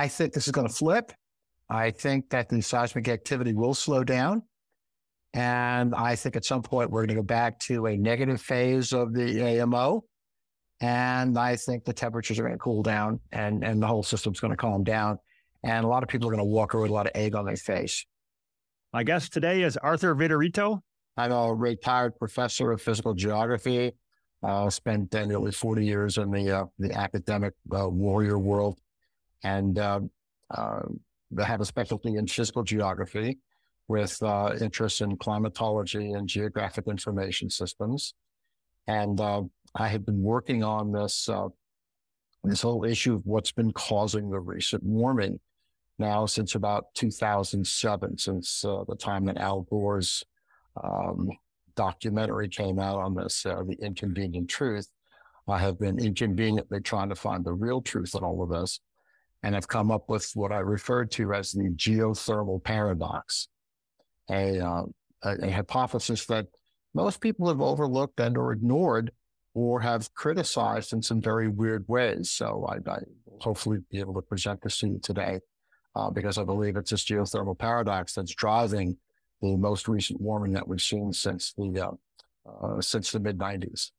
I 0.00 0.08
think 0.08 0.32
this 0.32 0.46
is 0.46 0.52
going 0.52 0.66
to 0.66 0.72
flip. 0.72 1.12
I 1.68 1.90
think 1.90 2.30
that 2.30 2.48
the 2.48 2.62
seismic 2.62 3.06
activity 3.06 3.52
will 3.52 3.74
slow 3.74 4.02
down. 4.02 4.42
And 5.34 5.94
I 5.94 6.16
think 6.16 6.36
at 6.36 6.46
some 6.46 6.62
point 6.62 6.90
we're 6.90 7.02
going 7.02 7.16
to 7.16 7.22
go 7.22 7.22
back 7.22 7.58
to 7.60 7.86
a 7.86 7.98
negative 7.98 8.40
phase 8.40 8.94
of 8.94 9.12
the 9.12 9.60
AMO. 9.60 10.02
And 10.80 11.38
I 11.38 11.54
think 11.56 11.84
the 11.84 11.92
temperatures 11.92 12.38
are 12.38 12.44
going 12.44 12.54
to 12.54 12.58
cool 12.58 12.82
down 12.82 13.20
and, 13.30 13.62
and 13.62 13.82
the 13.82 13.86
whole 13.86 14.02
system's 14.02 14.40
going 14.40 14.52
to 14.52 14.56
calm 14.56 14.84
down. 14.84 15.18
And 15.62 15.84
a 15.84 15.88
lot 15.88 16.02
of 16.02 16.08
people 16.08 16.28
are 16.28 16.32
going 16.32 16.38
to 16.38 16.50
walk 16.50 16.72
away 16.72 16.84
with 16.84 16.92
a 16.92 16.94
lot 16.94 17.06
of 17.06 17.12
egg 17.14 17.34
on 17.34 17.44
their 17.44 17.56
face. 17.56 18.06
My 18.94 19.02
guest 19.02 19.34
today 19.34 19.64
is 19.64 19.76
Arthur 19.76 20.14
Viterito. 20.14 20.80
I'm 21.18 21.30
a 21.30 21.52
retired 21.52 22.16
professor 22.18 22.72
of 22.72 22.80
physical 22.80 23.12
geography. 23.12 23.92
Uh, 24.42 24.70
spent 24.70 25.14
uh, 25.14 25.26
nearly 25.26 25.52
40 25.52 25.84
years 25.84 26.16
in 26.16 26.30
the 26.30 26.50
uh, 26.50 26.64
the 26.78 26.90
academic 26.94 27.52
uh, 27.78 27.86
warrior 27.90 28.38
world, 28.38 28.80
and 29.42 29.78
uh, 29.78 30.00
uh, 30.50 30.80
I 31.38 31.44
have 31.44 31.60
a 31.60 31.64
specialty 31.64 32.16
in 32.16 32.26
physical 32.26 32.62
geography 32.62 33.38
with 33.88 34.22
uh, 34.22 34.54
interests 34.60 35.00
in 35.00 35.16
climatology 35.16 36.12
and 36.12 36.28
geographic 36.28 36.86
information 36.86 37.50
systems. 37.50 38.14
And 38.86 39.20
uh, 39.20 39.42
I 39.74 39.88
have 39.88 40.04
been 40.06 40.22
working 40.22 40.62
on 40.64 40.92
this 40.92 41.28
uh, 41.28 41.48
this 42.42 42.62
whole 42.62 42.84
issue 42.84 43.14
of 43.14 43.26
what's 43.26 43.52
been 43.52 43.72
causing 43.72 44.30
the 44.30 44.40
recent 44.40 44.82
warming 44.82 45.38
now 45.98 46.24
since 46.24 46.54
about 46.54 46.86
2007, 46.94 48.16
since 48.16 48.64
uh, 48.64 48.84
the 48.88 48.96
time 48.96 49.26
that 49.26 49.36
Al 49.36 49.62
Gore's 49.62 50.24
um, 50.82 51.28
documentary 51.76 52.48
came 52.48 52.78
out 52.78 52.98
on 52.98 53.14
this, 53.14 53.44
uh, 53.44 53.62
The 53.66 53.76
Inconvenient 53.82 54.48
Truth. 54.48 54.88
I 55.46 55.58
have 55.58 55.78
been 55.78 55.98
inconveniently 55.98 56.80
trying 56.80 57.08
to 57.10 57.14
find 57.14 57.44
the 57.44 57.52
real 57.52 57.82
truth 57.82 58.14
in 58.14 58.22
all 58.22 58.42
of 58.42 58.50
this 58.50 58.80
and 59.42 59.54
have 59.54 59.68
come 59.68 59.90
up 59.90 60.08
with 60.08 60.30
what 60.34 60.52
I 60.52 60.58
refer 60.58 61.04
to 61.04 61.32
as 61.32 61.52
the 61.52 61.70
geothermal 61.70 62.62
paradox 62.62 63.48
a, 64.30 64.60
uh, 64.60 64.84
a, 65.24 65.46
a 65.46 65.50
hypothesis 65.50 66.26
that 66.26 66.46
most 66.94 67.20
people 67.20 67.48
have 67.48 67.60
overlooked 67.60 68.20
and 68.20 68.36
or 68.36 68.52
ignored 68.52 69.12
or 69.54 69.80
have 69.80 70.12
criticized 70.14 70.92
in 70.92 71.02
some 71.02 71.20
very 71.20 71.48
weird 71.48 71.84
ways. 71.88 72.30
So 72.30 72.66
I, 72.68 72.90
I 72.90 72.98
hopefully 73.40 73.78
be 73.90 73.98
able 73.98 74.14
to 74.14 74.22
present 74.22 74.62
this 74.62 74.78
to 74.78 74.88
you 74.88 75.00
today 75.02 75.40
uh, 75.96 76.10
because 76.10 76.38
I 76.38 76.44
believe 76.44 76.76
it's 76.76 76.90
this 76.90 77.04
geothermal 77.04 77.58
paradox 77.58 78.14
that's 78.14 78.34
driving 78.34 78.96
the 79.42 79.56
most 79.56 79.88
recent 79.88 80.20
warming 80.20 80.52
that 80.52 80.68
we've 80.68 80.80
seen 80.80 81.12
since 81.12 81.52
the 81.56 81.80
uh, 81.80 81.90
uh, 82.62 82.80
since 82.80 83.12
the 83.12 83.20
mid 83.20 83.38
90s. 83.38 83.90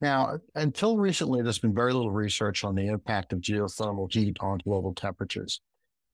Now, 0.00 0.38
until 0.54 0.98
recently, 0.98 1.42
there's 1.42 1.58
been 1.58 1.74
very 1.74 1.92
little 1.92 2.10
research 2.10 2.64
on 2.64 2.74
the 2.74 2.88
impact 2.88 3.32
of 3.32 3.40
geothermal 3.40 4.12
heat 4.12 4.36
on 4.40 4.58
global 4.58 4.92
temperatures. 4.94 5.60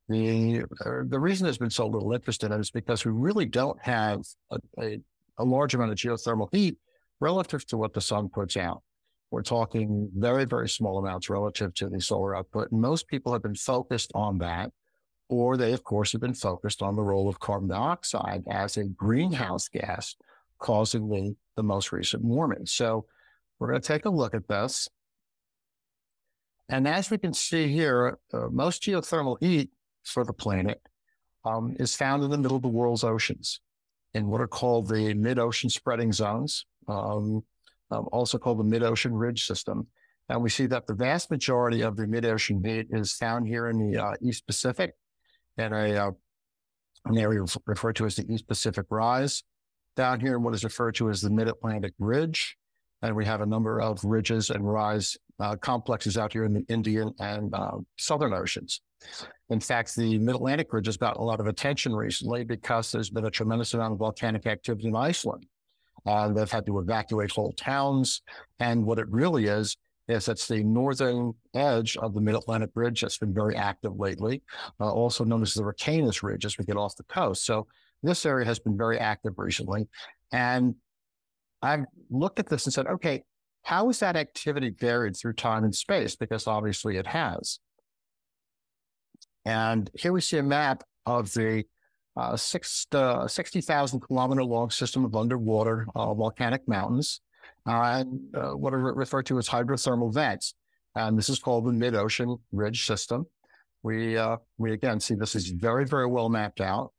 The, 0.08 0.64
uh, 0.84 1.02
the 1.06 1.18
reason 1.18 1.44
there's 1.44 1.58
been 1.58 1.70
so 1.70 1.86
little 1.86 2.12
interest 2.12 2.44
in 2.44 2.52
it 2.52 2.60
is 2.60 2.70
because 2.70 3.04
we 3.04 3.12
really 3.12 3.46
don't 3.46 3.80
have 3.82 4.20
a, 4.50 4.58
a, 4.80 5.00
a 5.38 5.44
large 5.44 5.74
amount 5.74 5.90
of 5.90 5.96
geothermal 5.98 6.48
heat 6.52 6.76
relative 7.20 7.66
to 7.68 7.76
what 7.76 7.92
the 7.92 8.00
sun 8.00 8.28
puts 8.28 8.56
out. 8.56 8.82
We're 9.30 9.42
talking 9.42 10.10
very, 10.14 10.44
very 10.44 10.68
small 10.68 10.98
amounts 10.98 11.30
relative 11.30 11.72
to 11.74 11.88
the 11.88 12.00
solar 12.00 12.36
output. 12.36 12.70
And 12.70 12.80
most 12.80 13.08
people 13.08 13.32
have 13.32 13.42
been 13.42 13.54
focused 13.54 14.12
on 14.14 14.38
that, 14.38 14.70
or 15.28 15.56
they, 15.56 15.72
of 15.72 15.82
course, 15.82 16.12
have 16.12 16.20
been 16.20 16.34
focused 16.34 16.82
on 16.82 16.94
the 16.94 17.02
role 17.02 17.28
of 17.28 17.40
carbon 17.40 17.68
dioxide 17.68 18.44
as 18.50 18.76
a 18.76 18.84
greenhouse 18.84 19.68
gas 19.68 20.14
causing 20.58 21.08
the, 21.08 21.34
the 21.56 21.62
most 21.62 21.92
recent 21.92 22.22
warming. 22.22 22.66
So 22.66 23.06
we're 23.62 23.68
going 23.68 23.80
to 23.80 23.86
take 23.86 24.06
a 24.06 24.10
look 24.10 24.34
at 24.34 24.48
this. 24.48 24.88
And 26.68 26.88
as 26.88 27.10
we 27.10 27.18
can 27.18 27.32
see 27.32 27.68
here, 27.68 28.18
uh, 28.32 28.48
most 28.50 28.82
geothermal 28.82 29.36
heat 29.40 29.70
for 30.02 30.24
the 30.24 30.32
planet 30.32 30.80
um, 31.44 31.76
is 31.78 31.94
found 31.94 32.24
in 32.24 32.30
the 32.30 32.38
middle 32.38 32.56
of 32.56 32.62
the 32.62 32.68
world's 32.68 33.04
oceans 33.04 33.60
in 34.14 34.26
what 34.26 34.40
are 34.40 34.48
called 34.48 34.88
the 34.88 35.14
mid-ocean 35.14 35.70
spreading 35.70 36.12
zones, 36.12 36.66
um, 36.88 37.44
um, 37.92 38.08
also 38.10 38.36
called 38.36 38.58
the 38.58 38.64
mid-ocean 38.64 39.14
ridge 39.14 39.46
system. 39.46 39.86
And 40.28 40.42
we 40.42 40.50
see 40.50 40.66
that 40.66 40.88
the 40.88 40.94
vast 40.94 41.30
majority 41.30 41.82
of 41.82 41.96
the 41.96 42.08
mid-ocean 42.08 42.64
heat 42.64 42.88
is 42.90 43.12
found 43.12 43.46
here 43.46 43.68
in 43.68 43.78
the 43.78 44.02
uh, 44.02 44.14
East 44.20 44.44
Pacific 44.44 44.94
in 45.56 45.72
a, 45.72 45.94
uh, 45.94 46.10
an 47.04 47.16
area 47.16 47.44
referred 47.66 47.94
to 47.96 48.06
as 48.06 48.16
the 48.16 48.32
East 48.32 48.48
Pacific 48.48 48.86
Rise. 48.90 49.44
Down 49.94 50.18
here 50.18 50.34
in 50.34 50.42
what 50.42 50.54
is 50.54 50.64
referred 50.64 50.96
to 50.96 51.10
as 51.10 51.20
the 51.20 51.30
Mid-Atlantic 51.30 51.92
Ridge. 52.00 52.56
And 53.02 53.14
we 53.16 53.24
have 53.24 53.40
a 53.40 53.46
number 53.46 53.80
of 53.80 54.02
ridges 54.04 54.50
and 54.50 54.66
rise 54.66 55.16
uh, 55.40 55.56
complexes 55.56 56.16
out 56.16 56.32
here 56.32 56.44
in 56.44 56.52
the 56.52 56.64
Indian 56.68 57.12
and 57.18 57.52
uh, 57.54 57.78
Southern 57.98 58.32
Oceans. 58.32 58.80
In 59.50 59.60
fact, 59.60 59.96
the 59.96 60.18
Mid 60.18 60.36
Atlantic 60.36 60.72
ridge 60.72 60.86
has 60.86 60.96
gotten 60.96 61.20
a 61.20 61.24
lot 61.24 61.40
of 61.40 61.46
attention 61.46 61.94
recently 61.94 62.44
because 62.44 62.92
there's 62.92 63.10
been 63.10 63.26
a 63.26 63.30
tremendous 63.30 63.74
amount 63.74 63.92
of 63.92 63.98
volcanic 63.98 64.46
activity 64.46 64.88
in 64.88 64.96
Iceland. 64.96 65.46
Uh, 66.06 66.28
they've 66.28 66.50
had 66.50 66.66
to 66.66 66.78
evacuate 66.78 67.30
whole 67.30 67.52
towns. 67.52 68.22
And 68.60 68.84
what 68.84 68.98
it 68.98 69.08
really 69.08 69.46
is, 69.46 69.76
is 70.08 70.28
it's 70.28 70.48
the 70.48 70.62
northern 70.64 71.32
edge 71.54 71.96
of 71.96 72.14
the 72.14 72.20
Mid 72.20 72.34
Atlantic 72.34 72.70
Ridge 72.74 73.00
that's 73.00 73.18
been 73.18 73.34
very 73.34 73.56
active 73.56 73.98
lately, 73.98 74.42
uh, 74.80 74.90
also 74.90 75.24
known 75.24 75.42
as 75.42 75.54
the 75.54 75.62
Reykjanes 75.62 76.22
Ridge 76.22 76.44
as 76.44 76.58
we 76.58 76.64
get 76.64 76.76
off 76.76 76.96
the 76.96 77.04
coast. 77.04 77.46
So 77.46 77.66
this 78.02 78.26
area 78.26 78.44
has 78.46 78.58
been 78.58 78.76
very 78.76 78.98
active 78.98 79.34
recently. 79.36 79.88
And 80.32 80.74
I've 81.62 81.84
looked 82.10 82.40
at 82.40 82.48
this 82.48 82.66
and 82.66 82.72
said, 82.72 82.86
okay, 82.86 83.22
how 83.62 83.88
is 83.88 84.00
that 84.00 84.16
activity 84.16 84.70
varied 84.70 85.16
through 85.16 85.34
time 85.34 85.64
and 85.64 85.74
space? 85.74 86.16
Because 86.16 86.46
obviously 86.46 86.96
it 86.96 87.06
has. 87.06 87.60
And 89.44 89.90
here 89.98 90.12
we 90.12 90.20
see 90.20 90.38
a 90.38 90.42
map 90.42 90.82
of 91.06 91.32
the 91.32 91.64
uh, 92.16 92.36
six, 92.36 92.86
uh, 92.92 93.26
60,000 93.26 94.00
kilometer 94.00 94.44
long 94.44 94.70
system 94.70 95.04
of 95.04 95.14
underwater 95.16 95.86
uh, 95.94 96.12
volcanic 96.12 96.66
mountains, 96.68 97.20
uh, 97.66 97.80
and 97.82 98.20
uh, 98.34 98.50
what 98.50 98.74
are 98.74 98.78
referred 98.78 99.26
to 99.26 99.38
as 99.38 99.48
hydrothermal 99.48 100.12
vents. 100.12 100.54
And 100.94 101.16
this 101.16 101.28
is 101.28 101.38
called 101.38 101.64
the 101.64 101.72
mid 101.72 101.94
ocean 101.94 102.36
ridge 102.50 102.86
system. 102.86 103.26
We, 103.82 104.16
uh, 104.18 104.36
we 104.58 104.72
again 104.72 105.00
see 105.00 105.14
this 105.14 105.34
is 105.34 105.48
very, 105.48 105.86
very 105.86 106.06
well 106.06 106.28
mapped 106.28 106.60
out. 106.60 106.92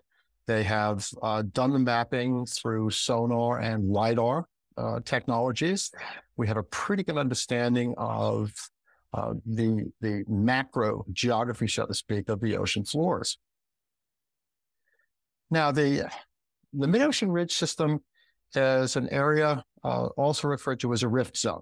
They 0.47 0.63
have 0.63 1.07
done 1.53 1.71
the 1.71 1.79
mapping 1.79 2.45
through 2.45 2.89
sonar 2.89 3.59
and 3.59 3.87
LIDAR 3.87 4.45
technologies. 5.05 5.91
We 6.37 6.47
have 6.47 6.57
a 6.57 6.63
pretty 6.63 7.03
good 7.03 7.17
understanding 7.17 7.93
of 7.97 8.51
uh, 9.13 9.33
the, 9.45 9.91
the 10.01 10.23
macro 10.27 11.05
geography, 11.13 11.67
so 11.67 11.85
to 11.85 11.93
speak, 11.93 12.29
of 12.29 12.39
the 12.41 12.57
ocean 12.57 12.83
floors. 12.83 13.37
Now, 15.51 15.71
the, 15.71 16.09
the 16.73 16.87
mid-ocean 16.87 17.31
ridge 17.31 17.53
system 17.53 17.99
is 18.55 18.95
an 18.95 19.09
area 19.09 19.63
uh, 19.83 20.05
also 20.17 20.47
referred 20.47 20.79
to 20.79 20.93
as 20.93 21.03
a 21.03 21.07
rift 21.07 21.37
zone. 21.37 21.61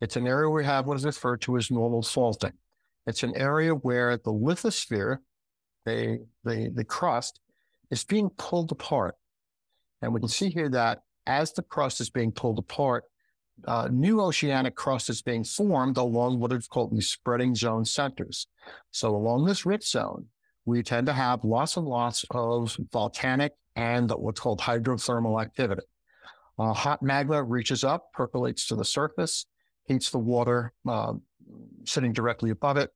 It's 0.00 0.16
an 0.16 0.26
area 0.26 0.48
where 0.48 0.62
we 0.62 0.64
have 0.64 0.86
what 0.86 0.96
is 0.96 1.04
referred 1.04 1.40
to 1.42 1.56
as 1.56 1.70
normal 1.70 2.02
faulting. 2.02 2.52
It's 3.06 3.22
an 3.22 3.36
area 3.36 3.72
where 3.72 4.16
the 4.16 4.32
lithosphere, 4.32 5.18
the, 5.84 6.26
the, 6.44 6.72
the 6.74 6.84
crust, 6.84 7.40
is 7.90 8.02
being 8.02 8.28
pulled 8.30 8.72
apart. 8.72 9.14
And 10.02 10.12
we 10.12 10.20
can 10.20 10.28
see 10.28 10.50
here 10.50 10.68
that 10.70 11.02
as 11.26 11.52
the 11.52 11.62
crust 11.62 12.00
is 12.00 12.10
being 12.10 12.32
pulled 12.32 12.58
apart, 12.58 13.04
uh, 13.66 13.88
new 13.90 14.20
oceanic 14.20 14.74
crust 14.74 15.08
is 15.08 15.22
being 15.22 15.44
formed 15.44 15.96
along 15.96 16.38
what 16.38 16.52
is 16.52 16.68
called 16.68 16.94
the 16.94 17.00
spreading 17.00 17.54
zone 17.54 17.84
centers. 17.84 18.46
So 18.90 19.14
along 19.14 19.46
this 19.46 19.64
rift 19.64 19.84
zone, 19.84 20.26
we 20.64 20.82
tend 20.82 21.06
to 21.06 21.12
have 21.12 21.44
lots 21.44 21.76
and 21.76 21.86
lots 21.86 22.24
of 22.30 22.76
volcanic 22.92 23.52
and 23.76 24.10
what's 24.10 24.40
called 24.40 24.60
hydrothermal 24.60 25.40
activity. 25.40 25.82
Uh, 26.58 26.72
hot 26.72 27.02
magma 27.02 27.42
reaches 27.42 27.84
up, 27.84 28.12
percolates 28.12 28.66
to 28.66 28.76
the 28.76 28.84
surface, 28.84 29.46
heats 29.84 30.10
the 30.10 30.18
water 30.18 30.72
uh, 30.88 31.12
sitting 31.84 32.12
directly 32.12 32.50
above 32.50 32.76
it, 32.76 32.90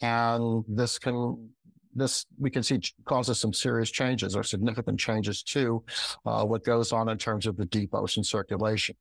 and 0.00 0.64
this 0.68 0.98
can 0.98 1.50
this 1.96 2.26
we 2.38 2.50
can 2.50 2.62
see 2.62 2.80
causes 3.04 3.40
some 3.40 3.52
serious 3.52 3.90
changes 3.90 4.36
or 4.36 4.42
significant 4.42 5.00
changes 5.00 5.42
to 5.42 5.82
uh, 6.24 6.44
what 6.44 6.64
goes 6.64 6.92
on 6.92 7.08
in 7.08 7.18
terms 7.18 7.46
of 7.46 7.56
the 7.56 7.66
deep 7.66 7.94
ocean 7.94 8.22
circulation. 8.22 8.96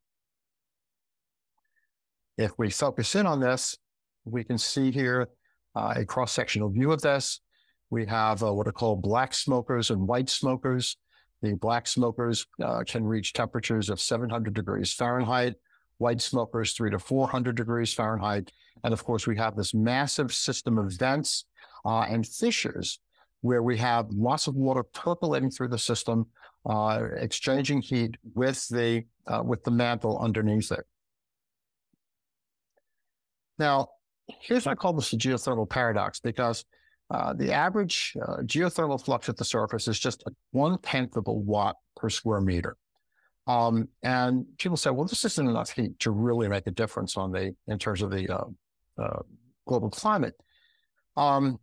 If 2.38 2.52
we 2.58 2.70
focus 2.70 3.16
in 3.16 3.26
on 3.26 3.40
this, 3.40 3.78
we 4.26 4.44
can 4.44 4.58
see 4.58 4.92
here 4.92 5.30
uh, 5.76 5.94
a 5.98 6.06
cross-sectional 6.06 6.70
view 6.70 6.92
of 6.92 7.02
this. 7.02 7.42
We 7.90 8.06
have 8.08 8.44
uh, 8.44 8.54
what 8.54 8.68
are 8.68 8.74
called 8.74 9.02
black 9.02 9.34
smokers 9.34 9.90
and 9.90 10.08
white 10.08 10.30
smokers. 10.30 10.98
The 11.42 11.54
black 11.54 11.88
smokers 11.88 12.48
uh, 12.62 12.84
can 12.86 13.04
reach 13.04 13.34
temperatures 13.34 13.90
of 13.90 14.02
700 14.02 14.54
degrees 14.54 14.94
Fahrenheit, 14.94 15.56
white 15.98 16.22
smokers 16.22 16.74
three 16.74 16.90
to 16.92 17.00
400 17.00 17.56
degrees 17.56 17.94
Fahrenheit. 17.94 18.52
And 18.84 18.94
of 18.94 19.04
course, 19.04 19.28
we 19.28 19.38
have 19.38 19.56
this 19.56 19.74
massive 19.74 20.34
system 20.34 20.78
of 20.78 20.92
vents 20.94 21.46
uh, 21.86 22.02
and 22.02 22.26
fissures 22.26 23.00
where 23.42 23.62
we 23.62 23.78
have 23.78 24.08
lots 24.12 24.48
of 24.48 24.56
water 24.56 24.84
percolating 24.84 25.52
through 25.52 25.68
the 25.68 25.78
system, 25.78 26.26
uh, 26.68 27.04
exchanging 27.18 27.82
heat 27.82 28.18
with 28.34 28.68
the, 28.70 29.04
uh, 29.28 29.42
with 29.44 29.64
the 29.64 29.72
mantle 29.72 30.18
underneath 30.20 30.72
it. 30.72 30.84
Now, 33.60 33.90
here's 34.28 34.66
what 34.66 34.72
I 34.72 34.76
call 34.76 34.94
this 34.94 35.12
the 35.12 35.18
geothermal 35.18 35.70
paradox 35.70 36.20
because 36.20 36.66
uh, 37.12 37.34
the 37.34 37.54
average 37.54 38.18
uh, 38.22 38.38
geothermal 38.42 39.04
flux 39.04 39.30
at 39.30 39.38
the 39.38 39.46
surface 39.46 39.88
is 39.88 40.00
just 40.00 40.24
one 40.52 40.80
tenth 40.80 41.16
of 41.16 41.28
a 41.28 41.34
watt 41.34 41.76
per 41.96 42.10
square 42.10 42.42
meter. 42.42 42.78
Um, 43.48 43.90
and 44.02 44.46
people 44.58 44.76
say, 44.76 44.90
well, 44.90 45.06
this 45.06 45.24
isn't 45.24 45.48
enough 45.48 45.70
heat 45.70 46.00
to 46.00 46.10
really 46.10 46.48
make 46.48 46.66
a 46.66 46.72
difference 46.72 47.16
on 47.16 47.32
the 47.32 47.56
in 47.68 47.78
terms 47.78 48.02
of 48.02 48.10
the 48.10 48.28
uh, 48.28 48.46
uh 48.98 49.20
global 49.68 49.92
climate. 49.92 50.34
Um, 51.16 51.60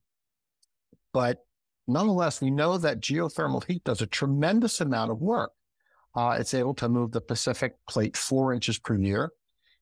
but 1.12 1.38
nonetheless, 1.86 2.40
we 2.40 2.50
know 2.50 2.78
that 2.78 3.00
geothermal 3.00 3.64
heat 3.64 3.84
does 3.84 4.00
a 4.00 4.06
tremendous 4.06 4.80
amount 4.80 5.10
of 5.10 5.20
work. 5.20 5.52
Uh, 6.14 6.36
it's 6.38 6.54
able 6.54 6.74
to 6.74 6.88
move 6.88 7.12
the 7.12 7.20
Pacific 7.20 7.74
plate 7.88 8.16
four 8.16 8.52
inches 8.52 8.78
per 8.78 8.94
year. 8.94 9.32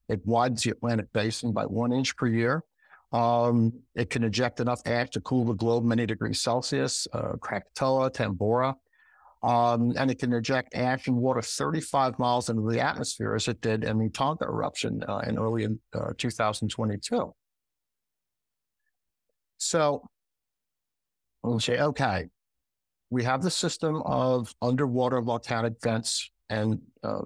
It 0.07 0.25
widens 0.25 0.63
the 0.63 0.71
Atlantic 0.71 1.11
basin 1.13 1.51
by 1.51 1.65
one 1.65 1.91
inch 1.91 2.15
per 2.15 2.27
year. 2.27 2.63
Um, 3.11 3.73
it 3.95 4.09
can 4.09 4.23
eject 4.23 4.59
enough 4.59 4.81
ash 4.85 5.09
to 5.11 5.21
cool 5.21 5.45
the 5.45 5.53
globe 5.53 5.83
many 5.83 6.05
degrees 6.05 6.41
Celsius, 6.41 7.07
uh, 7.13 7.33
Krakatoa, 7.41 8.11
Tambora. 8.11 8.75
Um, 9.43 9.93
and 9.97 10.11
it 10.11 10.19
can 10.19 10.31
eject 10.33 10.75
ash 10.75 11.07
and 11.07 11.17
water 11.17 11.41
35 11.41 12.19
miles 12.19 12.49
into 12.49 12.69
the 12.69 12.79
atmosphere, 12.79 13.35
as 13.35 13.47
it 13.47 13.59
did 13.59 13.83
in 13.83 13.97
the 13.97 14.09
Tonga 14.09 14.45
eruption 14.45 15.03
uh, 15.07 15.23
in 15.27 15.37
early 15.37 15.67
uh, 15.93 16.11
2022. 16.17 17.33
So 19.57 20.03
we'll 21.43 21.59
say, 21.59 21.79
okay, 21.79 22.27
we 23.09 23.23
have 23.23 23.41
the 23.41 23.51
system 23.51 24.01
of 24.05 24.53
underwater 24.61 25.21
volcanic 25.21 25.73
vents 25.83 26.29
and 26.49 26.79
uh, 27.03 27.21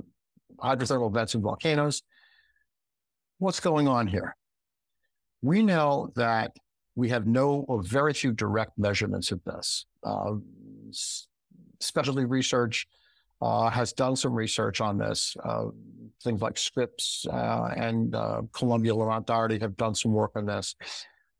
hydrothermal 0.57 1.13
vents 1.13 1.33
and 1.35 1.43
volcanoes. 1.43 2.01
What's 3.37 3.59
going 3.59 3.87
on 3.87 4.07
here? 4.07 4.35
We 5.41 5.61
know 5.61 6.11
that 6.15 6.51
we 6.95 7.09
have 7.09 7.27
no 7.27 7.65
or 7.67 7.83
very 7.83 8.13
few 8.13 8.31
direct 8.31 8.77
measurements 8.77 9.31
of 9.31 9.43
this. 9.43 9.85
Uh, 10.03 10.35
specialty 11.79 12.25
research 12.25 12.87
uh, 13.41 13.69
has 13.69 13.93
done 13.93 14.15
some 14.15 14.33
research 14.33 14.79
on 14.81 14.97
this. 14.97 15.35
Uh, 15.43 15.65
things 16.23 16.41
like 16.41 16.57
Scripps 16.57 17.25
uh, 17.31 17.69
and 17.75 18.15
uh, 18.15 18.41
Columbia 18.53 18.95
Lamont 18.95 19.27
Doherty 19.27 19.59
have 19.59 19.75
done 19.75 19.93
some 19.93 20.13
work 20.13 20.31
on 20.35 20.45
this. 20.45 20.75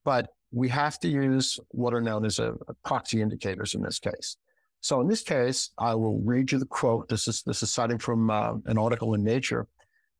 But 0.03 0.29
we 0.51 0.69
have 0.69 0.99
to 0.99 1.07
use 1.07 1.59
what 1.69 1.93
are 1.93 2.01
known 2.01 2.25
as 2.25 2.39
a, 2.39 2.53
a 2.67 2.73
proxy 2.83 3.21
indicators 3.21 3.75
in 3.75 3.81
this 3.81 3.99
case. 3.99 4.37
So 4.81 5.01
in 5.01 5.07
this 5.07 5.23
case, 5.23 5.71
I 5.77 5.95
will 5.95 6.19
read 6.19 6.51
you 6.51 6.59
the 6.59 6.65
quote. 6.65 7.09
This 7.09 7.27
is 7.27 7.41
this 7.41 7.63
is 7.63 7.71
citing 7.71 7.97
from 7.97 8.29
uh, 8.29 8.53
an 8.65 8.77
article 8.77 9.15
in 9.15 9.23
Nature. 9.23 9.67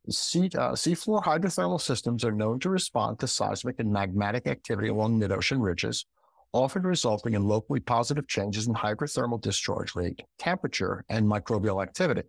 Sea, 0.10 0.50
uh, 0.56 0.74
seafloor 0.74 1.24
hydrothermal 1.24 1.82
systems 1.82 2.24
are 2.24 2.32
known 2.32 2.60
to 2.60 2.70
respond 2.70 3.20
to 3.20 3.28
seismic 3.28 3.80
and 3.80 3.94
magmatic 3.94 4.48
activity 4.48 4.88
along 4.90 5.18
mid-ocean 5.18 5.60
ridges, 5.60 6.06
often 6.52 6.84
resulting 6.84 7.34
in 7.34 7.44
locally 7.44 7.80
positive 7.80 8.28
changes 8.28 8.68
in 8.68 8.74
hydrothermal 8.74 9.42
discharge 9.42 9.96
rate, 9.96 10.22
temperature, 10.38 11.04
and 11.10 11.26
microbial 11.26 11.82
activity. 11.82 12.24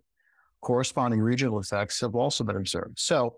Corresponding 0.61 1.19
regional 1.19 1.59
effects 1.59 2.01
have 2.01 2.15
also 2.15 2.43
been 2.43 2.57
observed. 2.57 2.99
So, 2.99 3.37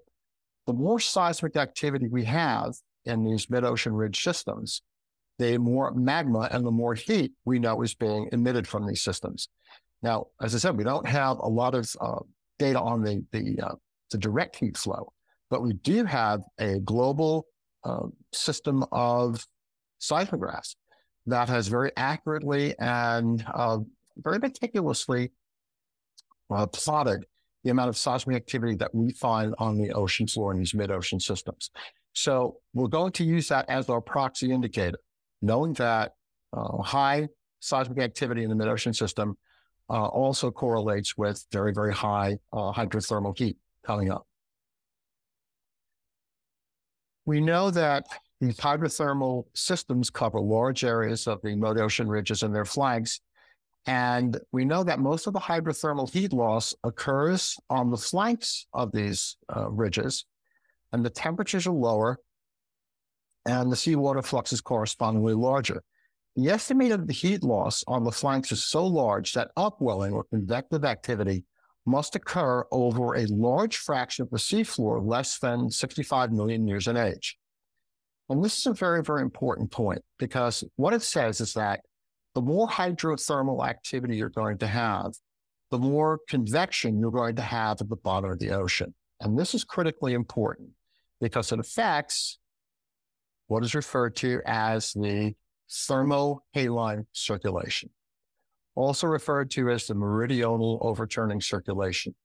the 0.67 0.73
more 0.73 0.99
seismic 0.99 1.55
activity 1.55 2.07
we 2.07 2.25
have 2.25 2.75
in 3.09 3.23
these 3.23 3.49
mid-ocean 3.49 3.93
ridge 3.93 4.23
systems, 4.23 4.81
the 5.37 5.57
more 5.57 5.91
magma 5.93 6.47
and 6.51 6.65
the 6.65 6.71
more 6.71 6.95
heat 6.95 7.31
we 7.45 7.59
know 7.59 7.81
is 7.81 7.93
being 7.95 8.29
emitted 8.31 8.67
from 8.67 8.85
these 8.85 9.01
systems. 9.01 9.49
Now, 10.01 10.27
as 10.41 10.55
I 10.55 10.59
said, 10.59 10.77
we 10.77 10.83
don't 10.83 11.07
have 11.07 11.37
a 11.39 11.47
lot 11.47 11.75
of 11.75 11.89
uh, 11.99 12.19
data 12.57 12.79
on 12.79 13.03
the 13.03 13.25
the 13.31 13.59
uh, 13.61 13.75
the 14.11 14.17
direct 14.17 14.55
heat 14.55 14.77
flow, 14.77 15.11
but 15.49 15.61
we 15.61 15.73
do 15.73 16.05
have 16.05 16.41
a 16.59 16.79
global 16.79 17.47
uh, 17.83 18.07
system 18.33 18.85
of 18.91 19.45
seismographs 19.99 20.75
that 21.25 21.49
has 21.49 21.67
very 21.67 21.91
accurately 21.97 22.75
and 22.79 23.45
uh, 23.53 23.77
very 24.17 24.39
meticulously 24.39 25.31
uh, 26.49 26.65
plotted 26.67 27.25
the 27.63 27.69
amount 27.69 27.89
of 27.89 27.97
seismic 27.97 28.35
activity 28.35 28.75
that 28.75 28.93
we 28.95 29.11
find 29.11 29.53
on 29.59 29.77
the 29.77 29.91
ocean 29.91 30.27
floor 30.27 30.53
in 30.53 30.59
these 30.59 30.73
mid-ocean 30.73 31.19
systems. 31.19 31.69
So 32.19 32.57
we're 32.73 32.89
going 32.89 33.13
to 33.13 33.23
use 33.23 33.47
that 33.47 33.69
as 33.69 33.87
our 33.87 34.01
proxy 34.01 34.51
indicator, 34.51 34.99
knowing 35.41 35.71
that 35.75 36.15
uh, 36.51 36.81
high 36.81 37.29
seismic 37.61 37.99
activity 37.99 38.43
in 38.43 38.49
the 38.49 38.57
mid-ocean 38.57 38.93
system 38.93 39.37
uh, 39.89 40.07
also 40.07 40.51
correlates 40.51 41.17
with 41.17 41.45
very, 41.53 41.73
very 41.73 41.93
high 41.93 42.37
uh, 42.51 42.73
hydrothermal 42.73 43.37
heat 43.37 43.55
coming 43.85 44.11
up. 44.11 44.27
We 47.25 47.39
know 47.39 47.71
that 47.71 48.05
these 48.41 48.57
hydrothermal 48.57 49.45
systems 49.53 50.09
cover 50.09 50.41
large 50.41 50.83
areas 50.83 51.25
of 51.25 51.41
the 51.41 51.55
mid-ocean 51.55 52.09
ridges 52.09 52.43
and 52.43 52.53
their 52.53 52.65
flanks. 52.65 53.21
And 53.85 54.37
we 54.51 54.65
know 54.65 54.83
that 54.83 54.99
most 54.99 55.25
of 55.25 55.31
the 55.31 55.39
hydrothermal 55.39 56.11
heat 56.11 56.33
loss 56.33 56.75
occurs 56.83 57.55
on 57.69 57.89
the 57.89 57.97
flanks 57.97 58.67
of 58.73 58.91
these 58.91 59.37
uh, 59.55 59.69
ridges, 59.69 60.25
and 60.91 61.05
the 61.05 61.09
temperatures 61.09 61.67
are 61.67 61.71
lower, 61.71 62.19
and 63.45 63.71
the 63.71 63.75
seawater 63.75 64.21
flux 64.21 64.53
is 64.53 64.61
correspondingly 64.61 65.33
larger. 65.33 65.83
The 66.35 66.49
estimated 66.49 67.09
heat 67.09 67.43
loss 67.43 67.83
on 67.87 68.03
the 68.03 68.11
flanks 68.11 68.51
is 68.51 68.63
so 68.63 68.85
large 68.85 69.33
that 69.33 69.51
upwelling 69.57 70.13
or 70.13 70.23
convective 70.25 70.85
activity 70.85 71.45
must 71.85 72.15
occur 72.15 72.65
over 72.71 73.15
a 73.15 73.25
large 73.25 73.77
fraction 73.77 74.23
of 74.23 74.29
the 74.29 74.37
seafloor 74.37 75.05
less 75.05 75.39
than 75.39 75.69
65 75.69 76.31
million 76.31 76.67
years 76.67 76.87
in 76.87 76.95
age. 76.95 77.37
And 78.29 78.43
this 78.43 78.59
is 78.59 78.67
a 78.67 78.73
very, 78.73 79.01
very 79.01 79.21
important 79.21 79.71
point 79.71 80.01
because 80.19 80.63
what 80.75 80.93
it 80.93 81.01
says 81.01 81.41
is 81.41 81.53
that 81.53 81.81
the 82.35 82.41
more 82.41 82.67
hydrothermal 82.67 83.67
activity 83.67 84.17
you're 84.17 84.29
going 84.29 84.59
to 84.59 84.67
have, 84.67 85.13
the 85.71 85.79
more 85.79 86.19
convection 86.29 86.99
you're 86.99 87.11
going 87.11 87.35
to 87.37 87.41
have 87.41 87.81
at 87.81 87.89
the 87.89 87.95
bottom 87.95 88.29
of 88.29 88.39
the 88.39 88.51
ocean. 88.51 88.93
And 89.19 89.37
this 89.37 89.55
is 89.55 89.63
critically 89.63 90.13
important 90.13 90.69
because 91.21 91.51
it 91.51 91.59
affects 91.59 92.39
what 93.47 93.63
is 93.63 93.75
referred 93.75 94.15
to 94.17 94.41
as 94.45 94.93
the 94.93 95.33
thermohaline 95.69 97.05
circulation 97.13 97.89
also 98.79 99.07
referred 99.07 99.51
to 99.51 99.69
as 99.69 99.87
the 99.87 99.95
meridional 99.95 100.79
overturning 100.81 101.41
circulation. 101.41 102.15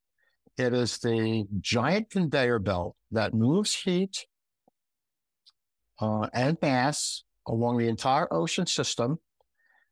It 0.56 0.73
is 0.73 0.99
the 0.99 1.44
giant 1.61 2.11
conveyor 2.11 2.61
belt 2.61 2.94
that 3.11 3.35
moves 3.35 3.75
heat 3.75 4.26
uh, 6.00 6.29
and 6.32 6.56
mass 6.62 7.25
along 7.49 7.79
the 7.79 7.88
entire 7.88 8.32
ocean 8.32 8.67
system. 8.67 9.19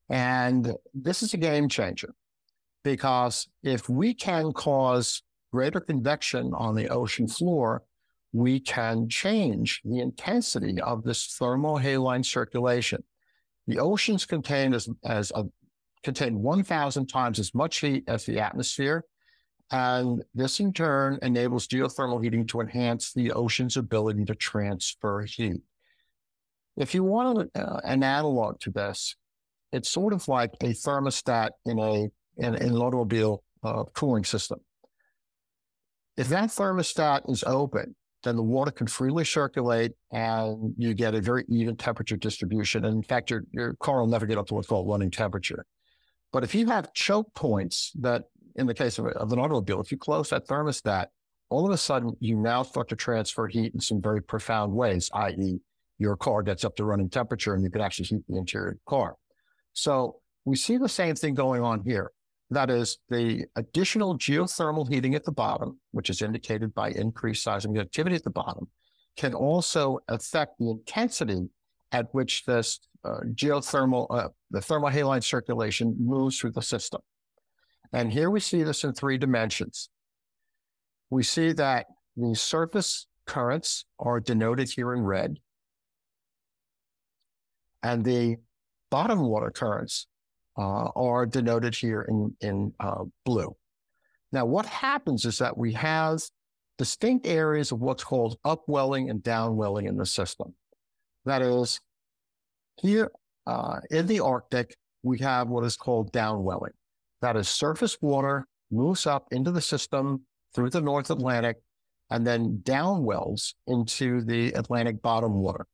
And 0.08 0.72
this 0.94 1.23
is 1.23 1.35
a 1.35 1.38
game 1.38 1.68
changer 1.68 2.14
because 2.85 3.49
if 3.62 3.88
we 3.88 4.14
can 4.14 4.52
cause 4.52 5.23
greater 5.52 5.80
convection 5.80 6.52
on 6.54 6.76
the 6.76 6.88
ocean 6.88 7.26
floor, 7.26 7.82
we 8.33 8.61
can 8.61 9.09
change 9.09 9.81
the 9.85 10.01
intensity 10.01 10.81
of 10.81 11.03
this 11.03 11.37
thermohaline 11.39 12.25
circulation. 12.25 13.03
The 13.67 13.79
oceans 13.79 14.25
contain 14.25 14.75
as, 14.75 14.89
as 15.05 15.31
a 15.35 15.45
contain 16.03 16.43
1,000 16.43 17.07
times 17.07 17.39
as 17.39 17.55
much 17.55 17.79
heat 17.81 18.05
as 18.09 18.25
the 18.25 18.41
atmosphere. 18.41 19.05
And 19.71 20.23
this 20.35 20.61
in 20.61 20.73
turn 20.73 21.19
enables 21.23 21.69
geothermal 21.69 22.23
heating 22.23 22.47
to 22.49 22.61
enhance 22.61 23.12
the 23.12 23.33
ocean's 23.33 23.77
ability 23.77 24.25
to 24.27 24.35
transfer 24.35 25.23
heat. 25.23 25.62
If 26.77 26.95
you 26.95 27.05
want 27.05 27.51
uh, 27.55 27.81
an 27.85 28.03
analog 28.03 28.61
to 28.61 28.71
this, 28.71 29.17
it's 29.73 29.89
sort 29.89 30.12
of 30.12 30.27
like 30.29 30.51
a 30.61 30.69
thermostat 30.69 31.51
in 31.65 31.79
a 31.79 32.11
in, 32.39 32.55
in 32.55 32.71
an 32.71 32.77
automobile 32.77 33.43
uh, 33.62 33.85
cooling 33.95 34.25
system. 34.25 34.61
If 36.17 36.29
that 36.29 36.51
thermostat 36.51 37.31
is 37.31 37.45
open, 37.45 37.95
then 38.23 38.37
the 38.37 38.43
water 38.43 38.71
can 38.71 38.87
freely 38.87 39.25
circulate 39.25 39.93
and 40.12 40.75
you 40.76 40.95
get 40.95 41.14
a 41.14 41.21
very 41.21 41.45
even 41.49 41.76
temperature 41.76 42.17
distribution. 42.17 42.85
And 42.85 42.97
in 42.97 43.02
fact, 43.02 43.31
your, 43.31 43.45
your 43.50 43.75
car 43.75 44.00
will 44.00 44.07
never 44.07 44.26
get 44.26 44.38
up 44.38 44.47
to 44.49 44.55
what's 44.55 44.69
called 44.69 44.88
running 44.88 45.11
temperature. 45.11 45.64
But 46.33 46.45
if 46.45 46.55
you 46.55 46.67
have 46.67 46.93
choke 46.93 47.33
points 47.35 47.93
that, 48.00 48.25
in 48.57 48.67
the 48.67 48.75
case 48.75 48.99
of, 48.99 49.07
of 49.07 49.33
an 49.33 49.38
automobile, 49.38 49.81
if 49.81 49.91
you 49.91 49.99
close 49.99 50.31
that 50.31 50.47
thermostat, 50.47 51.07
all 51.50 51.67
of 51.67 51.73
a 51.73 51.79
sudden 51.79 52.17
you 52.21 52.37
now 52.37 52.62
start 52.62 52.88
to 52.88 52.97
transfer 52.97 53.47
heat 53.47 53.75
in 53.75 53.81
some 53.81 54.00
very 54.00 54.23
profound 54.23 54.73
ways, 54.73 55.11
i.e., 55.14 55.61
your 55.99 56.17
car 56.17 56.43
gets 56.43 56.64
up 56.64 56.75
to 56.76 56.85
running 56.85 57.09
temperature 57.09 57.55
and 57.55 57.62
you 57.62 57.71
can 57.71 57.81
actually 57.81 58.07
heat 58.07 58.23
the 58.29 58.37
interior 58.37 58.69
of 58.69 58.75
the 58.75 58.81
car. 58.88 59.17
So 59.73 60.17
we 60.45 60.57
see 60.57 60.76
the 60.76 60.88
same 60.88 61.14
thing 61.14 61.35
going 61.35 61.62
on 61.62 61.83
here. 61.85 62.11
That 62.52 62.68
is 62.68 62.99
the 63.09 63.47
additional 63.56 64.18
geothermal 64.18 64.87
heating 64.87 65.14
at 65.14 65.25
the 65.25 65.32
bottom, 65.32 65.80
which 65.92 66.11
is 66.11 66.21
indicated 66.21 66.75
by 66.75 66.90
increased 66.90 67.42
seismic 67.42 67.80
activity 67.80 68.14
at 68.14 68.25
the 68.25 68.30
bottom, 68.30 68.68
can 69.16 69.32
also 69.32 70.00
affect 70.09 70.59
the 70.59 70.68
intensity 70.68 71.49
at 71.92 72.12
which 72.12 72.44
this 72.44 72.80
uh, 73.04 73.21
geothermal, 73.32 74.06
uh, 74.11 74.28
the 74.50 74.61
thermohaline 74.61 75.25
circulation 75.25 75.97
moves 75.99 76.38
through 76.38 76.50
the 76.50 76.61
system. 76.61 77.00
And 77.94 78.12
here 78.12 78.28
we 78.28 78.40
see 78.40 78.62
this 78.62 78.85
in 78.85 78.92
three 78.92 79.16
dimensions. 79.16 79.88
We 81.09 81.23
see 81.23 81.52
that 81.52 81.87
the 82.18 82.35
surface 82.35 83.06
currents 83.26 83.87
are 83.99 84.21
denoted 84.21 84.71
here 84.71 84.92
in 84.92 85.02
red. 85.02 85.38
And 87.82 88.04
the 88.04 88.37
bottom 88.90 89.21
water 89.21 89.50
currents 89.50 90.06
uh, 90.56 90.88
are 90.94 91.26
denoted 91.26 91.75
here 91.75 92.02
in, 92.02 92.37
in 92.40 92.73
uh, 92.80 93.04
blue. 93.25 93.54
Now, 94.32 94.47
what 94.47 94.66
happens 94.66 95.25
is 95.25 95.38
that 95.38 95.56
we 95.56 95.73
have 95.75 96.21
distinct 96.78 97.26
areas 97.26 97.73
of 97.73 97.80
what's 97.80 98.04
called 98.04 98.38
upwelling 98.44 99.11
and 99.11 99.23
downwelling 99.23 99.87
in 99.87 99.97
the 99.97 100.06
system. 100.06 100.54
That 101.25 101.42
is, 101.42 101.80
here 102.80 103.12
uh, 103.47 103.80
in 103.90 104.06
the 104.06 104.21
Arctic, 104.21 104.76
we 105.02 105.18
have 105.18 105.49
what 105.49 105.64
is 105.64 105.76
called 105.76 106.12
downwelling. 106.12 106.73
That 107.21 107.37
is, 107.37 107.49
surface 107.49 107.99
water 108.00 108.47
moves 108.71 109.06
up 109.06 109.26
into 109.30 109.50
the 109.50 109.61
system 109.61 110.23
through 110.54 110.71
the 110.71 110.80
North 110.80 111.11
Atlantic 111.11 111.59
and 112.11 112.26
then 112.26 112.61
downwells 112.62 113.54
into 113.66 114.23
the 114.23 114.52
Atlantic 114.52 115.00
bottom 115.02 115.35
water. 115.35 115.66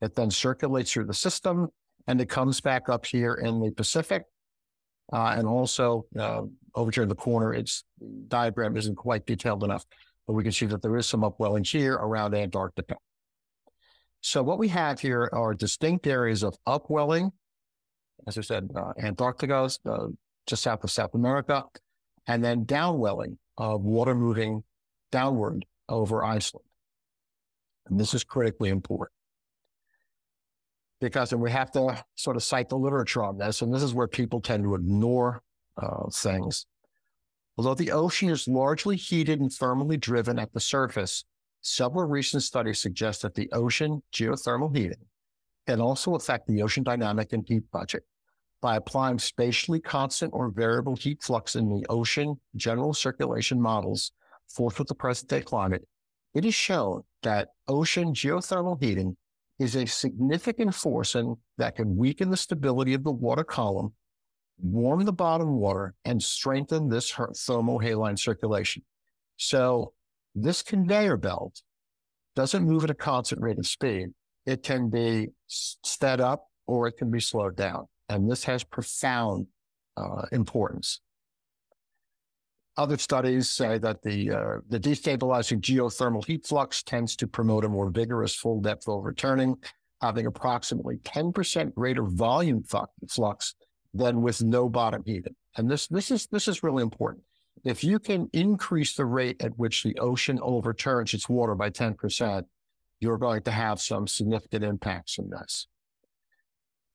It 0.00 0.14
then 0.14 0.30
circulates 0.30 0.92
through 0.92 1.06
the 1.06 1.14
system 1.14 1.68
and 2.06 2.20
it 2.20 2.28
comes 2.28 2.60
back 2.60 2.88
up 2.88 3.06
here 3.06 3.34
in 3.34 3.60
the 3.60 3.70
Pacific. 3.70 4.24
Uh, 5.12 5.34
and 5.36 5.46
also 5.46 6.04
uh, 6.18 6.42
over 6.74 6.90
here 6.90 7.04
in 7.04 7.08
the 7.08 7.14
corner, 7.14 7.54
its 7.54 7.84
diagram 8.28 8.76
isn't 8.76 8.96
quite 8.96 9.24
detailed 9.24 9.62
enough, 9.62 9.84
but 10.26 10.32
we 10.32 10.42
can 10.42 10.52
see 10.52 10.66
that 10.66 10.82
there 10.82 10.96
is 10.96 11.06
some 11.06 11.22
upwelling 11.22 11.62
here 11.62 11.94
around 11.94 12.34
Antarctica. 12.34 12.96
So 14.20 14.42
what 14.42 14.58
we 14.58 14.68
have 14.68 14.98
here 14.98 15.30
are 15.32 15.54
distinct 15.54 16.06
areas 16.08 16.42
of 16.42 16.56
upwelling. 16.66 17.30
As 18.26 18.36
I 18.36 18.40
said, 18.40 18.70
uh, 18.74 18.92
Antarctica, 18.98 19.68
uh, 19.84 20.08
just 20.46 20.62
south 20.62 20.82
of 20.82 20.90
South 20.90 21.14
America, 21.14 21.64
and 22.26 22.42
then 22.42 22.64
downwelling 22.64 23.36
of 23.56 23.82
water 23.82 24.14
moving 24.16 24.64
downward 25.12 25.64
over 25.88 26.24
Iceland. 26.24 26.66
And 27.88 28.00
this 28.00 28.14
is 28.14 28.24
critically 28.24 28.70
important 28.70 29.15
because 31.00 31.32
and 31.32 31.40
we 31.40 31.50
have 31.50 31.70
to 31.72 32.02
sort 32.14 32.36
of 32.36 32.42
cite 32.42 32.68
the 32.68 32.76
literature 32.78 33.22
on 33.22 33.38
this, 33.38 33.62
and 33.62 33.72
this 33.72 33.82
is 33.82 33.94
where 33.94 34.08
people 34.08 34.40
tend 34.40 34.64
to 34.64 34.74
ignore 34.74 35.42
uh, 35.80 36.08
things. 36.12 36.66
Although 37.58 37.74
the 37.74 37.92
ocean 37.92 38.30
is 38.30 38.48
largely 38.48 38.96
heated 38.96 39.40
and 39.40 39.50
thermally 39.50 39.98
driven 39.98 40.38
at 40.38 40.52
the 40.52 40.60
surface, 40.60 41.24
several 41.62 42.06
recent 42.06 42.42
studies 42.42 42.80
suggest 42.80 43.22
that 43.22 43.34
the 43.34 43.50
ocean 43.52 44.02
geothermal 44.12 44.74
heating 44.74 45.04
can 45.66 45.80
also 45.80 46.14
affect 46.14 46.46
the 46.46 46.62
ocean 46.62 46.82
dynamic 46.82 47.32
and 47.32 47.46
heat 47.46 47.64
budget 47.72 48.04
by 48.60 48.76
applying 48.76 49.18
spatially 49.18 49.80
constant 49.80 50.32
or 50.34 50.50
variable 50.50 50.96
heat 50.96 51.22
flux 51.22 51.56
in 51.56 51.68
the 51.68 51.84
ocean 51.88 52.38
general 52.56 52.94
circulation 52.94 53.60
models 53.60 54.12
forced 54.48 54.78
with 54.78 54.88
the 54.88 54.94
present 54.94 55.28
day 55.28 55.40
climate. 55.40 55.86
It 56.34 56.44
is 56.44 56.54
shown 56.54 57.02
that 57.22 57.48
ocean 57.68 58.12
geothermal 58.12 58.82
heating 58.82 59.16
is 59.58 59.74
a 59.74 59.86
significant 59.86 60.74
force 60.74 61.14
in, 61.14 61.36
that 61.58 61.76
can 61.76 61.96
weaken 61.96 62.30
the 62.30 62.36
stability 62.36 62.94
of 62.94 63.04
the 63.04 63.10
water 63.10 63.44
column, 63.44 63.92
warm 64.60 65.04
the 65.04 65.12
bottom 65.12 65.56
water, 65.56 65.94
and 66.04 66.22
strengthen 66.22 66.88
this 66.88 67.12
thermohaline 67.12 68.18
circulation. 68.18 68.82
So 69.36 69.92
this 70.34 70.62
conveyor 70.62 71.16
belt 71.16 71.62
doesn't 72.34 72.66
move 72.66 72.84
at 72.84 72.90
a 72.90 72.94
constant 72.94 73.40
rate 73.40 73.58
of 73.58 73.66
speed. 73.66 74.08
It 74.44 74.62
can 74.62 74.90
be 74.90 75.30
sped 75.48 76.20
up 76.20 76.46
or 76.66 76.86
it 76.86 76.98
can 76.98 77.10
be 77.10 77.20
slowed 77.20 77.56
down. 77.56 77.86
And 78.08 78.30
this 78.30 78.44
has 78.44 78.62
profound 78.62 79.46
uh, 79.96 80.26
importance. 80.32 81.00
Other 82.76 82.98
studies 82.98 83.48
say 83.48 83.78
that 83.78 84.02
the, 84.02 84.30
uh, 84.30 84.56
the 84.68 84.78
destabilizing 84.78 85.60
geothermal 85.60 86.24
heat 86.24 86.46
flux 86.46 86.82
tends 86.82 87.16
to 87.16 87.26
promote 87.26 87.64
a 87.64 87.68
more 87.68 87.88
vigorous 87.88 88.34
full 88.34 88.60
depth 88.60 88.86
overturning, 88.86 89.56
having 90.02 90.26
approximately 90.26 90.96
10% 90.98 91.74
greater 91.74 92.02
volume 92.02 92.62
flux 93.08 93.54
than 93.94 94.20
with 94.20 94.42
no 94.42 94.68
bottom 94.68 95.02
heating. 95.06 95.34
And 95.56 95.70
this, 95.70 95.86
this, 95.86 96.10
is, 96.10 96.26
this 96.26 96.48
is 96.48 96.62
really 96.62 96.82
important. 96.82 97.24
If 97.64 97.82
you 97.82 97.98
can 97.98 98.28
increase 98.34 98.94
the 98.94 99.06
rate 99.06 99.42
at 99.42 99.58
which 99.58 99.82
the 99.82 99.96
ocean 99.98 100.38
overturns 100.42 101.14
its 101.14 101.28
water 101.28 101.54
by 101.54 101.70
10%, 101.70 102.44
you're 103.00 103.18
going 103.18 103.42
to 103.42 103.50
have 103.50 103.80
some 103.80 104.06
significant 104.06 104.64
impacts 104.64 105.14
from 105.14 105.30
this. 105.30 105.66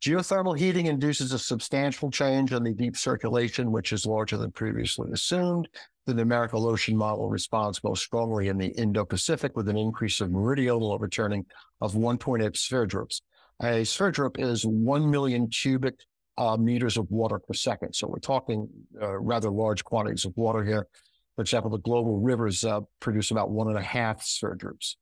Geothermal 0.01 0.57
heating 0.57 0.87
induces 0.87 1.31
a 1.31 1.37
substantial 1.37 2.09
change 2.09 2.51
in 2.53 2.63
the 2.63 2.73
deep 2.73 2.97
circulation, 2.97 3.71
which 3.71 3.93
is 3.93 4.03
larger 4.03 4.35
than 4.35 4.51
previously 4.51 5.11
assumed. 5.13 5.69
The 6.07 6.15
numerical 6.15 6.67
ocean 6.67 6.97
model 6.97 7.29
responds 7.29 7.83
most 7.83 8.03
strongly 8.03 8.47
in 8.47 8.57
the 8.57 8.69
Indo-Pacific 8.69 9.55
with 9.55 9.69
an 9.69 9.77
increase 9.77 10.19
of 10.19 10.31
meridional 10.31 10.91
overturning 10.91 11.45
of 11.81 11.93
1.8 11.93 12.41
Sverdrups. 12.53 13.21
A 13.61 13.83
Sverdrup 13.83 14.39
is 14.39 14.65
1 14.65 15.11
million 15.11 15.47
cubic 15.47 15.99
uh, 16.35 16.57
meters 16.57 16.97
of 16.97 17.11
water 17.11 17.37
per 17.37 17.53
second. 17.53 17.93
So 17.93 18.07
we're 18.07 18.17
talking 18.17 18.67
uh, 18.99 19.19
rather 19.19 19.51
large 19.51 19.83
quantities 19.83 20.25
of 20.25 20.35
water 20.35 20.63
here. 20.63 20.87
For 21.35 21.43
example, 21.43 21.69
the 21.69 21.77
global 21.77 22.19
rivers 22.19 22.63
uh, 22.63 22.79
produce 22.99 23.29
about 23.29 23.51
one 23.51 23.67
and 23.67 23.77
a 23.77 23.83
half 23.83 24.23
Sverdrups. 24.23 24.95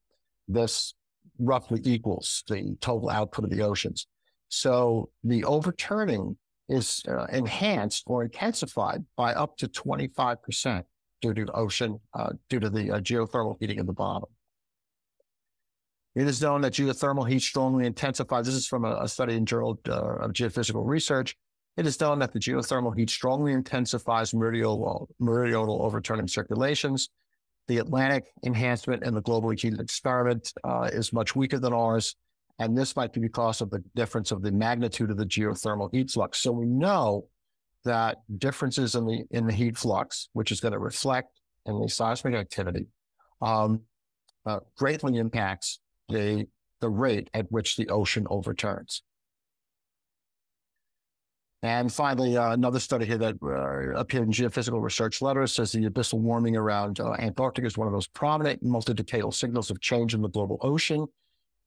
This 0.49 0.93
roughly 1.39 1.79
equals 1.85 2.43
the 2.49 2.75
total 2.81 3.09
output 3.09 3.45
of 3.45 3.51
the 3.51 3.61
oceans. 3.61 4.05
So 4.49 5.09
the 5.23 5.43
overturning 5.45 6.37
is 6.67 7.03
uh, 7.07 7.25
enhanced 7.25 8.03
or 8.07 8.23
intensified 8.23 9.03
by 9.15 9.33
up 9.33 9.57
to 9.57 9.67
25% 9.67 10.83
due 11.21 11.33
to 11.33 11.51
ocean, 11.53 11.99
uh, 12.13 12.31
due 12.49 12.59
to 12.59 12.69
the 12.69 12.91
uh, 12.91 12.99
geothermal 12.99 13.57
heating 13.59 13.79
of 13.79 13.87
the 13.87 13.93
bottom. 13.93 14.29
It 16.15 16.27
is 16.27 16.41
known 16.41 16.61
that 16.61 16.73
geothermal 16.73 17.29
heat 17.29 17.41
strongly 17.41 17.85
intensifies. 17.85 18.45
This 18.45 18.55
is 18.55 18.67
from 18.67 18.85
a, 18.85 18.97
a 19.01 19.07
study 19.07 19.35
in 19.35 19.45
Journal 19.45 19.79
uh, 19.87 20.17
of 20.17 20.33
Geophysical 20.33 20.85
Research. 20.85 21.35
It 21.77 21.85
is 21.85 21.99
known 22.01 22.19
that 22.19 22.33
the 22.33 22.39
geothermal 22.39 22.97
heat 22.97 23.09
strongly 23.09 23.53
intensifies 23.53 24.33
meridional, 24.33 25.07
meridional 25.19 25.81
overturning 25.83 26.27
circulations. 26.27 27.09
The 27.67 27.77
Atlantic 27.77 28.25
enhancement 28.43 29.03
in 29.03 29.13
the 29.13 29.21
globally 29.21 29.59
heated 29.59 29.79
experiment 29.79 30.51
uh, 30.63 30.89
is 30.91 31.13
much 31.13 31.35
weaker 31.35 31.59
than 31.59 31.71
ours. 31.71 32.15
And 32.59 32.77
this 32.77 32.95
might 32.95 33.13
be 33.13 33.21
because 33.21 33.61
of 33.61 33.69
the 33.69 33.81
difference 33.95 34.31
of 34.31 34.41
the 34.41 34.51
magnitude 34.51 35.11
of 35.11 35.17
the 35.17 35.25
geothermal 35.25 35.89
heat 35.93 36.11
flux. 36.11 36.39
So 36.39 36.51
we 36.51 36.65
know 36.65 37.25
that 37.85 38.17
differences 38.37 38.95
in 38.95 39.05
the 39.05 39.23
in 39.31 39.47
the 39.47 39.53
heat 39.53 39.77
flux, 39.77 40.29
which 40.33 40.51
is 40.51 40.59
going 40.59 40.73
to 40.73 40.79
reflect 40.79 41.39
in 41.65 41.79
the 41.79 41.87
seismic 41.87 42.35
activity, 42.35 42.87
um, 43.41 43.81
uh, 44.45 44.59
greatly 44.77 45.17
impacts 45.17 45.79
the 46.09 46.45
the 46.81 46.89
rate 46.89 47.29
at 47.33 47.49
which 47.49 47.77
the 47.77 47.87
ocean 47.89 48.27
overturns. 48.29 49.03
And 51.61 51.91
finally, 51.91 52.37
uh, 52.37 52.53
another 52.53 52.79
study 52.79 53.05
here 53.05 53.17
that 53.17 53.35
uh, 53.43 53.99
appeared 53.99 54.23
in 54.23 54.31
Geophysical 54.31 54.81
Research 54.81 55.21
Letters 55.21 55.53
says 55.53 55.73
the 55.73 55.89
abyssal 55.89 56.19
warming 56.19 56.55
around 56.55 57.01
uh, 57.01 57.11
Antarctica 57.13 57.67
is 57.67 57.77
one 57.77 57.87
of 57.87 57.91
those 57.91 58.07
prominent 58.07 58.63
multi-decadal 58.63 59.33
signals 59.33 59.69
of 59.69 59.81
change 59.81 60.13
in 60.13 60.21
the 60.21 60.29
global 60.29 60.57
ocean. 60.61 61.05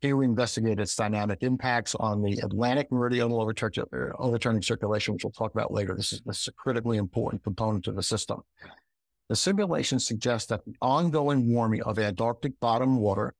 Here 0.02 0.16
we 0.16 0.24
investigate 0.24 0.80
its 0.80 0.96
dynamic 0.96 1.44
impacts 1.44 1.94
on 1.94 2.22
the 2.22 2.40
Atlantic 2.40 2.90
meridional 2.90 3.40
overturning 3.40 4.62
circulation, 4.62 5.14
which 5.14 5.22
we'll 5.22 5.30
talk 5.30 5.54
about 5.54 5.72
later. 5.72 5.94
This 5.94 6.12
is, 6.12 6.20
this 6.26 6.40
is 6.40 6.48
a 6.48 6.52
critically 6.52 6.96
important 6.96 7.44
component 7.44 7.86
of 7.86 7.94
the 7.94 8.02
system. 8.02 8.40
The 9.28 9.36
simulation 9.36 10.00
suggests 10.00 10.48
that 10.48 10.64
the 10.64 10.74
ongoing 10.82 11.54
warming 11.54 11.82
of 11.82 12.00
Antarctic 12.00 12.58
bottom 12.58 12.96
water, 12.96 13.32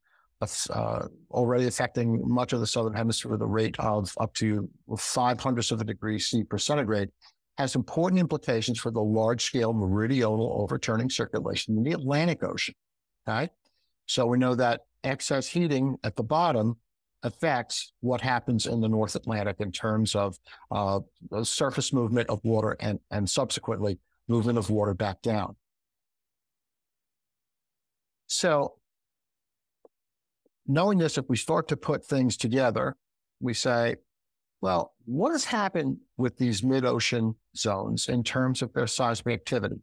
uh, 0.71 1.09
already 1.33 1.67
affecting 1.67 2.23
much 2.29 2.53
of 2.53 2.61
the 2.61 2.67
southern 2.69 2.95
hemisphere 2.95 3.33
with 3.33 3.43
a 3.43 3.47
rate 3.47 3.75
of 3.81 4.15
up 4.21 4.33
to 4.35 4.69
5 4.97 5.41
hundredths 5.41 5.73
of 5.73 5.81
a 5.81 5.85
degree 5.85 6.21
C 6.21 6.45
per 6.45 6.59
centigrade, 6.59 7.09
has 7.59 7.75
important 7.75 8.21
implications 8.21 8.79
for 8.79 8.93
the 8.93 9.03
large-scale 9.03 9.73
meridional 9.73 10.59
overturning 10.63 11.11
circulation 11.11 11.77
in 11.77 11.83
the 11.83 11.93
Atlantic 11.93 12.45
Ocean. 12.45 12.75
Okay? 13.29 13.51
So 14.07 14.27
we 14.27 14.39
know 14.39 14.55
that 14.55 14.83
excess 15.05 15.47
heating 15.47 15.97
at 16.05 16.17
the 16.17 16.23
bottom 16.23 16.77
affects 17.23 17.93
what 18.01 18.21
happens 18.21 18.67
in 18.67 18.81
the 18.81 18.89
North 18.89 19.15
Atlantic 19.15 19.57
in 19.61 19.71
terms 19.71 20.15
of 20.15 20.39
uh, 20.71 21.01
surface 21.43 21.93
movement 21.93 22.29
of 22.29 22.41
water 22.45 22.77
and, 22.81 22.99
and 23.11 23.29
subsequently 23.29 23.99
movement 24.29 24.59
of 24.59 24.71
water 24.71 24.95
back 24.95 25.23
down. 25.23 25.57
So, 28.27 28.75
knowing 30.67 30.99
this, 30.99 31.19
if 31.19 31.29
we 31.29 31.37
start 31.37 31.69
to 31.69 31.77
put 31.77 32.05
things 32.05 32.37
together, 32.37 32.97
we 33.41 33.55
say, 33.55 33.97
well, 34.61 34.95
what 35.05 35.33
has 35.33 35.45
happened 35.45 35.99
with 36.17 36.39
these 36.39 36.63
mid 36.63 36.85
ocean 36.85 37.35
zones 37.57 38.09
in 38.09 38.23
terms 38.23 38.63
of 38.63 38.73
their 38.73 38.87
seismic 38.87 39.35
activity? 39.35 39.81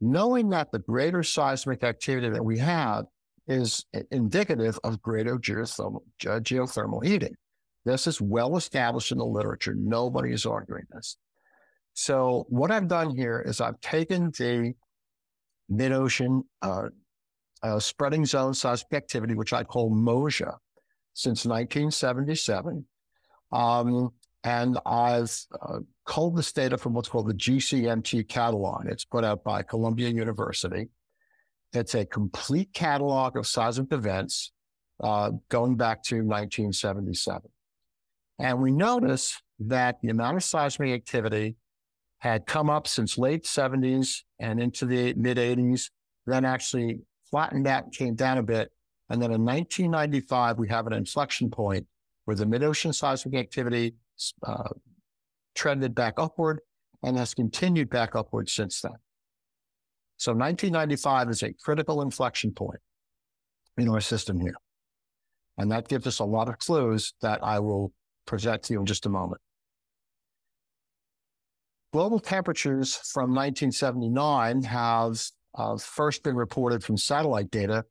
Knowing 0.00 0.50
that 0.50 0.72
the 0.72 0.78
greater 0.80 1.22
seismic 1.22 1.84
activity 1.84 2.28
that 2.28 2.44
we 2.44 2.58
have 2.58 3.06
is 3.46 3.84
indicative 4.10 4.78
of 4.84 5.00
greater 5.02 5.36
geothermal, 5.36 6.02
geothermal 6.20 7.04
heating. 7.04 7.34
This 7.84 8.06
is 8.06 8.20
well 8.20 8.56
established 8.56 9.12
in 9.12 9.18
the 9.18 9.24
literature. 9.24 9.74
Nobody 9.76 10.32
is 10.32 10.44
arguing 10.44 10.84
this. 10.90 11.16
So 11.94 12.46
what 12.48 12.70
I've 12.70 12.88
done 12.88 13.16
here 13.16 13.42
is 13.46 13.60
I've 13.60 13.80
taken 13.80 14.32
the 14.38 14.74
mid-ocean 15.68 16.42
uh, 16.62 16.88
uh, 17.62 17.78
spreading 17.78 18.26
zone 18.26 18.54
seismic 18.54 18.92
activity, 18.92 19.34
which 19.34 19.52
I 19.52 19.64
call 19.64 19.90
MOSIA, 19.90 20.56
since 21.14 21.46
1977. 21.46 22.84
Um, 23.52 24.12
And 24.44 24.78
I've 24.86 25.34
uh, 25.60 25.80
culled 26.04 26.36
this 26.36 26.52
data 26.52 26.78
from 26.78 26.94
what's 26.94 27.08
called 27.08 27.28
the 27.28 27.34
GCMT 27.34 28.28
catalog. 28.28 28.86
It's 28.86 29.04
put 29.04 29.24
out 29.24 29.42
by 29.42 29.62
Columbia 29.62 30.08
University. 30.08 30.88
It's 31.76 31.94
a 31.94 32.06
complete 32.06 32.72
catalog 32.72 33.36
of 33.36 33.46
seismic 33.46 33.92
events 33.92 34.52
uh, 35.02 35.32
going 35.50 35.76
back 35.76 36.02
to 36.04 36.16
1977. 36.16 37.42
And 38.38 38.62
we 38.62 38.70
notice 38.70 39.40
that 39.60 40.00
the 40.02 40.08
amount 40.08 40.38
of 40.38 40.44
seismic 40.44 40.90
activity 40.90 41.56
had 42.18 42.46
come 42.46 42.70
up 42.70 42.86
since 42.86 43.18
late 43.18 43.44
70s 43.44 44.22
and 44.40 44.60
into 44.60 44.86
the 44.86 45.12
mid 45.14 45.36
80s, 45.36 45.90
then 46.26 46.44
actually 46.46 47.00
flattened 47.30 47.66
out 47.66 47.84
and 47.84 47.92
came 47.92 48.14
down 48.14 48.38
a 48.38 48.42
bit. 48.42 48.72
And 49.10 49.20
then 49.20 49.30
in 49.32 49.44
1995, 49.44 50.58
we 50.58 50.68
have 50.68 50.86
an 50.86 50.94
inflection 50.94 51.50
point 51.50 51.86
where 52.24 52.36
the 52.36 52.46
mid-ocean 52.46 52.92
seismic 52.92 53.34
activity 53.34 53.94
uh, 54.42 54.70
trended 55.54 55.94
back 55.94 56.14
upward 56.16 56.60
and 57.02 57.16
has 57.16 57.34
continued 57.34 57.90
back 57.90 58.16
upward 58.16 58.48
since 58.48 58.80
then. 58.80 58.96
So 60.18 60.32
1995 60.32 61.30
is 61.30 61.42
a 61.42 61.52
critical 61.52 62.02
inflection 62.02 62.52
point 62.52 62.80
in 63.76 63.88
our 63.88 64.00
system 64.00 64.40
here. 64.40 64.56
And 65.58 65.70
that 65.70 65.88
gives 65.88 66.06
us 66.06 66.18
a 66.18 66.24
lot 66.24 66.48
of 66.48 66.58
clues 66.58 67.14
that 67.22 67.42
I 67.42 67.58
will 67.58 67.92
present 68.26 68.62
to 68.64 68.74
you 68.74 68.80
in 68.80 68.86
just 68.86 69.06
a 69.06 69.08
moment. 69.08 69.40
Global 71.92 72.18
temperatures 72.18 72.96
from 72.96 73.34
1979 73.34 74.62
have 74.64 75.20
uh, 75.54 75.76
first 75.78 76.22
been 76.22 76.36
reported 76.36 76.84
from 76.84 76.96
satellite 76.96 77.50
data 77.50 77.84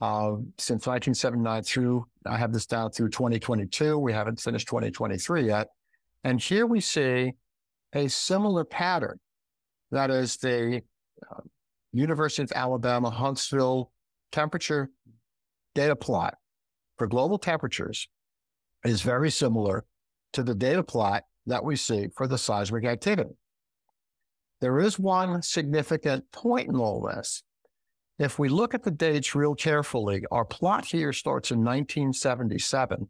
uh, 0.00 0.36
since 0.58 0.86
1979 0.86 1.62
through, 1.62 2.06
I 2.26 2.36
have 2.36 2.52
this 2.52 2.66
down 2.66 2.90
through 2.90 3.10
2022. 3.10 3.98
We 3.98 4.12
haven't 4.12 4.40
finished 4.40 4.68
2023 4.68 5.46
yet. 5.46 5.68
And 6.24 6.40
here 6.40 6.66
we 6.66 6.80
see 6.80 7.32
a 7.94 8.08
similar 8.08 8.64
pattern. 8.64 9.20
That 9.90 10.10
is 10.10 10.36
the 10.36 10.82
uh, 11.30 11.40
University 11.92 12.42
of 12.42 12.52
Alabama 12.52 13.10
Huntsville 13.10 13.90
temperature 14.32 14.90
data 15.74 15.96
plot 15.96 16.34
for 16.98 17.06
global 17.06 17.38
temperatures 17.38 18.08
is 18.84 19.02
very 19.02 19.30
similar 19.30 19.84
to 20.32 20.42
the 20.42 20.54
data 20.54 20.82
plot 20.82 21.24
that 21.46 21.64
we 21.64 21.76
see 21.76 22.08
for 22.16 22.26
the 22.26 22.38
seismic 22.38 22.84
activity. 22.84 23.30
There 24.60 24.78
is 24.80 24.98
one 24.98 25.42
significant 25.42 26.30
point 26.32 26.68
in 26.68 26.76
all 26.76 27.02
this. 27.02 27.42
If 28.18 28.38
we 28.38 28.48
look 28.48 28.74
at 28.74 28.82
the 28.82 28.90
dates 28.90 29.34
real 29.34 29.54
carefully, 29.54 30.24
our 30.30 30.44
plot 30.44 30.86
here 30.86 31.12
starts 31.12 31.50
in 31.50 31.58
1977 31.58 33.08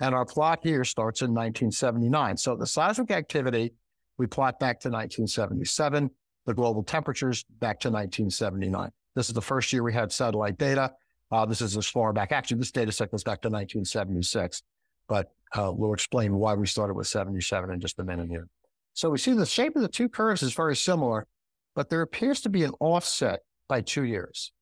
and 0.00 0.14
our 0.14 0.24
plot 0.24 0.60
here 0.62 0.84
starts 0.84 1.20
in 1.22 1.30
1979. 1.30 2.36
So 2.36 2.56
the 2.56 2.66
seismic 2.66 3.10
activity, 3.10 3.74
we 4.18 4.26
plot 4.26 4.60
back 4.60 4.80
to 4.80 4.88
1977, 4.88 6.10
the 6.46 6.54
global 6.54 6.82
temperatures 6.82 7.44
back 7.58 7.80
to 7.80 7.88
1979. 7.88 8.90
This 9.14 9.28
is 9.28 9.34
the 9.34 9.42
first 9.42 9.72
year 9.72 9.82
we 9.82 9.92
had 9.92 10.12
satellite 10.12 10.58
data. 10.58 10.92
Uh, 11.30 11.46
this 11.46 11.60
is 11.60 11.76
as 11.76 11.86
far 11.86 12.12
back. 12.12 12.32
Actually, 12.32 12.58
this 12.58 12.72
data 12.72 12.90
set 12.90 13.10
goes 13.10 13.22
back 13.22 13.40
to 13.42 13.48
1976, 13.48 14.62
but 15.08 15.32
uh, 15.54 15.70
we'll 15.74 15.92
explain 15.92 16.34
why 16.34 16.54
we 16.54 16.66
started 16.66 16.94
with 16.94 17.06
77 17.06 17.72
in 17.72 17.80
just 17.80 17.98
a 17.98 18.04
minute 18.04 18.28
here. 18.28 18.48
So 18.94 19.10
we 19.10 19.18
see 19.18 19.32
the 19.32 19.46
shape 19.46 19.76
of 19.76 19.82
the 19.82 19.88
two 19.88 20.08
curves 20.08 20.42
is 20.42 20.54
very 20.54 20.76
similar, 20.76 21.26
but 21.74 21.88
there 21.88 22.02
appears 22.02 22.40
to 22.42 22.48
be 22.48 22.64
an 22.64 22.72
offset 22.80 23.40
by 23.68 23.80
two 23.80 24.04
years. 24.04 24.52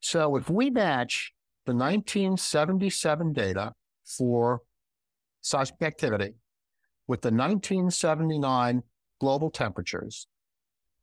So 0.00 0.36
if 0.36 0.50
we 0.50 0.68
match 0.68 1.32
the 1.64 1.74
1977 1.74 3.32
data 3.32 3.72
for 4.04 4.62
seismic 5.40 5.82
activity 5.82 6.34
with 7.06 7.22
the 7.22 7.28
1979 7.28 8.82
global 9.20 9.50
temperatures, 9.50 10.26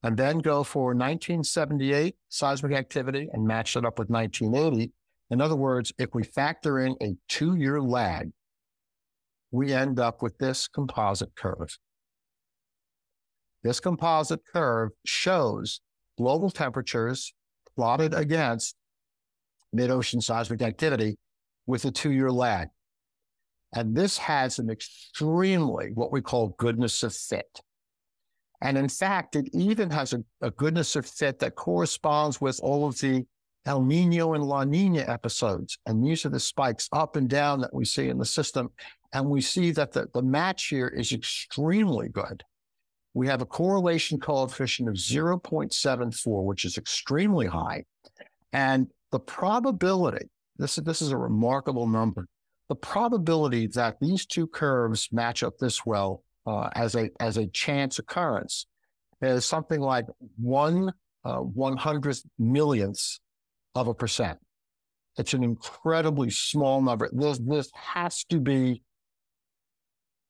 and 0.03 0.15
then 0.15 0.39
go 0.39 0.63
for 0.63 0.87
1978 0.87 2.15
seismic 2.29 2.73
activity 2.73 3.29
and 3.33 3.45
match 3.45 3.75
it 3.75 3.85
up 3.85 3.99
with 3.99 4.09
1980. 4.09 4.91
In 5.29 5.41
other 5.41 5.55
words, 5.55 5.91
if 5.97 6.09
we 6.13 6.23
factor 6.23 6.79
in 6.79 6.95
a 7.01 7.15
two 7.27 7.55
year 7.55 7.81
lag, 7.81 8.31
we 9.51 9.73
end 9.73 9.99
up 9.99 10.21
with 10.21 10.37
this 10.37 10.67
composite 10.67 11.35
curve. 11.35 11.77
This 13.63 13.79
composite 13.79 14.41
curve 14.53 14.91
shows 15.05 15.81
global 16.17 16.49
temperatures 16.49 17.33
plotted 17.75 18.13
against 18.13 18.75
mid-ocean 19.73 20.21
seismic 20.21 20.61
activity 20.61 21.17
with 21.65 21.85
a 21.85 21.91
two-year 21.91 22.31
lag. 22.31 22.69
And 23.73 23.95
this 23.95 24.17
has 24.17 24.59
an 24.59 24.69
extremely 24.69 25.91
what 25.93 26.11
we 26.11 26.21
call 26.21 26.55
goodness 26.57 27.03
of 27.03 27.13
fit. 27.13 27.61
And 28.61 28.77
in 28.77 28.89
fact, 28.89 29.35
it 29.35 29.49
even 29.53 29.89
has 29.89 30.13
a, 30.13 30.23
a, 30.41 30.51
goodness 30.51 30.95
of 30.95 31.05
fit 31.05 31.39
that 31.39 31.55
corresponds 31.55 32.41
with 32.41 32.59
all 32.61 32.87
of 32.87 32.99
the 32.99 33.25
El 33.65 33.81
Nino 33.81 34.33
and 34.33 34.43
La 34.43 34.65
Nina 34.65 35.01
episodes. 35.07 35.77
And 35.85 36.03
these 36.03 36.25
are 36.25 36.29
the 36.29 36.39
spikes 36.39 36.89
up 36.91 37.15
and 37.15 37.29
down 37.29 37.61
that 37.61 37.73
we 37.73 37.85
see 37.85 38.09
in 38.09 38.17
the 38.17 38.25
system. 38.25 38.69
And 39.13 39.29
we 39.29 39.41
see 39.41 39.71
that 39.71 39.93
the, 39.93 40.07
the 40.13 40.21
match 40.21 40.67
here 40.67 40.87
is 40.87 41.13
extremely 41.13 42.09
good 42.09 42.43
we 43.13 43.27
have 43.27 43.41
a 43.41 43.45
correlation 43.45 44.19
coefficient 44.19 44.87
of 44.87 44.95
0.74, 44.95 46.43
which 46.45 46.65
is 46.65 46.77
extremely 46.77 47.47
high. 47.47 47.83
And 48.53 48.87
the 49.11 49.19
probability, 49.19 50.29
this, 50.57 50.77
is, 50.77 50.83
this 50.83 51.01
is 51.01 51.11
a 51.11 51.17
remarkable 51.17 51.87
number, 51.87 52.27
the 52.67 52.75
probability 52.75 53.67
that 53.67 53.97
these 53.99 54.25
two 54.25 54.47
curves 54.47 55.09
match 55.11 55.43
up 55.43 55.57
this 55.57 55.85
well 55.85 56.23
uh, 56.45 56.69
as, 56.75 56.95
a, 56.95 57.09
as 57.19 57.37
a 57.37 57.47
chance 57.47 57.99
occurrence 57.99 58.67
is 59.21 59.45
something 59.45 59.81
like 59.81 60.05
one 60.37 60.91
uh, 61.25 61.37
one 61.37 61.75
hundredth 61.75 62.23
millionth 62.37 63.19
of 63.75 63.87
a 63.87 63.93
percent. 63.93 64.39
It's 65.17 65.33
an 65.33 65.43
incredibly 65.43 66.29
small 66.29 66.81
number. 66.81 67.09
This, 67.11 67.39
this 67.39 67.69
has 67.75 68.23
to 68.25 68.39
be 68.39 68.81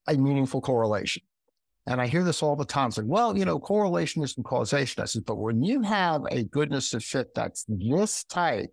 a 0.08 0.16
meaningful 0.16 0.62
correlation. 0.62 1.22
And 1.86 2.02
I 2.02 2.08
hear 2.08 2.24
this 2.24 2.42
all 2.42 2.56
the 2.56 2.66
time. 2.66 2.88
It's 2.88 2.98
like, 2.98 3.08
well, 3.08 3.38
you 3.38 3.46
know, 3.46 3.60
correlation 3.60 4.24
isn't 4.24 4.44
causation. 4.44 5.04
I 5.04 5.06
said, 5.06 5.26
but 5.26 5.38
when 5.38 5.64
you 5.64 5.82
have 5.82 6.24
a 6.32 6.44
goodness 6.44 6.94
of 6.94 7.04
fit 7.04 7.34
that's 7.36 7.66
this 7.68 8.24
tight 8.24 8.70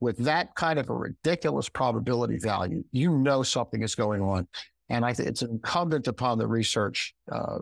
with 0.00 0.16
that 0.18 0.54
kind 0.54 0.78
of 0.78 0.88
a 0.90 0.94
ridiculous 0.94 1.68
probability 1.68 2.38
value, 2.38 2.84
you 2.92 3.18
know 3.18 3.42
something 3.42 3.82
is 3.82 3.96
going 3.96 4.22
on. 4.22 4.46
And 4.88 5.04
I 5.04 5.12
think 5.12 5.28
it's 5.28 5.42
incumbent 5.42 6.08
upon 6.08 6.38
the 6.38 6.46
research 6.46 7.14
uh, 7.30 7.58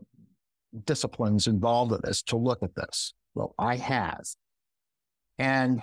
disciplines 0.85 1.47
involved 1.47 1.93
in 1.93 2.01
this 2.05 2.23
to 2.23 2.37
look 2.37 2.63
at 2.63 2.75
this. 2.75 3.15
Well, 3.35 3.55
I 3.59 3.77
have. 3.77 4.25
And 5.39 5.83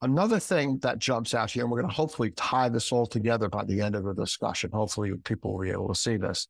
another 0.00 0.40
thing 0.40 0.78
that 0.78 0.98
jumps 0.98 1.34
out 1.34 1.50
here, 1.50 1.64
and 1.64 1.70
we're 1.70 1.80
going 1.80 1.90
to 1.90 1.96
hopefully 1.96 2.30
tie 2.32 2.68
this 2.68 2.90
all 2.90 3.06
together 3.06 3.48
by 3.48 3.64
the 3.64 3.80
end 3.80 3.94
of 3.94 4.04
the 4.04 4.14
discussion. 4.14 4.70
Hopefully, 4.72 5.12
people 5.24 5.52
will 5.52 5.64
be 5.64 5.70
able 5.70 5.88
to 5.88 5.94
see 5.94 6.16
this 6.16 6.48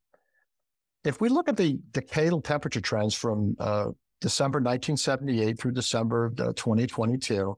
if 1.04 1.20
we 1.20 1.28
look 1.28 1.48
at 1.48 1.56
the 1.56 1.78
decadal 1.92 2.42
temperature 2.42 2.80
trends 2.80 3.14
from 3.14 3.56
uh, 3.58 3.88
December 4.20 4.58
1978 4.58 5.58
through 5.58 5.72
December 5.72 6.30
2022, 6.36 7.56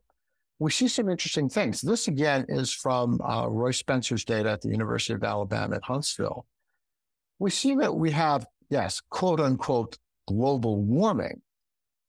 we 0.61 0.71
see 0.71 0.89
some 0.89 1.09
interesting 1.09 1.49
things. 1.49 1.81
This 1.81 2.07
again 2.07 2.45
is 2.49 2.71
from 2.71 3.19
uh, 3.23 3.49
Roy 3.49 3.71
Spencer's 3.71 4.27
data 4.27 4.51
at 4.51 4.61
the 4.61 4.69
University 4.69 5.15
of 5.15 5.25
Alabama 5.25 5.77
at 5.77 5.83
Huntsville. 5.83 6.47
We 7.39 7.51
see 7.51 7.75
that 7.77 7.95
we 7.95 8.11
have, 8.11 8.47
yes, 8.69 9.01
quote 9.09 9.41
unquote, 9.41 9.97
global 10.29 10.77
warming, 10.83 11.41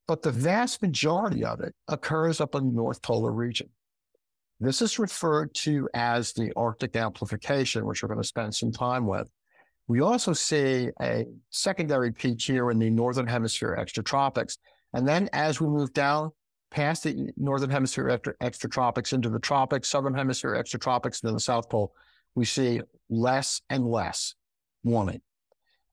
but 0.06 0.22
the 0.22 0.34
vast 0.34 0.82
majority 0.82 1.46
of 1.46 1.62
it 1.62 1.74
occurs 1.88 2.42
up 2.42 2.54
in 2.54 2.66
the 2.68 2.74
North 2.74 3.02
Polar 3.02 3.32
region. 3.32 3.70
This 4.60 4.82
is 4.82 5.00
referred 5.00 5.54
to 5.56 5.88
as 5.94 6.34
the 6.34 6.52
Arctic 6.58 6.98
amplification, 6.98 7.86
which 7.86 8.04
we're 8.04 8.10
going 8.10 8.22
to 8.22 8.28
spend 8.28 8.54
some 8.54 8.74
time 8.74 9.08
with. 9.08 9.32
We 9.88 10.02
also 10.02 10.34
see 10.34 10.90
a 11.02 11.26
secondary 11.52 12.12
peak 12.12 12.42
here 12.42 12.70
in 12.70 12.80
the 12.80 12.90
Northern 12.90 13.28
Hemisphere 13.28 13.78
extratropics. 13.80 14.58
And 14.94 15.08
then 15.08 15.30
as 15.32 15.62
we 15.62 15.68
move 15.68 15.94
down 15.94 16.32
past 16.72 17.04
the 17.04 17.32
Northern 17.38 17.70
Hemisphere 17.70 18.10
extra 18.10 18.34
extratropics 18.38 19.14
into 19.14 19.30
the 19.30 19.40
tropics, 19.40 19.90
Southern 19.90 20.14
Hemisphere 20.14 20.56
extratropics, 20.56 21.22
then 21.22 21.34
the 21.34 21.40
South 21.40 21.70
Pole, 21.70 21.94
we 22.36 22.46
see 22.46 22.82
less 23.10 23.62
and 23.70 23.86
less 23.86 24.36
warming. 24.84 25.22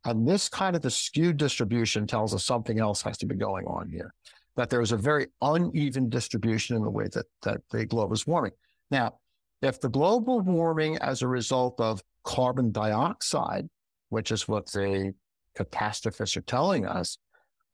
And 0.04 0.26
this 0.26 0.48
kind 0.48 0.76
of 0.76 0.82
the 0.82 0.90
skewed 0.90 1.36
distribution 1.36 2.06
tells 2.06 2.34
us 2.34 2.44
something 2.44 2.78
else 2.78 3.02
has 3.02 3.18
to 3.18 3.26
be 3.26 3.34
going 3.34 3.66
on 3.66 3.88
here, 3.88 4.14
that 4.56 4.70
there's 4.70 4.92
a 4.92 4.96
very 4.96 5.26
uneven 5.42 6.08
distribution 6.08 6.76
in 6.76 6.82
the 6.82 6.90
way 6.90 7.08
that, 7.12 7.26
that 7.42 7.60
the 7.70 7.84
globe 7.84 8.12
is 8.12 8.26
warming. 8.26 8.52
Now, 8.90 9.18
if 9.60 9.80
the 9.80 9.88
global 9.88 10.40
warming 10.40 10.96
as 10.98 11.22
a 11.22 11.28
result 11.28 11.80
of 11.80 12.00
carbon 12.22 12.70
dioxide 12.70 13.68
which 14.08 14.30
is 14.30 14.48
what 14.48 14.66
the 14.66 15.14
catastrophists 15.54 16.36
are 16.36 16.42
telling 16.42 16.86
us, 16.86 17.18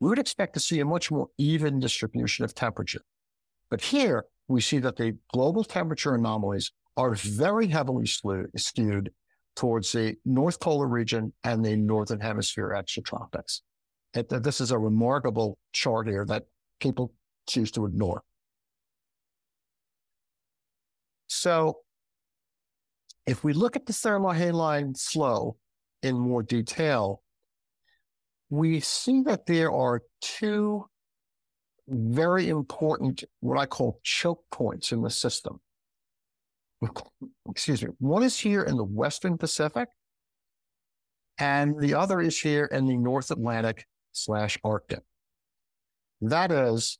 we 0.04 0.10
would 0.10 0.18
expect 0.18 0.52
to 0.52 0.60
see 0.60 0.80
a 0.80 0.84
much 0.84 1.10
more 1.10 1.30
even 1.38 1.80
distribution 1.80 2.44
of 2.44 2.54
temperature. 2.54 3.00
But 3.70 3.80
here 3.80 4.26
we 4.48 4.60
see 4.60 4.78
that 4.80 4.96
the 4.96 5.16
global 5.32 5.64
temperature 5.64 6.14
anomalies 6.14 6.72
are 6.98 7.14
very 7.14 7.68
heavily 7.68 8.04
skewed 8.06 9.10
towards 9.56 9.92
the 9.92 10.16
North 10.26 10.60
Polar 10.60 10.88
region 10.88 11.32
and 11.42 11.64
the 11.64 11.74
Northern 11.74 12.20
Hemisphere 12.20 12.76
extratropics. 12.76 13.62
It, 14.12 14.28
this 14.28 14.60
is 14.60 14.72
a 14.72 14.78
remarkable 14.78 15.56
chart 15.72 16.06
here 16.06 16.26
that 16.26 16.44
people 16.80 17.14
choose 17.48 17.70
to 17.70 17.86
ignore. 17.86 18.24
So 21.28 21.78
if 23.26 23.42
we 23.42 23.54
look 23.54 23.74
at 23.74 23.86
the 23.86 23.94
thermohaline 23.94 25.00
flow 25.00 25.56
in 26.02 26.18
more 26.18 26.42
detail, 26.42 27.22
we 28.54 28.78
see 28.80 29.22
that 29.22 29.46
there 29.46 29.72
are 29.72 30.02
two 30.20 30.86
very 31.88 32.48
important, 32.48 33.24
what 33.40 33.58
I 33.58 33.66
call 33.66 34.00
choke 34.02 34.44
points 34.50 34.92
in 34.92 35.02
the 35.02 35.10
system. 35.10 35.60
Excuse 37.50 37.82
me. 37.82 37.90
One 37.98 38.22
is 38.22 38.38
here 38.38 38.62
in 38.62 38.76
the 38.76 38.84
Western 38.84 39.36
Pacific, 39.36 39.88
and 41.38 41.78
the 41.80 41.94
other 41.94 42.20
is 42.20 42.40
here 42.40 42.66
in 42.66 42.86
the 42.86 42.96
North 42.96 43.30
Atlantic 43.30 43.86
slash 44.12 44.56
Arctic. 44.62 45.02
That 46.20 46.52
is, 46.52 46.98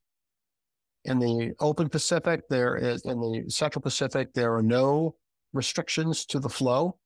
in 1.04 1.18
the 1.20 1.52
open 1.60 1.88
Pacific, 1.88 2.42
there 2.50 2.76
is, 2.76 3.02
in 3.04 3.20
the 3.20 3.44
Central 3.48 3.82
Pacific, 3.82 4.34
there 4.34 4.54
are 4.56 4.62
no 4.62 5.14
restrictions 5.52 6.26
to 6.26 6.40
the 6.40 6.48
flow. 6.48 6.98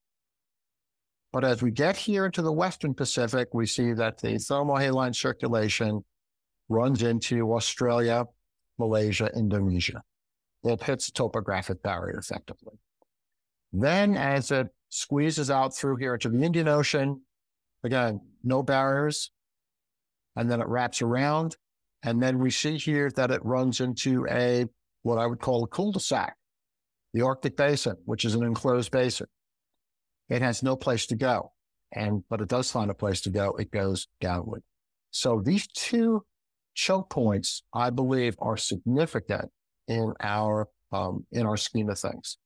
But 1.32 1.44
as 1.44 1.62
we 1.62 1.70
get 1.70 1.96
here 1.96 2.26
into 2.26 2.42
the 2.42 2.52
Western 2.52 2.94
Pacific, 2.94 3.48
we 3.52 3.66
see 3.66 3.92
that 3.92 4.18
the 4.18 4.34
thermohaline 4.34 5.14
circulation 5.14 6.04
runs 6.68 7.02
into 7.02 7.52
Australia, 7.52 8.24
Malaysia, 8.78 9.30
Indonesia. 9.34 10.02
It 10.64 10.82
hits 10.82 11.06
the 11.06 11.12
topographic 11.12 11.82
barrier 11.82 12.18
effectively. 12.18 12.78
Then, 13.72 14.16
as 14.16 14.50
it 14.50 14.68
squeezes 14.88 15.50
out 15.50 15.76
through 15.76 15.96
here 15.96 16.14
into 16.14 16.30
the 16.30 16.42
Indian 16.42 16.68
Ocean, 16.68 17.20
again, 17.84 18.20
no 18.42 18.62
barriers. 18.62 19.30
And 20.34 20.50
then 20.50 20.60
it 20.60 20.68
wraps 20.68 21.02
around. 21.02 21.56
And 22.02 22.22
then 22.22 22.38
we 22.38 22.50
see 22.50 22.78
here 22.78 23.10
that 23.16 23.30
it 23.30 23.44
runs 23.44 23.80
into 23.80 24.26
a, 24.30 24.66
what 25.02 25.18
I 25.18 25.26
would 25.26 25.40
call 25.40 25.64
a 25.64 25.66
cul-de-sac, 25.66 26.36
the 27.12 27.22
Arctic 27.22 27.56
Basin, 27.56 27.96
which 28.04 28.24
is 28.24 28.34
an 28.34 28.44
enclosed 28.44 28.90
basin. 28.90 29.26
It 30.28 30.42
has 30.42 30.62
no 30.62 30.76
place 30.76 31.06
to 31.06 31.16
go. 31.16 31.52
And, 31.92 32.22
but 32.28 32.40
it 32.40 32.48
does 32.48 32.70
find 32.70 32.90
a 32.90 32.94
place 32.94 33.22
to 33.22 33.30
go. 33.30 33.52
It 33.56 33.70
goes 33.70 34.08
downward. 34.20 34.62
So 35.10 35.40
these 35.42 35.66
two 35.68 36.24
choke 36.74 37.10
points, 37.10 37.62
I 37.72 37.90
believe, 37.90 38.36
are 38.38 38.56
significant 38.56 39.50
in 39.86 40.12
our 40.20 40.68
um, 40.92 41.26
in 41.32 41.46
our 41.46 41.56
scheme 41.56 41.90
of 41.90 41.98
things. 41.98 42.38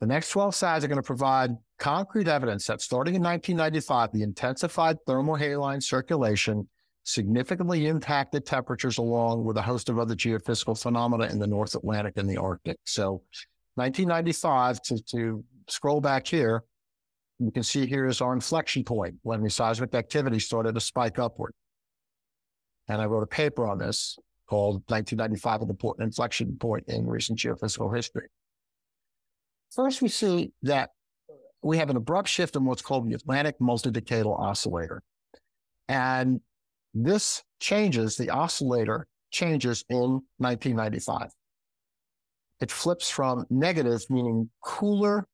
The 0.00 0.06
next 0.06 0.30
12 0.30 0.54
slides 0.54 0.84
are 0.84 0.88
going 0.88 0.96
to 0.96 1.02
provide 1.02 1.50
concrete 1.78 2.28
evidence 2.28 2.66
that 2.66 2.80
starting 2.80 3.14
in 3.14 3.22
1995, 3.22 4.12
the 4.12 4.22
intensified 4.22 4.96
thermohaline 5.06 5.82
circulation 5.82 6.68
significantly 7.02 7.86
impacted 7.86 8.46
temperatures 8.46 8.98
along 8.98 9.44
with 9.44 9.56
a 9.56 9.62
host 9.62 9.88
of 9.88 9.98
other 9.98 10.14
geophysical 10.14 10.80
phenomena 10.80 11.24
in 11.24 11.38
the 11.38 11.46
North 11.46 11.74
Atlantic 11.74 12.14
and 12.16 12.28
the 12.28 12.36
Arctic. 12.36 12.78
So 12.84 13.22
1995, 13.78 14.82
to, 14.82 15.02
to 15.04 15.44
scroll 15.68 16.00
back 16.00 16.26
here, 16.26 16.64
you 17.38 17.50
can 17.52 17.62
see 17.62 17.86
here 17.86 18.06
is 18.06 18.20
our 18.20 18.32
inflection 18.32 18.82
point 18.82 19.14
when 19.22 19.42
the 19.42 19.50
seismic 19.50 19.94
activity 19.94 20.40
started 20.40 20.74
to 20.74 20.80
spike 20.80 21.18
upward. 21.18 21.54
And 22.88 23.00
I 23.00 23.06
wrote 23.06 23.22
a 23.22 23.26
paper 23.26 23.66
on 23.66 23.78
this 23.78 24.18
called 24.48 24.82
1995, 24.88 25.62
an 25.62 25.70
important 25.70 26.06
inflection 26.06 26.56
point 26.58 26.84
in 26.88 27.06
recent 27.06 27.38
geophysical 27.38 27.94
history. 27.94 28.28
First, 29.70 30.02
we 30.02 30.08
see 30.08 30.52
that 30.62 30.90
we 31.62 31.76
have 31.78 31.90
an 31.90 31.96
abrupt 31.96 32.28
shift 32.28 32.56
in 32.56 32.64
what's 32.64 32.82
called 32.82 33.08
the 33.08 33.14
Atlantic 33.14 33.58
multidecadal 33.60 34.38
oscillator. 34.38 35.02
And 35.88 36.40
this 36.94 37.42
changes, 37.60 38.16
the 38.16 38.30
oscillator 38.30 39.06
changes 39.30 39.84
in 39.88 40.22
1995. 40.38 41.30
It 42.60 42.70
flips 42.70 43.08
from 43.08 43.46
negative, 43.50 44.04
meaning 44.10 44.50
cooler 44.62 45.26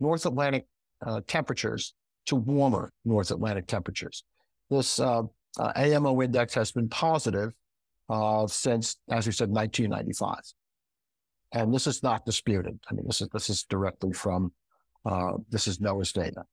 North 0.00 0.26
Atlantic 0.26 0.66
uh, 1.04 1.20
temperatures, 1.26 1.94
to 2.26 2.36
warmer 2.36 2.92
North 3.04 3.30
Atlantic 3.30 3.66
temperatures. 3.66 4.24
This 4.68 4.98
uh, 4.98 5.22
uh, 5.58 5.72
AMO 5.76 6.20
index 6.22 6.54
has 6.54 6.72
been 6.72 6.88
positive 6.88 7.52
uh, 8.08 8.46
since, 8.46 8.96
as 9.10 9.26
we 9.26 9.32
said, 9.32 9.48
1995. 9.48 10.40
And 11.52 11.72
this 11.72 11.86
is 11.86 12.02
not 12.02 12.26
disputed. 12.26 12.78
I 12.90 12.94
mean, 12.94 13.06
this 13.06 13.20
is, 13.20 13.28
this 13.32 13.48
is 13.48 13.62
directly 13.64 14.12
from, 14.12 14.52
uh, 15.04 15.34
this 15.48 15.68
is 15.68 15.78
NOAA's 15.78 16.12
data. 16.12 16.44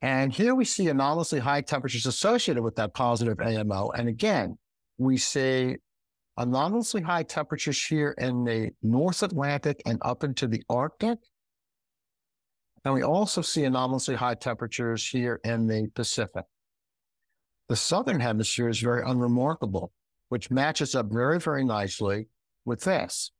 And 0.00 0.32
here 0.32 0.54
we 0.54 0.64
see 0.64 0.88
anomalously 0.88 1.40
high 1.40 1.60
temperatures 1.60 2.06
associated 2.06 2.62
with 2.62 2.76
that 2.76 2.94
positive 2.94 3.40
AMO. 3.40 3.90
And 3.90 4.08
again, 4.08 4.58
we 4.98 5.16
see 5.16 5.76
anomalously 6.36 7.02
high 7.02 7.22
temperatures 7.22 7.84
here 7.84 8.14
in 8.18 8.44
the 8.44 8.70
North 8.82 9.22
Atlantic 9.22 9.82
and 9.86 9.98
up 10.02 10.24
into 10.24 10.46
the 10.46 10.62
Arctic. 10.68 11.18
And 12.84 12.94
we 12.94 13.02
also 13.02 13.42
see 13.42 13.64
anomalously 13.64 14.16
high 14.16 14.34
temperatures 14.34 15.06
here 15.06 15.40
in 15.44 15.66
the 15.66 15.88
Pacific. 15.94 16.44
The 17.68 17.76
southern 17.76 18.20
hemisphere 18.20 18.68
is 18.68 18.80
very 18.80 19.02
unremarkable, 19.08 19.92
which 20.30 20.50
matches 20.50 20.94
up 20.94 21.06
very, 21.10 21.38
very 21.38 21.64
nicely 21.64 22.26
with 22.64 22.82
this. 22.82 23.30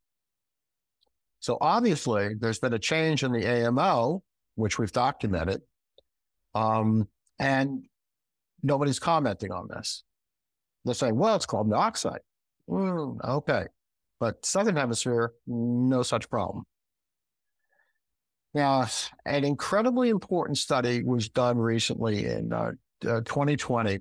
So 1.40 1.58
obviously, 1.60 2.34
there's 2.38 2.60
been 2.60 2.72
a 2.72 2.78
change 2.78 3.24
in 3.24 3.32
the 3.32 3.44
AMO, 3.44 4.22
which 4.54 4.78
we've 4.78 4.92
documented, 4.92 5.62
um, 6.54 7.08
and 7.40 7.84
nobody's 8.62 9.00
commenting 9.00 9.50
on 9.50 9.66
this. 9.68 10.04
They're 10.84 10.94
saying, 10.94 11.16
well, 11.16 11.34
it's 11.34 11.46
carbon 11.46 11.72
dioxide. 11.72 12.20
Mm, 12.68 13.22
okay. 13.24 13.66
But 14.20 14.44
southern 14.46 14.76
hemisphere, 14.76 15.32
no 15.46 16.02
such 16.02 16.30
problem. 16.30 16.64
Now, 18.54 18.86
an 19.24 19.44
incredibly 19.44 20.10
important 20.10 20.58
study 20.58 21.02
was 21.02 21.28
done 21.28 21.58
recently 21.58 22.26
in 22.26 22.52
uh, 22.52 22.72
uh, 23.06 23.20
2020. 23.22 24.00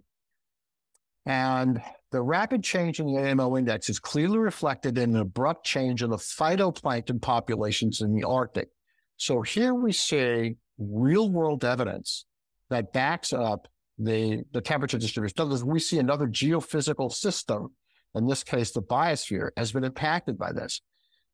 And 1.25 1.81
the 2.11 2.21
rapid 2.21 2.63
change 2.63 2.99
in 2.99 3.05
the 3.07 3.17
AMO 3.21 3.57
index 3.57 3.89
is 3.89 3.99
clearly 3.99 4.39
reflected 4.39 4.97
in 4.97 5.15
an 5.15 5.21
abrupt 5.21 5.65
change 5.65 6.03
in 6.03 6.09
the 6.09 6.17
phytoplankton 6.17 7.21
populations 7.21 8.01
in 8.01 8.13
the 8.13 8.23
Arctic. 8.23 8.69
So 9.17 9.41
here 9.41 9.73
we 9.73 9.91
see 9.91 10.55
real 10.77 11.29
world 11.29 11.63
evidence 11.63 12.25
that 12.69 12.91
backs 12.91 13.31
up 13.33 13.67
the, 13.97 14.43
the 14.51 14.61
temperature 14.61 14.97
distribution. 14.97 15.35
Words, 15.37 15.63
we 15.63 15.79
see 15.79 15.99
another 15.99 16.27
geophysical 16.27 17.11
system, 17.11 17.69
in 18.15 18.27
this 18.27 18.43
case, 18.43 18.71
the 18.71 18.81
biosphere, 18.81 19.49
has 19.57 19.71
been 19.71 19.83
impacted 19.83 20.37
by 20.37 20.51
this. 20.51 20.81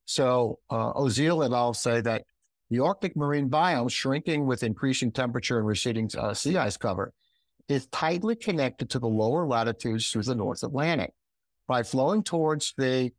So 0.05 0.59
uh, 0.69 0.93
Oziel 0.93 1.45
and 1.45 1.53
I'll 1.53 1.73
say 1.73 2.01
that 2.01 2.23
the 2.69 2.79
Arctic 2.79 3.15
marine 3.15 3.49
biome 3.49 3.89
shrinking 3.89 4.45
with 4.45 4.63
increasing 4.63 5.11
temperature 5.11 5.57
and 5.57 5.67
receding 5.67 6.09
uh, 6.17 6.33
sea 6.33 6.57
ice 6.57 6.77
cover 6.77 7.13
is 7.67 7.87
tightly 7.87 8.35
connected 8.35 8.89
to 8.91 8.99
the 8.99 9.07
lower 9.07 9.45
latitudes 9.45 10.09
through 10.09 10.23
the 10.23 10.35
North 10.35 10.63
Atlantic. 10.63 11.13
By 11.67 11.83
flowing 11.83 12.23
towards 12.23 12.73
the, 12.77 13.11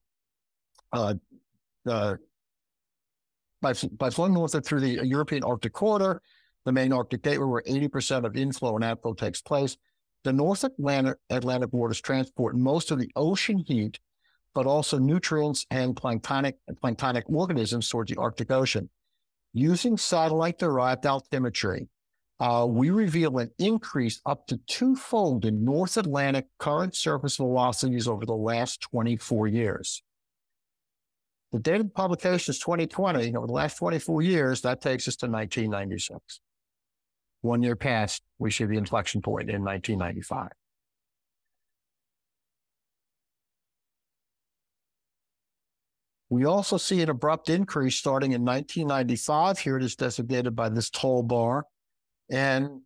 uh, 0.93 1.15
uh, 1.87 2.17
by, 3.61 3.75
by 3.93 4.11
flowing 4.11 4.33
north 4.33 4.65
through 4.65 4.81
the 4.81 5.07
European 5.07 5.45
Arctic 5.45 5.73
corridor, 5.73 6.23
the 6.65 6.73
main 6.73 6.93
Arctic 6.93 7.23
gateway 7.23 7.47
where 7.47 7.63
80% 7.63 8.25
of 8.25 8.37
inflow 8.37 8.77
and 8.77 8.85
outflow 8.85 9.15
takes 9.15 9.43
place, 9.43 9.77
the 10.29 10.33
North 10.35 10.63
Atlantic, 10.63 11.17
Atlantic 11.31 11.73
waters 11.73 12.03
transport 12.03 12.55
most 12.55 12.91
of 12.91 12.99
the 12.99 13.11
ocean 13.17 13.65
heat, 13.67 13.99
but 14.55 14.67
also 14.67 14.99
nutrients 14.99 15.65
and 15.71 15.97
planktonic, 15.97 16.53
planktonic 16.85 17.23
organisms 17.29 17.89
towards 17.89 18.11
the 18.11 18.21
Arctic 18.21 18.51
Ocean. 18.51 18.91
Using 19.55 19.97
satellite 19.97 20.59
derived 20.59 21.05
altimetry, 21.05 21.89
uh, 22.41 22.67
we 22.69 22.91
reveal 22.91 23.39
an 23.39 23.51
increase 23.59 24.21
up 24.27 24.47
to 24.49 24.59
twofold 24.67 25.47
in 25.47 25.65
North 25.65 25.97
Atlantic 25.97 26.47
current 26.59 26.95
surface 26.95 27.39
velocities 27.39 28.07
over 28.07 28.27
the 28.27 28.35
last 28.35 28.83
24 28.83 29.47
years. 29.47 30.03
The 31.53 31.59
date 31.59 31.81
of 31.81 31.95
publication 31.95 32.53
is 32.53 32.59
2020. 32.59 33.35
Over 33.35 33.47
the 33.47 33.53
last 33.55 33.79
24 33.79 34.21
years, 34.21 34.61
that 34.61 34.83
takes 34.83 35.09
us 35.09 35.17
to 35.17 35.27
1996. 35.27 36.41
One 37.41 37.63
year 37.63 37.77
past, 37.77 38.23
we 38.39 38.51
see 38.51 38.65
the 38.65 38.77
inflection 38.77 39.23
point 39.23 39.49
in 39.49 39.63
1995. 39.63 40.51
We 46.31 46.45
also 46.45 46.77
see 46.77 47.01
an 47.01 47.09
abrupt 47.09 47.49
increase 47.49 47.97
starting 47.97 48.33
in 48.33 48.45
1995. 48.45 49.59
Here 49.59 49.77
it 49.77 49.83
is 49.83 49.97
designated 49.97 50.55
by 50.55 50.69
this 50.69 50.91
tall 50.91 51.23
bar 51.23 51.65
and 52.31 52.83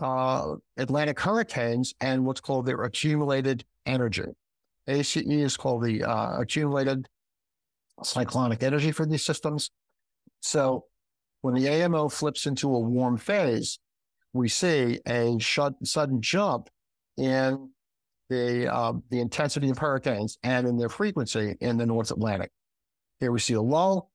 uh, 0.00 0.56
Atlantic 0.76 1.20
hurricanes 1.20 1.94
and 2.00 2.24
what's 2.24 2.40
called 2.40 2.66
their 2.66 2.82
accumulated 2.82 3.64
energy. 3.86 4.24
ACE 4.88 5.16
is 5.16 5.56
called 5.56 5.84
the 5.84 6.02
uh, 6.02 6.40
accumulated 6.40 7.06
cyclonic 8.02 8.62
energy 8.62 8.90
for 8.90 9.06
these 9.06 9.24
systems. 9.24 9.70
So 10.40 10.86
when 11.42 11.54
the 11.54 11.68
AMO 11.68 12.08
flips 12.08 12.46
into 12.46 12.74
a 12.74 12.80
warm 12.80 13.16
phase, 13.18 13.78
we 14.32 14.48
see 14.48 15.00
a 15.08 15.36
sudden 15.40 16.20
jump 16.20 16.68
in 17.16 17.70
the 18.28 18.72
um, 18.72 19.02
the 19.10 19.20
intensity 19.20 19.70
of 19.70 19.78
hurricanes 19.78 20.38
and 20.42 20.66
in 20.66 20.78
their 20.78 20.88
frequency 20.88 21.56
in 21.60 21.76
the 21.76 21.86
North 21.86 22.10
Atlantic. 22.10 22.50
Here 23.18 23.32
we 23.32 23.40
see 23.40 23.54
a 23.54 23.62
lull 23.62 24.10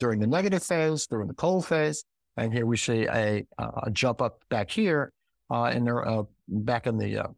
during 0.00 0.18
the 0.18 0.26
negative 0.26 0.62
phase, 0.62 1.06
during 1.06 1.28
the 1.28 1.34
cold 1.34 1.66
phase, 1.66 2.04
and 2.36 2.52
here 2.52 2.66
we 2.66 2.76
see 2.76 3.06
a, 3.06 3.46
a 3.58 3.90
jump 3.90 4.20
up 4.20 4.42
back 4.48 4.70
here 4.70 5.12
uh, 5.50 5.72
in 5.74 5.84
there 5.84 6.06
uh, 6.06 6.22
back 6.48 6.86
in 6.86 6.98
the 6.98 7.18
uh, 7.18 7.28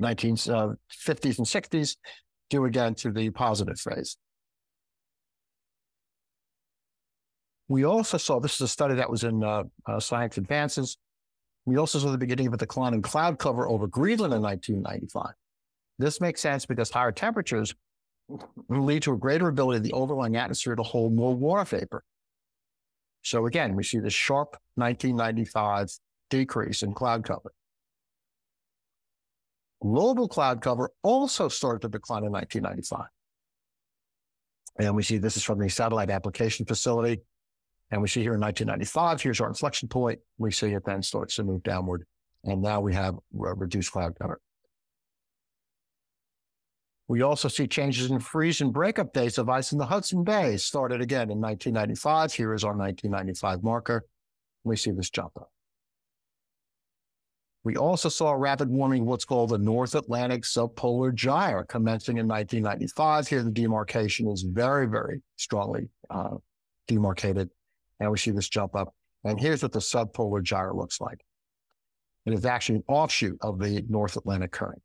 1950s 0.00 0.48
uh, 0.50 0.74
and 1.08 1.46
60s, 1.46 1.96
due 2.50 2.64
again 2.64 2.94
to 2.94 3.10
the 3.10 3.30
positive 3.30 3.78
phase. 3.78 4.16
We 7.68 7.84
also 7.84 8.16
saw 8.16 8.40
this 8.40 8.54
is 8.54 8.62
a 8.62 8.68
study 8.68 8.94
that 8.94 9.10
was 9.10 9.24
in 9.24 9.44
uh, 9.44 9.64
uh, 9.86 10.00
Science 10.00 10.38
Advances. 10.38 10.96
We 11.68 11.76
also 11.76 11.98
saw 11.98 12.10
the 12.10 12.16
beginning 12.16 12.46
of 12.46 12.54
a 12.54 12.56
decline 12.56 12.94
in 12.94 13.02
cloud 13.02 13.38
cover 13.38 13.68
over 13.68 13.86
Greenland 13.86 14.32
in 14.32 14.40
1995. 14.40 15.34
This 15.98 16.18
makes 16.18 16.40
sense 16.40 16.64
because 16.64 16.88
higher 16.88 17.12
temperatures 17.12 17.74
lead 18.70 19.02
to 19.02 19.12
a 19.12 19.18
greater 19.18 19.48
ability 19.48 19.76
of 19.76 19.82
the 19.82 19.92
overlying 19.92 20.36
atmosphere 20.36 20.76
to 20.76 20.82
hold 20.82 21.12
more 21.12 21.34
water 21.34 21.64
vapor. 21.64 22.04
So 23.20 23.44
again, 23.44 23.76
we 23.76 23.82
see 23.82 23.98
the 23.98 24.08
sharp 24.08 24.56
1995 24.76 25.90
decrease 26.30 26.82
in 26.82 26.94
cloud 26.94 27.22
cover. 27.22 27.52
Global 29.82 30.26
cloud 30.26 30.62
cover 30.62 30.90
also 31.02 31.48
started 31.48 31.82
to 31.82 31.88
decline 31.90 32.24
in 32.24 32.32
1995. 32.32 33.08
And 34.78 34.96
we 34.96 35.02
see 35.02 35.18
this 35.18 35.36
is 35.36 35.42
from 35.42 35.58
the 35.58 35.68
Satellite 35.68 36.08
Application 36.08 36.64
Facility. 36.64 37.20
And 37.90 38.02
we 38.02 38.08
see 38.08 38.20
here 38.20 38.34
in 38.34 38.40
1995, 38.40 39.22
here's 39.22 39.40
our 39.40 39.48
inflection 39.48 39.88
point. 39.88 40.18
We 40.36 40.50
see 40.50 40.68
it 40.68 40.84
then 40.84 41.02
starts 41.02 41.36
to 41.36 41.44
move 41.44 41.62
downward. 41.62 42.04
And 42.44 42.60
now 42.60 42.80
we 42.80 42.94
have 42.94 43.16
reduced 43.32 43.92
cloud 43.92 44.16
cover. 44.20 44.40
We 47.08 47.22
also 47.22 47.48
see 47.48 47.66
changes 47.66 48.10
in 48.10 48.20
freeze 48.20 48.60
and 48.60 48.72
breakup 48.72 49.14
dates 49.14 49.38
of 49.38 49.48
ice 49.48 49.72
in 49.72 49.78
the 49.78 49.86
Hudson 49.86 50.24
Bay 50.24 50.58
started 50.58 51.00
again 51.00 51.30
in 51.30 51.40
1995. 51.40 52.34
Here 52.34 52.52
is 52.52 52.64
our 52.64 52.76
1995 52.76 53.62
marker. 53.62 54.04
We 54.64 54.76
see 54.76 54.90
this 54.90 55.08
jump 55.08 55.32
up. 55.36 55.50
We 57.64 57.76
also 57.76 58.10
saw 58.10 58.32
rapid 58.32 58.68
warming, 58.68 59.04
what's 59.04 59.24
called 59.24 59.50
the 59.50 59.58
North 59.58 59.94
Atlantic 59.94 60.42
subpolar 60.42 61.14
gyre, 61.14 61.64
commencing 61.64 62.18
in 62.18 62.28
1995. 62.28 63.28
Here, 63.28 63.42
the 63.42 63.50
demarcation 63.50 64.28
is 64.28 64.42
very, 64.42 64.86
very 64.86 65.22
strongly 65.36 65.88
uh, 66.10 66.36
demarcated 66.86 67.50
and 68.00 68.10
we 68.10 68.18
see 68.18 68.30
this 68.30 68.48
jump 68.48 68.74
up. 68.74 68.94
And 69.24 69.40
here's 69.40 69.62
what 69.62 69.72
the 69.72 69.78
subpolar 69.80 70.42
gyre 70.42 70.72
looks 70.72 71.00
like. 71.00 71.24
It 72.26 72.32
is 72.32 72.44
actually 72.44 72.76
an 72.76 72.84
offshoot 72.88 73.38
of 73.40 73.58
the 73.58 73.84
North 73.88 74.16
Atlantic 74.16 74.52
current. 74.52 74.82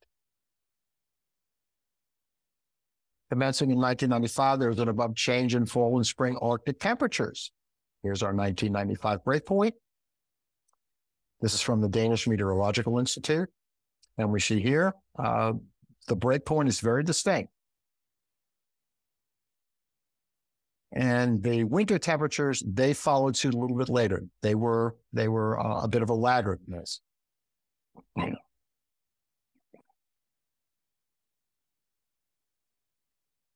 Commencing 3.30 3.71
in 3.71 3.78
1995, 3.78 4.60
there 4.60 4.69
was 4.69 4.80
an 4.80 4.89
above 4.89 5.15
change 5.15 5.56
in 5.56 5.65
fall 5.65 5.95
and 5.97 6.06
spring 6.06 6.38
Arctic 6.41 6.80
temperatures. 6.80 7.52
Here's 8.04 8.21
our 8.21 8.34
1995 8.34 9.23
breakpoint. 9.23 9.73
This 11.41 11.54
is 11.54 11.62
from 11.62 11.82
the 11.82 11.89
Danish 11.89 12.28
Meteorological 12.28 12.99
Institute. 12.99 13.49
And 14.17 14.32
we 14.32 14.39
see 14.39 14.62
here, 14.62 14.93
uh, 15.17 15.54
the 16.08 16.15
breakpoint 16.15 16.67
is 16.67 16.80
very 16.80 17.04
distinct. 17.04 17.53
And 20.94 21.42
the 21.42 21.64
winter 21.64 21.98
temperatures, 21.98 22.64
they 22.66 22.94
followed 22.94 23.36
suit 23.36 23.56
a 23.56 23.58
little 23.58 23.78
bit 23.78 23.90
later. 23.90 24.24
They 24.44 24.54
were, 24.54 24.96
they 25.12 25.28
were 25.28 25.60
uh, 25.60 25.82
a 25.84 25.88
bit 25.88 26.04
of 26.04 26.10
a 26.12 26.14
laggard 26.14 26.60
in 26.68 26.74
this. 26.78 27.02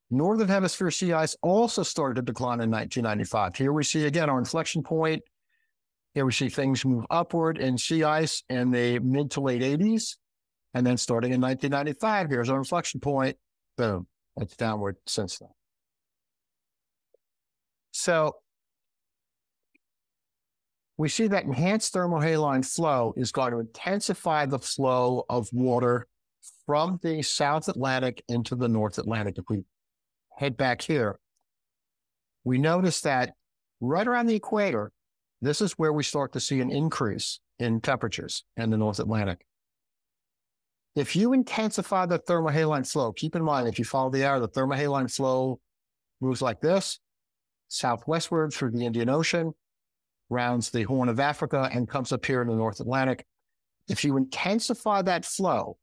Northern 0.09 0.47
Hemisphere 0.47 0.89
sea 0.89 1.13
ice 1.13 1.35
also 1.41 1.83
started 1.83 2.15
to 2.15 2.21
decline 2.21 2.61
in 2.61 2.71
1995. 2.71 3.55
Here 3.55 3.73
we 3.73 3.83
see 3.83 4.05
again 4.05 4.29
our 4.29 4.39
inflection 4.39 4.81
point. 4.81 5.21
Here 6.13 6.25
we 6.25 6.31
see 6.31 6.49
things 6.49 6.85
move 6.85 7.05
upward 7.11 7.57
in 7.59 7.77
sea 7.77 8.03
ice 8.03 8.41
in 8.49 8.71
the 8.71 8.99
mid 8.99 9.31
to 9.31 9.41
late 9.41 9.61
80s. 9.61 10.15
And 10.73 10.85
then 10.85 10.97
starting 10.97 11.33
in 11.33 11.41
1995, 11.41 12.29
here's 12.29 12.49
our 12.49 12.57
inflection 12.57 12.99
point. 12.99 13.37
Boom, 13.77 14.07
it's 14.37 14.55
downward 14.55 14.95
since 15.05 15.39
then. 15.39 15.49
So 17.97 18.35
we 20.97 21.09
see 21.09 21.25
that 21.27 21.45
enhanced 21.45 21.95
thermohaline 21.95 22.63
flow 22.63 23.15
is 23.17 23.31
going 23.31 23.53
to 23.53 23.59
intensify 23.59 24.45
the 24.45 24.59
flow 24.59 25.25
of 25.29 25.49
water 25.51 26.07
from 26.67 26.99
the 27.01 27.23
South 27.23 27.67
Atlantic 27.67 28.23
into 28.29 28.55
the 28.55 28.67
North 28.67 28.99
Atlantic. 28.99 29.39
If 29.39 29.45
we 29.49 29.63
head 30.37 30.57
back 30.57 30.83
here, 30.83 31.19
we 32.43 32.59
notice 32.59 33.01
that 33.01 33.33
right 33.81 34.07
around 34.07 34.27
the 34.27 34.35
equator, 34.35 34.91
this 35.41 35.59
is 35.59 35.73
where 35.73 35.91
we 35.91 36.03
start 36.03 36.33
to 36.33 36.39
see 36.39 36.61
an 36.61 36.69
increase 36.69 37.39
in 37.57 37.81
temperatures 37.81 38.43
in 38.57 38.69
the 38.69 38.77
North 38.77 38.99
Atlantic. 38.99 39.43
If 40.95 41.15
you 41.15 41.33
intensify 41.33 42.05
the 42.05 42.19
thermohaline 42.19 42.89
flow, 42.89 43.11
keep 43.11 43.35
in 43.35 43.43
mind, 43.43 43.67
if 43.67 43.79
you 43.79 43.85
follow 43.85 44.11
the 44.11 44.23
arrow, 44.23 44.39
the 44.39 44.49
thermohaline 44.49 45.11
flow 45.11 45.59
moves 46.21 46.43
like 46.43 46.61
this 46.61 46.99
southwestward 47.67 48.53
through 48.53 48.71
the 48.71 48.85
Indian 48.85 49.09
Ocean, 49.09 49.53
rounds 50.29 50.69
the 50.69 50.83
Horn 50.83 51.09
of 51.09 51.19
Africa, 51.19 51.69
and 51.73 51.87
comes 51.87 52.11
up 52.11 52.25
here 52.25 52.41
in 52.41 52.47
the 52.47 52.55
North 52.55 52.79
Atlantic. 52.79 53.25
If 53.89 54.03
you 54.03 54.17
intensify 54.17 55.01
that 55.03 55.25
flow, 55.25 55.77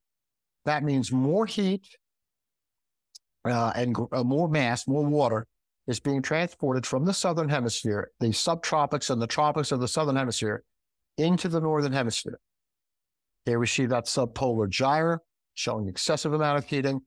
that 0.65 0.83
means 0.83 1.13
more 1.13 1.47
heat 1.47 1.87
uh, 3.45 3.73
and 3.75 3.97
uh, 4.13 4.25
more 4.25 4.49
mass, 4.49 4.87
more 4.87 5.05
water 5.05 5.47
is 5.87 6.01
being 6.01 6.23
transported 6.23 6.87
from 6.87 7.05
the 7.05 7.13
southern 7.13 7.49
hemisphere, 7.49 8.11
the 8.21 8.29
subtropics 8.29 9.11
and 9.11 9.21
the 9.21 9.27
tropics 9.27 9.71
of 9.71 9.81
the 9.81 9.89
southern 9.89 10.17
hemisphere, 10.17 10.65
into 11.19 11.49
the 11.49 11.61
northern 11.61 11.93
hemisphere. 11.93 12.41
Here 13.45 13.59
we 13.59 13.67
see 13.67 13.87
that 13.87 14.07
subpolar 14.07 14.69
gyre 14.69 15.21
showing 15.55 15.89
excessive 15.89 16.33
amount 16.33 16.59
of 16.59 16.65
heating. 16.65 17.03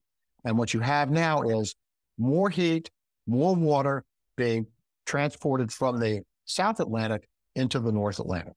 And 0.46 0.58
what 0.58 0.74
you 0.74 0.80
have 0.80 1.10
now 1.10 1.42
is 1.42 1.76
more 2.18 2.50
heat, 2.50 2.92
more 3.26 3.56
water, 3.56 4.06
being 4.38 4.68
transported 5.06 5.72
from 5.74 6.00
the 6.00 6.22
South 6.46 6.80
Atlantic 6.80 7.28
into 7.56 7.80
the 7.80 7.92
North 7.92 8.20
Atlantic. 8.20 8.54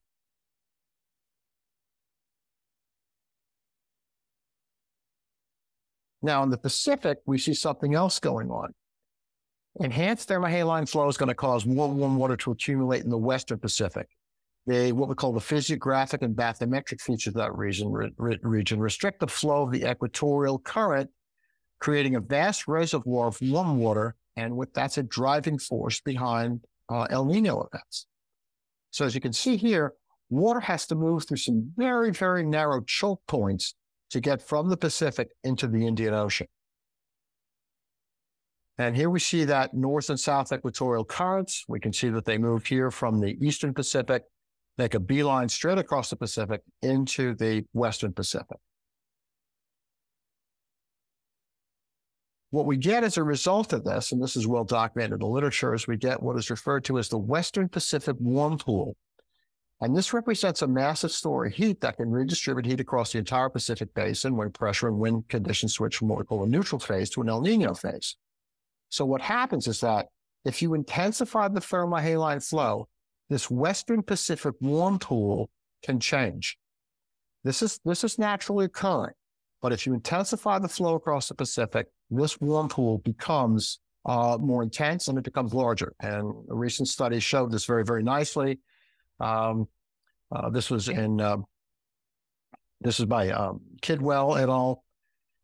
Now, 6.21 6.43
in 6.43 6.49
the 6.49 6.57
Pacific, 6.57 7.17
we 7.25 7.37
see 7.37 7.53
something 7.53 7.95
else 7.95 8.19
going 8.19 8.51
on. 8.51 8.73
Enhanced 9.79 10.29
thermohaline 10.29 10.87
flow 10.87 11.07
is 11.07 11.17
going 11.17 11.29
to 11.29 11.35
cause 11.35 11.65
more 11.65 11.89
warm 11.89 12.17
water 12.17 12.37
to 12.37 12.51
accumulate 12.51 13.03
in 13.03 13.09
the 13.09 13.17
Western 13.17 13.57
Pacific. 13.57 14.07
The, 14.67 14.91
what 14.91 15.09
we 15.09 15.15
call 15.15 15.33
the 15.33 15.39
physiographic 15.39 16.21
and 16.21 16.35
bathymetric 16.35 17.01
features 17.01 17.33
of 17.33 17.33
that 17.35 17.57
region, 17.57 17.91
re, 17.91 18.37
region 18.43 18.79
restrict 18.79 19.19
the 19.19 19.27
flow 19.27 19.63
of 19.63 19.71
the 19.71 19.89
equatorial 19.89 20.59
current, 20.59 21.09
creating 21.79 22.15
a 22.15 22.19
vast 22.19 22.67
reservoir 22.67 23.27
of 23.27 23.41
warm 23.41 23.79
water 23.79 24.15
and 24.35 24.55
with, 24.55 24.73
that's 24.73 24.97
a 24.97 25.03
driving 25.03 25.57
force 25.57 26.01
behind 26.01 26.61
uh, 26.89 27.07
El 27.09 27.25
Nino 27.25 27.67
events. 27.71 28.07
So 28.91 29.05
as 29.05 29.15
you 29.15 29.21
can 29.21 29.33
see 29.33 29.57
here, 29.57 29.93
water 30.29 30.59
has 30.59 30.85
to 30.87 30.95
move 30.95 31.27
through 31.27 31.37
some 31.37 31.71
very, 31.75 32.11
very 32.11 32.45
narrow 32.45 32.81
choke 32.81 33.21
points 33.27 33.75
to 34.09 34.19
get 34.19 34.41
from 34.41 34.69
the 34.69 34.77
Pacific 34.77 35.29
into 35.43 35.67
the 35.67 35.85
Indian 35.85 36.13
Ocean. 36.13 36.47
And 38.77 38.95
here 38.95 39.09
we 39.09 39.19
see 39.19 39.43
that 39.45 39.73
north 39.73 40.09
and 40.09 40.19
south 40.19 40.51
equatorial 40.51 41.05
currents. 41.05 41.65
We 41.67 41.79
can 41.79 41.93
see 41.93 42.09
that 42.09 42.25
they 42.25 42.37
move 42.37 42.65
here 42.65 42.89
from 42.89 43.19
the 43.19 43.37
eastern 43.45 43.73
Pacific, 43.73 44.23
make 44.77 44.95
a 44.95 44.99
beeline 44.99 45.49
straight 45.49 45.77
across 45.77 46.09
the 46.09 46.15
Pacific 46.15 46.61
into 46.81 47.35
the 47.35 47.63
western 47.73 48.13
Pacific. 48.13 48.57
What 52.51 52.65
we 52.65 52.75
get 52.75 53.05
as 53.05 53.17
a 53.17 53.23
result 53.23 53.71
of 53.71 53.85
this, 53.85 54.11
and 54.11 54.21
this 54.21 54.35
is 54.35 54.45
well 54.45 54.65
documented 54.65 55.13
in 55.13 55.19
the 55.19 55.25
literature, 55.25 55.73
is 55.73 55.87
we 55.87 55.95
get 55.95 56.21
what 56.21 56.37
is 56.37 56.49
referred 56.49 56.83
to 56.85 56.99
as 56.99 57.07
the 57.07 57.17
Western 57.17 57.69
Pacific 57.69 58.17
Warm 58.19 58.57
Pool. 58.57 58.97
And 59.79 59.95
this 59.95 60.13
represents 60.13 60.61
a 60.61 60.67
massive 60.67 61.11
store 61.11 61.45
of 61.45 61.53
heat 61.53 61.79
that 61.79 61.95
can 61.95 62.11
redistribute 62.11 62.65
heat 62.65 62.81
across 62.81 63.13
the 63.13 63.19
entire 63.19 63.49
Pacific 63.49 63.93
basin 63.93 64.35
when 64.35 64.51
pressure 64.51 64.89
and 64.89 64.99
wind 64.99 65.29
conditions 65.29 65.73
switch 65.73 65.95
from 65.95 66.09
what 66.09 66.19
we 66.19 66.25
call 66.25 66.43
a 66.43 66.47
neutral 66.47 66.79
phase 66.79 67.09
to 67.11 67.21
an 67.21 67.29
El 67.29 67.41
Nino 67.41 67.73
phase. 67.73 68.17
So 68.89 69.05
what 69.05 69.21
happens 69.21 69.67
is 69.67 69.79
that 69.79 70.07
if 70.43 70.61
you 70.61 70.73
intensify 70.73 71.47
the 71.47 71.61
thermohaline 71.61 72.47
flow, 72.47 72.89
this 73.29 73.49
Western 73.49 74.03
Pacific 74.03 74.55
warm 74.59 74.99
pool 74.99 75.49
can 75.83 76.01
change. 76.01 76.57
This 77.45 77.61
is, 77.61 77.79
this 77.85 78.03
is 78.03 78.19
naturally 78.19 78.65
occurring. 78.65 79.13
But 79.61 79.73
if 79.73 79.85
you 79.85 79.93
intensify 79.93 80.59
the 80.59 80.67
flow 80.67 80.95
across 80.95 81.27
the 81.27 81.35
Pacific, 81.35 81.87
this 82.09 82.41
warm 82.41 82.67
pool 82.67 82.97
becomes 82.99 83.79
uh, 84.05 84.37
more 84.39 84.63
intense 84.63 85.07
and 85.07 85.17
it 85.17 85.23
becomes 85.23 85.53
larger. 85.53 85.93
And 85.99 86.33
a 86.49 86.55
recent 86.55 86.87
study 86.87 87.19
showed 87.19 87.51
this 87.51 87.65
very, 87.65 87.83
very 87.83 88.01
nicely. 88.01 88.59
Um, 89.19 89.67
uh, 90.31 90.49
this 90.49 90.71
was 90.71 90.89
in, 90.89 91.21
uh, 91.21 91.37
this 92.79 92.99
is 92.99 93.05
by 93.05 93.29
um, 93.29 93.61
Kidwell 93.81 94.37
et 94.41 94.49
al. 94.49 94.83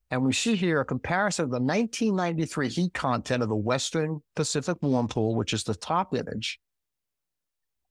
And 0.10 0.24
we 0.24 0.34
see 0.34 0.56
here 0.56 0.80
a 0.80 0.86
comparison 0.86 1.46
of 1.46 1.52
the 1.52 1.60
1993 1.60 2.70
heat 2.70 2.94
content 2.94 3.44
of 3.44 3.50
the 3.50 3.56
Western 3.56 4.22
Pacific 4.36 4.78
warm 4.82 5.10
pool, 5.10 5.36
which 5.36 5.54
is 5.54 5.64
the 5.64 5.76
top 5.76 6.16
image, 6.16 6.60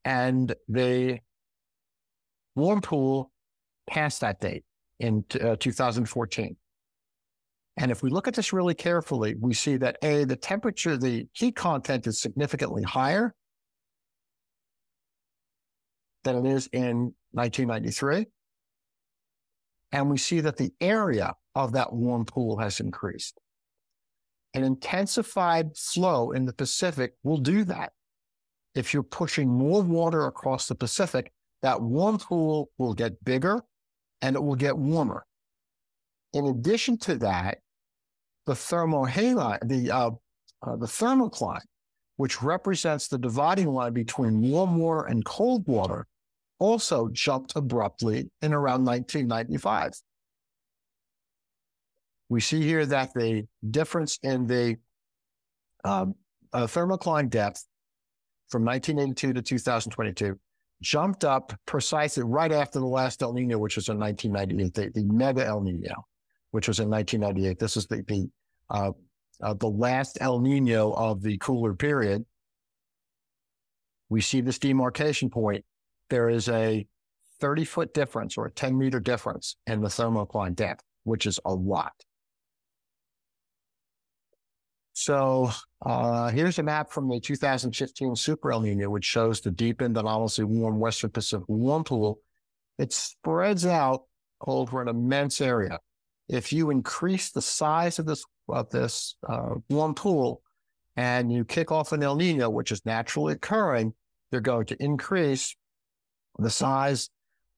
and 0.04 0.54
the 0.66 1.18
warm 2.54 2.80
pool 2.80 3.30
past 3.86 4.22
that 4.22 4.40
date 4.40 4.64
in 5.00 5.24
uh, 5.40 5.56
2014. 5.58 6.56
And 7.78 7.90
if 7.90 8.02
we 8.02 8.10
look 8.10 8.26
at 8.26 8.34
this 8.34 8.52
really 8.52 8.74
carefully, 8.74 9.34
we 9.38 9.52
see 9.52 9.76
that 9.76 9.98
A, 10.02 10.24
the 10.24 10.36
temperature, 10.36 10.96
the 10.96 11.26
heat 11.32 11.56
content 11.56 12.06
is 12.06 12.20
significantly 12.20 12.82
higher 12.82 13.34
than 16.24 16.46
it 16.46 16.50
is 16.50 16.68
in 16.72 17.14
1993. 17.32 18.26
And 19.92 20.10
we 20.10 20.16
see 20.16 20.40
that 20.40 20.56
the 20.56 20.72
area 20.80 21.34
of 21.54 21.72
that 21.72 21.92
warm 21.92 22.24
pool 22.24 22.58
has 22.58 22.80
increased. 22.80 23.38
An 24.54 24.64
intensified 24.64 25.76
flow 25.76 26.30
in 26.30 26.46
the 26.46 26.52
Pacific 26.52 27.12
will 27.22 27.36
do 27.36 27.64
that. 27.64 27.92
If 28.74 28.94
you're 28.94 29.02
pushing 29.02 29.48
more 29.48 29.82
water 29.82 30.26
across 30.26 30.66
the 30.66 30.74
Pacific, 30.74 31.30
that 31.62 31.80
warm 31.80 32.18
pool 32.18 32.70
will 32.78 32.94
get 32.94 33.22
bigger 33.22 33.62
and 34.22 34.36
it 34.36 34.42
will 34.42 34.54
get 34.54 34.76
warmer. 34.76 35.24
In 36.32 36.46
addition 36.46 36.98
to 36.98 37.16
that, 37.16 37.58
the 38.46 38.54
thermohaline, 38.54 39.58
the 39.68 39.90
uh, 39.90 40.10
uh, 40.62 40.76
the 40.76 40.86
thermocline, 40.86 41.62
which 42.16 42.42
represents 42.42 43.08
the 43.08 43.18
dividing 43.18 43.68
line 43.68 43.92
between 43.92 44.40
warm 44.40 44.78
water 44.78 45.06
and 45.06 45.24
cold 45.24 45.66
water, 45.66 46.06
also 46.58 47.08
jumped 47.12 47.54
abruptly 47.56 48.30
in 48.42 48.52
around 48.52 48.84
1995. 48.84 49.92
We 52.28 52.40
see 52.40 52.62
here 52.62 52.86
that 52.86 53.12
the 53.14 53.46
difference 53.70 54.18
in 54.22 54.46
the 54.46 54.76
um, 55.84 56.14
uh, 56.52 56.66
thermocline 56.66 57.30
depth 57.30 57.64
from 58.48 58.64
1982 58.64 59.34
to 59.34 59.42
2022 59.42 60.38
jumped 60.82 61.24
up 61.24 61.52
precisely 61.66 62.22
right 62.22 62.52
after 62.52 62.78
the 62.78 62.86
last 62.86 63.22
El 63.22 63.32
Nino, 63.32 63.58
which 63.58 63.76
was 63.76 63.88
in 63.88 63.98
1998, 63.98 64.74
the, 64.94 65.00
the 65.00 65.12
mega 65.12 65.44
El 65.44 65.60
Nino, 65.60 66.06
which 66.50 66.68
was 66.68 66.80
in 66.80 66.90
1998. 66.90 67.58
This 67.58 67.76
is 67.76 67.86
the, 67.86 68.02
the 68.06 68.28
uh, 68.68 68.92
uh, 69.42 69.54
the 69.54 69.68
last 69.68 70.18
El 70.20 70.40
Nino 70.40 70.92
of 70.92 71.22
the 71.22 71.36
cooler 71.38 71.74
period, 71.74 72.24
we 74.08 74.20
see 74.20 74.40
this 74.40 74.58
demarcation 74.58 75.30
point. 75.30 75.64
There 76.10 76.28
is 76.28 76.48
a 76.48 76.86
30 77.40 77.64
foot 77.64 77.94
difference 77.94 78.38
or 78.38 78.46
a 78.46 78.50
10 78.50 78.76
meter 78.76 79.00
difference 79.00 79.56
in 79.66 79.80
the 79.80 79.88
thermocline 79.88 80.54
depth, 80.54 80.84
which 81.04 81.26
is 81.26 81.38
a 81.44 81.52
lot. 81.52 81.92
So 84.98 85.50
uh, 85.84 86.30
here's 86.30 86.58
a 86.58 86.62
map 86.62 86.90
from 86.90 87.06
the 87.10 87.20
2015 87.20 88.16
Super 88.16 88.50
El 88.50 88.62
Nino, 88.62 88.88
which 88.88 89.04
shows 89.04 89.42
the 89.42 89.50
deepened 89.50 89.98
and 89.98 90.08
obviously 90.08 90.44
warm 90.44 90.80
Western 90.80 91.10
Pacific 91.10 91.46
warm 91.48 91.84
pool. 91.84 92.20
It 92.78 92.94
spreads 92.94 93.66
out 93.66 94.04
over 94.46 94.80
an 94.80 94.88
immense 94.88 95.42
area. 95.42 95.80
If 96.30 96.50
you 96.50 96.70
increase 96.70 97.30
the 97.30 97.42
size 97.42 97.98
of 97.98 98.06
this 98.06 98.24
of 98.48 98.70
this 98.70 99.16
uh, 99.28 99.56
warm 99.68 99.94
pool 99.94 100.40
and 100.96 101.30
you 101.30 101.44
kick 101.44 101.70
off 101.70 101.92
an 101.92 102.02
El 102.02 102.16
Nino, 102.16 102.48
which 102.48 102.72
is 102.72 102.80
naturally 102.86 103.34
occurring, 103.34 103.92
they're 104.30 104.40
going 104.40 104.64
to 104.64 104.82
increase 104.82 105.54
the 106.38 106.48
size 106.48 107.10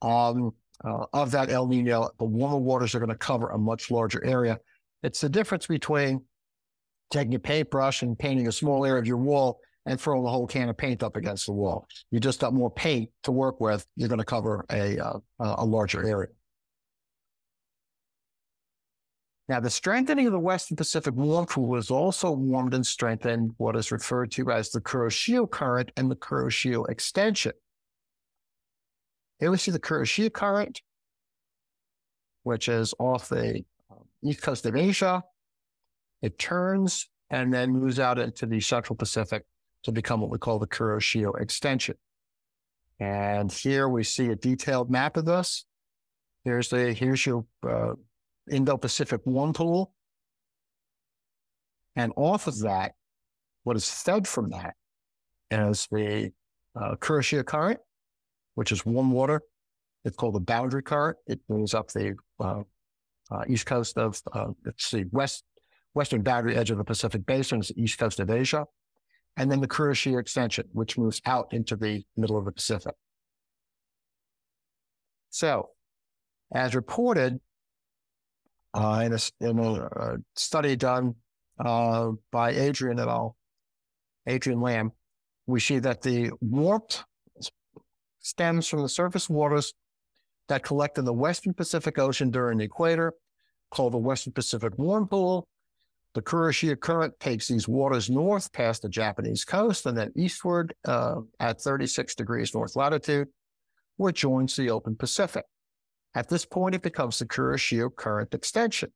um, 0.03 0.55
uh, 0.85 1.07
of 1.13 1.31
that 1.31 1.51
El 1.51 1.69
Nino. 1.69 2.11
The 2.19 2.25
warmer 2.25 2.59
waters 2.59 2.97
are 2.97 2.99
going 2.99 3.11
to 3.11 3.17
cover 3.17 3.51
a 3.51 3.59
much 3.59 3.93
larger 3.93 4.25
area. 4.25 4.59
It's 5.05 5.21
the 5.21 5.29
difference 5.29 5.69
between 5.69 6.23
taking 7.11 7.35
a 7.35 7.39
paintbrush 7.39 8.03
and 8.03 8.19
painting 8.19 8.49
a 8.49 8.53
small 8.53 8.85
area 8.85 9.01
of 9.01 9.07
your 9.07 9.17
wall 9.17 9.61
and 9.87 10.01
throwing 10.01 10.25
a 10.27 10.29
whole 10.29 10.47
can 10.47 10.69
of 10.69 10.77
paint 10.77 11.03
up 11.03 11.17
against 11.17 11.47
the 11.47 11.53
wall. 11.53 11.87
You 12.11 12.21
just 12.21 12.41
got 12.41 12.53
more 12.53 12.71
paint 12.71 13.11
to 13.23 13.33
work 13.33 13.61
with. 13.61 13.87
You're 13.97 14.09
going 14.09 14.19
to 14.19 14.25
cover 14.25 14.65
a, 14.71 14.99
uh, 14.99 15.19
a 15.39 15.65
larger 15.65 16.07
area. 16.07 16.29
Now, 19.49 19.61
the 19.61 19.71
strengthening 19.71 20.27
of 20.27 20.33
the 20.33 20.39
Western 20.39 20.77
Pacific 20.77 21.15
warm 21.15 21.47
pool 21.47 21.77
has 21.77 21.91
also 21.91 22.31
warmed 22.33 22.75
and 22.75 22.87
strengthened 22.87 23.53
what 23.57 23.77
is 23.77 23.91
referred 23.91 24.31
to 24.33 24.51
as 24.51 24.69
the 24.69 24.81
Kuroshio 24.81 25.51
current 25.51 25.91
and 25.97 26.11
the 26.11 26.17
Kuroshio 26.17 26.87
extension. 26.91 27.53
Here 29.41 29.51
we 29.51 29.57
see 29.57 29.71
the 29.71 29.81
Kuroshio 29.81 30.31
current, 30.31 30.83
which 32.43 32.69
is 32.69 32.93
off 32.99 33.31
the 33.31 33.65
um, 33.91 34.05
east 34.23 34.43
coast 34.43 34.67
of 34.67 34.77
Asia. 34.77 35.25
It 36.23 36.39
turns 36.39 37.09
and 37.31 37.53
then 37.53 37.71
moves 37.71 37.99
out 38.01 38.19
into 38.19 38.47
the 38.47 38.61
Central 38.61 38.97
Pacific 38.97 39.45
to 39.85 39.93
become 39.93 40.21
what 40.21 40.31
we 40.31 40.39
call 40.39 40.59
the 40.59 40.67
Kuroshio 40.67 41.41
extension. 41.41 41.97
And 43.01 43.53
here 43.53 43.89
we 43.89 44.03
see 44.03 44.29
a 44.29 44.37
detailed 44.37 44.91
map 44.91 45.17
of 45.17 45.25
this. 45.25 45.65
Here's 46.45 46.69
the 46.69 46.93
here's 46.93 47.25
your 47.25 47.45
uh, 47.69 47.93
Indo-Pacific 48.51 49.21
warm 49.25 49.53
pool. 49.53 49.93
And 51.95 52.13
off 52.17 52.47
of 52.47 52.59
that, 52.61 52.93
what 53.65 53.77
is 53.77 53.91
fed 53.91 54.27
from 54.27 54.51
that 54.51 54.75
is 55.51 55.87
the 55.91 56.33
uh, 56.75 56.95
Kuroshio 56.97 57.45
current, 57.45 57.81
which 58.55 58.73
is 58.73 58.87
warm 58.87 59.11
water. 59.13 59.43
It's 60.05 60.17
called 60.17 60.35
the 60.35 60.41
boundary 60.41 60.83
current. 60.83 61.19
It 61.27 61.41
moves 61.49 61.75
up 61.75 61.89
the 61.89 62.17
uh, 62.41 62.63
uh, 63.31 63.45
east 63.49 63.67
coast 63.67 63.99
of, 63.99 64.21
uh, 64.33 64.49
it's 64.65 64.91
the 64.91 65.05
west, 65.11 65.45
western 65.95 66.23
boundary 66.23 66.57
edge 66.57 66.71
of 66.71 66.79
the 66.79 66.85
Pacific 66.85 67.25
Basin, 67.27 67.61
is 67.61 67.69
the 67.69 67.83
east 67.83 67.99
coast 67.99 68.21
of 68.21 68.31
Asia. 68.31 68.67
And 69.37 69.51
then 69.51 69.61
the 69.61 69.69
Kuroshio 69.69 70.19
extension, 70.19 70.67
which 70.73 70.99
moves 70.99 71.21
out 71.25 71.53
into 71.53 71.77
the 71.77 72.05
middle 72.17 72.37
of 72.37 72.45
the 72.45 72.53
Pacific. 72.53 72.95
So, 75.31 75.69
as 76.53 76.75
reported, 76.75 77.39
uh, 78.75 79.03
in, 79.05 79.13
a, 79.13 79.19
in 79.41 79.59
a, 79.59 79.73
a 79.85 80.17
study 80.35 80.75
done 80.75 81.15
uh, 81.59 82.13
by 82.33 82.51
Adrian 82.51 82.99
et 82.99 83.09
al., 83.09 83.37
Adrian 84.27 84.61
Lamb, 84.61 84.93
we 85.47 85.61
see 85.61 85.79
that 85.79 86.03
the 86.03 86.31
warmth 86.41 87.03
stems 88.21 88.67
from 88.69 88.83
the 88.83 88.89
surface 88.89 89.29
waters 89.31 89.73
that 90.49 90.63
collect 90.63 90.99
in 90.99 91.05
the 91.05 91.13
Western 91.13 91.55
Pacific 91.55 91.99
Ocean 91.99 92.31
during 92.31 92.59
the 92.59 92.65
equator, 92.65 93.15
called 93.71 93.93
the 93.93 93.99
Western 93.99 94.33
Pacific 94.33 94.73
Warm 94.77 95.07
Pool. 95.07 95.47
The 96.15 96.23
Kuroshio 96.23 96.79
current 96.79 97.19
takes 97.21 97.49
these 97.49 97.69
waters 97.69 98.09
north 98.09 98.53
past 98.53 98.83
the 98.83 98.89
Japanese 98.89 99.45
coast 99.45 99.87
and 99.87 99.97
then 99.97 100.13
eastward 100.17 100.75
uh, 100.87 101.21
at 101.39 101.61
36 101.61 102.15
degrees 102.15 102.55
north 102.55 102.77
latitude, 102.77 103.29
where 103.97 104.11
it 104.11 104.17
joins 104.17 104.57
the 104.57 104.71
open 104.71 104.97
Pacific. 104.97 105.45
At 106.15 106.29
this 106.29 106.45
point, 106.45 106.75
it 106.75 106.83
becomes 106.83 107.19
the 107.19 107.27
Kuroshio 107.27 107.95
current 107.95 108.33
extension. 108.35 108.91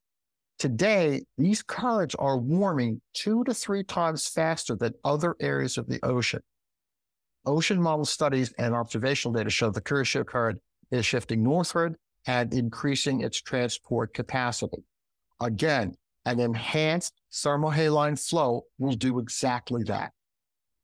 Today, 0.59 1.22
these 1.37 1.62
currents 1.62 2.14
are 2.14 2.38
warming 2.38 3.01
two 3.14 3.44
to 3.44 3.55
three 3.55 3.85
times 3.85 4.29
faster 4.29 4.75
than 4.75 4.94
other 5.05 5.37
areas 5.40 5.77
of 5.77 5.88
the 5.88 6.01
ocean. 6.03 6.40
Ocean 7.44 7.81
model 7.81 8.05
studies 8.05 8.53
and 8.59 8.75
observational 8.75 9.33
data 9.35 9.51
show 9.51 9.70
the 9.70 9.81
Kuroshio 9.81 10.25
current 10.25 10.61
is 10.90 11.05
shifting 11.05 11.42
northward 11.42 11.96
and 12.27 12.55
increasing 12.55 13.20
its 13.20 13.40
transport 13.40 14.14
capacity. 14.14 14.85
Again, 15.40 15.94
an 16.24 16.40
enhanced 16.40 17.14
thermohaline 17.33 18.18
flow 18.18 18.64
will 18.79 18.94
do 18.94 19.18
exactly 19.18 19.83
that. 19.85 20.12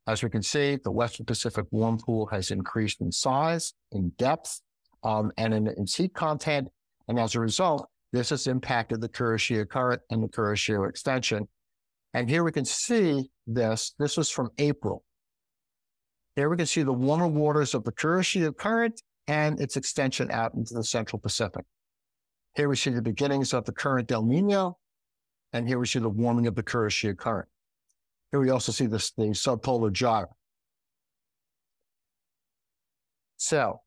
As 0.06 0.22
we 0.22 0.30
can 0.30 0.42
see, 0.42 0.78
the 0.82 0.90
Western 0.90 1.26
Pacific 1.26 1.66
warm 1.70 1.98
pool 1.98 2.26
has 2.26 2.50
increased 2.50 3.00
in 3.00 3.12
size, 3.12 3.74
in 3.92 4.08
depth, 4.16 4.60
um, 5.04 5.30
and 5.36 5.52
in, 5.52 5.68
in 5.68 5.86
seed 5.86 6.14
content. 6.14 6.68
And 7.08 7.18
as 7.18 7.34
a 7.34 7.40
result, 7.40 7.88
this 8.12 8.30
has 8.30 8.46
impacted 8.46 9.00
the 9.00 9.08
Kuroshio 9.08 9.68
current 9.68 10.00
and 10.10 10.22
the 10.22 10.28
Kuroshio 10.28 10.88
extension. 10.88 11.46
And 12.14 12.28
here 12.28 12.42
we 12.42 12.52
can 12.52 12.64
see 12.64 13.30
this. 13.46 13.94
This 13.98 14.16
was 14.16 14.30
from 14.30 14.50
April. 14.58 15.04
Here 16.36 16.48
we 16.48 16.56
can 16.56 16.66
see 16.66 16.82
the 16.82 16.92
warmer 16.92 17.26
waters 17.26 17.74
of 17.74 17.84
the 17.84 17.92
Kuroshio 17.92 18.56
current 18.56 19.02
and 19.26 19.60
its 19.60 19.76
extension 19.76 20.30
out 20.30 20.54
into 20.54 20.72
the 20.72 20.84
Central 20.84 21.20
Pacific. 21.20 21.64
Here 22.54 22.68
we 22.68 22.76
see 22.76 22.90
the 22.90 23.02
beginnings 23.02 23.52
of 23.52 23.66
the 23.66 23.72
current 23.72 24.10
El 24.10 24.24
Nino, 24.24 24.78
and 25.52 25.66
here 25.66 25.78
we 25.78 25.86
see 25.86 25.98
the 25.98 26.08
warming 26.08 26.46
of 26.46 26.54
the 26.54 26.62
Kuroshio 26.62 27.16
current. 27.16 27.48
Here 28.30 28.40
we 28.40 28.50
also 28.50 28.72
see 28.72 28.86
this, 28.86 29.10
the 29.12 29.24
subpolar 29.24 29.92
gyre. 29.92 30.28
So 33.36 33.80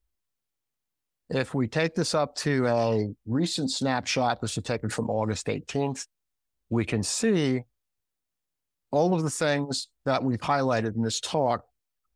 if 1.30 1.54
we 1.54 1.68
take 1.68 1.94
this 1.96 2.16
up 2.16 2.36
to 2.38 2.68
a 2.68 3.08
recent 3.26 3.72
snapshot, 3.72 4.42
this 4.42 4.58
is 4.58 4.64
taken 4.64 4.90
from 4.90 5.10
August 5.10 5.48
18th, 5.48 6.08
we 6.70 6.86
can 6.86 7.04
see 7.04 7.64
all 8.92 9.14
of 9.14 9.24
the 9.24 9.30
things 9.30 9.88
that 10.06 10.24
we've 10.24 10.40
highlighted 10.40 10.96
in 10.96 11.02
this 11.02 11.20
talk 11.20 11.66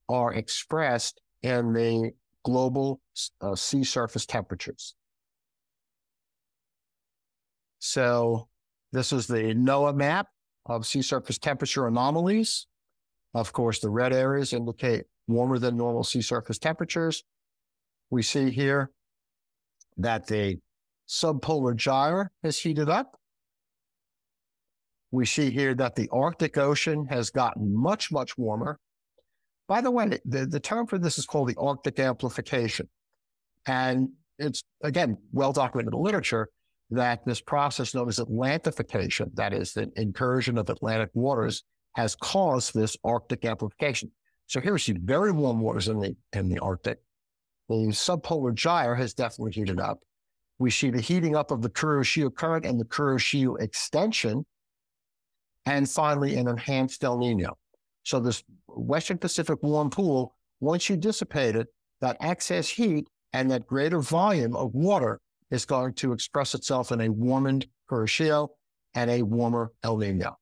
are 0.10 0.34
expressed 0.34 1.22
in 1.42 1.74
the 1.74 2.12
global 2.44 3.02
uh, 3.42 3.56
sea 3.56 3.84
surface 3.84 4.26
temperatures. 4.26 4.96
So 7.80 8.48
this 8.96 9.12
is 9.12 9.28
the 9.28 9.54
NOAA 9.54 9.94
map 9.94 10.28
of 10.66 10.86
sea 10.86 11.02
surface 11.02 11.38
temperature 11.38 11.86
anomalies. 11.86 12.66
Of 13.34 13.52
course, 13.52 13.80
the 13.80 13.90
red 13.90 14.14
areas 14.14 14.54
indicate 14.54 15.04
warmer 15.28 15.60
than 15.60 15.76
normal 15.76 16.06
sea 16.06 16.22
surface 16.22 16.58
temperatures. 16.58 17.24
We 18.10 18.24
see 18.24 18.50
here 18.52 18.92
that 19.98 20.28
the 20.28 20.60
subpolar 21.10 21.76
gyre 21.76 22.32
has 22.42 22.60
heated 22.60 22.90
up. 22.90 23.20
We 25.12 25.26
see 25.26 25.50
here 25.50 25.76
that 25.76 25.96
the 25.96 26.10
Arctic 26.12 26.58
Ocean 26.58 27.06
has 27.08 27.30
gotten 27.30 27.76
much, 27.76 28.12
much 28.12 28.38
warmer. 28.38 28.80
By 29.68 29.82
the 29.82 29.92
way, 29.92 30.20
the, 30.24 30.46
the 30.46 30.60
term 30.60 30.88
for 30.88 30.98
this 30.98 31.18
is 31.18 31.26
called 31.26 31.50
the 31.50 31.60
Arctic 31.60 32.00
amplification. 32.00 32.88
And 33.66 34.10
it's, 34.40 34.64
again, 34.84 35.18
well 35.34 35.52
documented 35.52 35.94
in 35.94 35.98
the 35.98 36.04
literature 36.04 36.50
that 36.92 37.26
this 37.26 37.42
process 37.42 37.94
known 37.94 38.08
as 38.08 38.20
Atlantification, 38.20 39.34
that 39.36 39.54
is, 39.54 39.74
the 39.74 39.92
incursion 39.96 40.58
of 40.58 40.70
Atlantic 40.70 41.10
waters, 41.14 41.64
has 41.96 42.16
caused 42.16 42.74
this 42.74 42.96
Arctic 43.04 43.46
amplification. 43.46 44.12
So 44.48 44.60
here 44.60 44.74
we 44.74 44.80
see 44.80 44.94
very 44.94 45.32
warm 45.32 45.60
waters 45.60 45.88
in 45.88 46.00
the 46.00 46.16
in 46.34 46.50
the 46.50 46.60
Arctic. 46.60 47.00
The 47.70 47.88
subpolar 47.88 48.54
gyre 48.54 48.94
has 48.96 49.14
definitely 49.14 49.54
heated 49.54 49.80
up. 49.80 50.00
We 50.60 50.70
see 50.70 50.92
the 50.92 51.02
heating 51.02 51.36
up 51.36 51.52
of 51.52 51.62
the 51.62 51.70
Kuroshio 51.70 52.34
current 52.34 52.66
and 52.66 52.80
the 52.80 52.86
Kuroshio 52.86 53.60
extension, 53.60 54.46
and 55.66 55.90
finally 55.90 56.36
an 56.36 56.48
enhanced 56.48 57.04
El 57.04 57.18
Nino. 57.18 57.58
So 58.04 58.20
this 58.20 58.44
Western 58.68 59.18
Pacific 59.18 59.58
warm 59.64 59.90
pool, 59.90 60.36
once 60.60 60.90
you 60.90 60.96
dissipate 60.96 61.56
it, 61.56 61.68
that 62.02 62.18
excess 62.20 62.70
heat 62.70 63.08
and 63.34 63.50
that 63.50 63.66
greater 63.66 64.00
volume 64.00 64.56
of 64.56 64.76
water 64.76 65.20
is 65.52 65.66
going 65.66 65.94
to 65.94 66.12
express 66.12 66.56
itself 66.56 66.92
in 66.92 67.02
a 67.02 67.10
warmened 67.10 67.68
Kuroshio 67.90 68.50
and 68.94 69.10
a 69.12 69.22
warmer 69.22 69.72
El 69.84 69.98
Nino. 69.98 70.38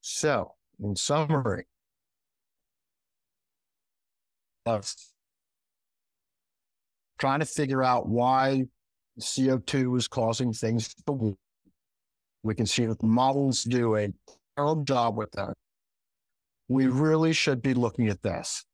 So, 0.00 0.54
in 0.82 0.96
summary, 0.96 1.66
of 4.66 4.92
trying 7.18 7.40
to 7.40 7.46
figure 7.46 7.82
out 7.82 8.08
why 8.08 8.64
CO2 9.20 9.96
is 9.96 10.08
causing 10.08 10.52
things 10.52 10.92
to 10.94 11.12
warm. 11.12 11.36
We 12.42 12.54
can 12.54 12.66
see 12.66 12.84
that 12.86 12.98
the 12.98 13.06
models 13.06 13.62
do 13.64 13.96
a 13.96 14.08
terrible 14.56 14.84
job 14.84 15.16
with 15.16 15.32
that. 15.32 15.54
We 16.68 16.86
really 16.86 17.32
should 17.32 17.62
be 17.62 17.74
looking 17.74 18.08
at 18.08 18.22
this. 18.22 18.64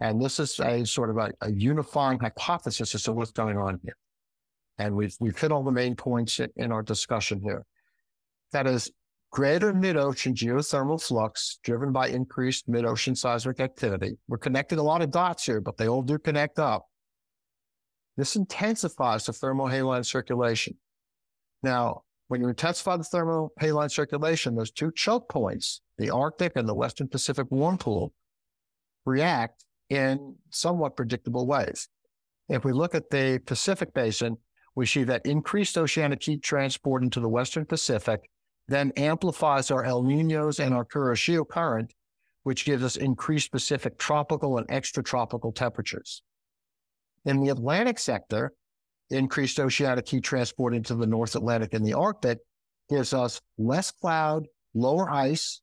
And 0.00 0.20
this 0.22 0.38
is 0.38 0.58
a 0.60 0.84
sort 0.84 1.10
of 1.10 1.16
a, 1.18 1.32
a 1.40 1.52
unifying 1.52 2.18
hypothesis 2.20 2.94
as 2.94 3.02
to 3.04 3.12
what's 3.12 3.32
going 3.32 3.58
on 3.58 3.80
here. 3.82 3.96
And 4.78 4.94
we've, 4.94 5.16
we've 5.18 5.36
hit 5.36 5.50
all 5.50 5.64
the 5.64 5.72
main 5.72 5.96
points 5.96 6.38
in, 6.38 6.50
in 6.56 6.72
our 6.72 6.82
discussion 6.82 7.40
here. 7.42 7.64
That 8.52 8.66
is, 8.66 8.90
greater 9.30 9.74
mid-ocean 9.74 10.34
geothermal 10.34 11.02
flux 11.02 11.58
driven 11.62 11.92
by 11.92 12.08
increased 12.08 12.68
mid-ocean 12.68 13.14
seismic 13.14 13.60
activity. 13.60 14.16
We're 14.26 14.38
connecting 14.38 14.78
a 14.78 14.82
lot 14.82 15.02
of 15.02 15.10
dots 15.10 15.44
here, 15.44 15.60
but 15.60 15.76
they 15.76 15.88
all 15.88 16.02
do 16.02 16.18
connect 16.18 16.58
up. 16.58 16.86
This 18.16 18.36
intensifies 18.36 19.26
the 19.26 19.32
thermohaline 19.32 20.06
circulation. 20.06 20.76
Now, 21.62 22.02
when 22.28 22.40
you 22.40 22.48
intensify 22.48 22.96
the 22.96 23.04
thermohaline 23.04 23.90
circulation, 23.90 24.54
those 24.54 24.70
two 24.70 24.92
choke 24.92 25.28
points, 25.28 25.82
the 25.98 26.10
Arctic 26.10 26.52
and 26.56 26.68
the 26.68 26.74
Western 26.74 27.08
Pacific 27.08 27.46
warm 27.50 27.78
pool, 27.78 28.12
react 29.04 29.64
in 29.90 30.36
somewhat 30.50 30.96
predictable 30.96 31.46
ways. 31.46 31.88
If 32.48 32.64
we 32.64 32.72
look 32.72 32.94
at 32.94 33.10
the 33.10 33.40
Pacific 33.44 33.92
Basin, 33.94 34.38
we 34.74 34.86
see 34.86 35.04
that 35.04 35.26
increased 35.26 35.76
oceanic 35.76 36.22
heat 36.22 36.42
transport 36.42 37.02
into 37.02 37.20
the 37.20 37.28
Western 37.28 37.64
Pacific 37.64 38.30
then 38.68 38.92
amplifies 38.96 39.70
our 39.70 39.82
El 39.82 40.02
Ninos 40.02 40.60
and 40.60 40.74
our 40.74 40.84
Kuroshio 40.84 41.48
current, 41.48 41.94
which 42.42 42.66
gives 42.66 42.84
us 42.84 42.96
increased 42.96 43.50
Pacific 43.50 43.98
tropical 43.98 44.58
and 44.58 44.68
extratropical 44.68 45.54
temperatures. 45.54 46.22
In 47.24 47.42
the 47.42 47.48
Atlantic 47.48 47.98
sector, 47.98 48.52
increased 49.10 49.58
oceanic 49.58 50.06
heat 50.06 50.22
transport 50.22 50.74
into 50.74 50.94
the 50.94 51.06
North 51.06 51.34
Atlantic 51.34 51.72
and 51.72 51.84
the 51.84 51.94
Arctic 51.94 52.38
gives 52.90 53.14
us 53.14 53.40
less 53.56 53.90
cloud, 53.90 54.46
lower 54.74 55.10
ice, 55.10 55.62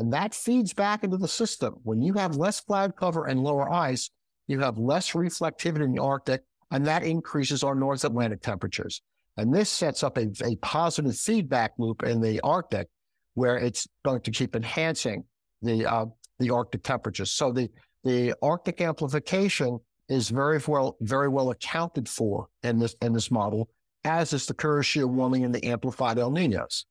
and 0.00 0.12
that 0.14 0.34
feeds 0.34 0.72
back 0.72 1.04
into 1.04 1.18
the 1.18 1.28
system. 1.28 1.74
When 1.82 2.00
you 2.00 2.14
have 2.14 2.34
less 2.34 2.60
cloud 2.60 2.96
cover 2.96 3.26
and 3.26 3.44
lower 3.44 3.70
ice, 3.70 4.10
you 4.48 4.58
have 4.60 4.78
less 4.78 5.12
reflectivity 5.12 5.84
in 5.84 5.92
the 5.92 6.02
Arctic, 6.02 6.42
and 6.70 6.86
that 6.86 7.02
increases 7.02 7.62
our 7.62 7.74
North 7.74 8.02
Atlantic 8.04 8.40
temperatures. 8.40 9.02
And 9.36 9.54
this 9.54 9.68
sets 9.68 10.02
up 10.02 10.16
a, 10.16 10.32
a 10.42 10.56
positive 10.56 11.14
feedback 11.16 11.72
loop 11.78 12.02
in 12.02 12.22
the 12.22 12.40
Arctic 12.40 12.88
where 13.34 13.58
it's 13.58 13.86
going 14.02 14.22
to 14.22 14.30
keep 14.30 14.56
enhancing 14.56 15.22
the, 15.60 15.86
uh, 15.86 16.06
the 16.38 16.50
Arctic 16.50 16.82
temperatures. 16.82 17.30
So 17.30 17.52
the, 17.52 17.68
the 18.02 18.34
Arctic 18.42 18.80
amplification 18.80 19.78
is 20.08 20.30
very 20.30 20.60
well, 20.66 20.96
very 21.02 21.28
well 21.28 21.50
accounted 21.50 22.08
for 22.08 22.48
in 22.62 22.78
this, 22.78 22.96
in 23.02 23.12
this 23.12 23.30
model, 23.30 23.68
as 24.04 24.32
is 24.32 24.46
the 24.46 24.54
Kuroshio 24.54 25.04
warming 25.04 25.44
and 25.44 25.54
the 25.54 25.64
amplified 25.66 26.18
El 26.18 26.30
Ninos. 26.30 26.86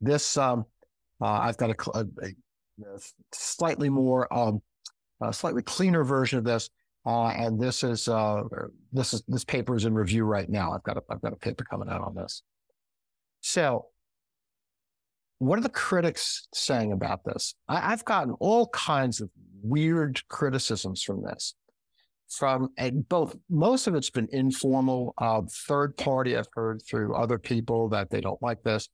This, 0.00 0.38
um, 0.38 0.64
I've 1.26 1.56
got 1.56 1.70
a, 1.70 1.98
a, 1.98 2.04
a 2.22 2.98
slightly 3.32 3.88
more, 3.88 4.32
um, 4.32 4.62
a 5.20 5.32
slightly 5.32 5.62
cleaner 5.62 6.04
version 6.04 6.38
of 6.38 6.44
this 6.44 6.70
uh, 7.06 7.28
and 7.28 7.58
this 7.58 7.82
is 7.82 8.08
uh, 8.08 8.42
this 8.92 9.14
is 9.14 9.22
this 9.26 9.44
paper 9.44 9.74
is 9.74 9.86
in 9.86 9.94
review 9.94 10.24
right 10.24 10.48
now. 10.48 10.72
I've 10.72 10.82
got 10.82 10.98
a, 10.98 11.02
I've 11.08 11.22
got 11.22 11.32
a 11.32 11.36
paper 11.36 11.64
coming 11.64 11.88
out 11.88 12.02
on 12.02 12.14
this. 12.14 12.42
So, 13.40 13.86
what 15.38 15.58
are 15.58 15.62
the 15.62 15.70
critics 15.70 16.46
saying 16.52 16.92
about 16.92 17.24
this? 17.24 17.54
I, 17.68 17.80
have 17.80 18.04
gotten 18.04 18.34
all 18.38 18.68
kinds 18.68 19.22
of 19.22 19.30
weird 19.62 20.20
criticisms 20.28 21.02
from 21.02 21.22
this. 21.22 21.54
From 22.28 22.68
and 22.76 23.08
both, 23.08 23.34
most 23.48 23.86
of 23.86 23.94
it's 23.94 24.10
been 24.10 24.28
informal. 24.30 25.14
Uh, 25.16 25.40
third 25.66 25.96
party, 25.96 26.36
I've 26.36 26.48
heard 26.52 26.82
through 26.86 27.14
other 27.14 27.38
people 27.38 27.88
that 27.88 28.10
they 28.10 28.20
don't 28.20 28.40
like 28.42 28.62
this. 28.62 28.90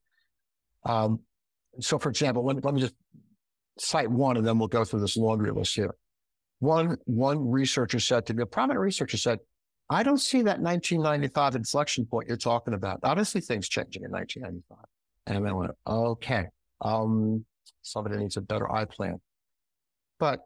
Um, 0.85 1.20
so, 1.81 1.99
for 1.99 2.09
example, 2.09 2.45
let, 2.45 2.64
let 2.64 2.74
me 2.74 2.81
just 2.81 2.95
cite 3.79 4.11
one, 4.11 4.37
and 4.37 4.47
then 4.47 4.59
we'll 4.59 4.68
go 4.68 4.85
through 4.85 5.01
this 5.01 5.16
laundry 5.16 5.51
list 5.51 5.74
here. 5.74 5.95
One, 6.61 6.97
one 7.05 7.51
researcher 7.51 8.01
said 8.01 8.27
to 8.27 8.35
me, 8.35 8.43
a 8.43 8.47
prominent 8.47 8.81
researcher 8.81 9.16
said, 9.16 9.41
I 9.89 10.03
don't 10.03 10.18
see 10.18 10.39
that 10.39 10.61
1995 10.61 11.55
inflection 11.55 12.07
point 12.07 12.29
you're 12.29 12.37
talking 12.37 12.74
about. 12.74 13.01
Obviously, 13.03 13.41
things 13.41 13.68
changing 13.68 14.03
in 14.03 14.11
1995. 14.11 14.79
And 15.27 15.47
I 15.47 15.53
went, 15.53 15.72
okay, 15.87 16.47
um, 16.81 17.45
somebody 17.83 18.16
needs 18.16 18.37
a 18.37 18.41
better 18.41 18.70
eye 18.70 18.85
plan. 18.85 19.20
But 20.18 20.41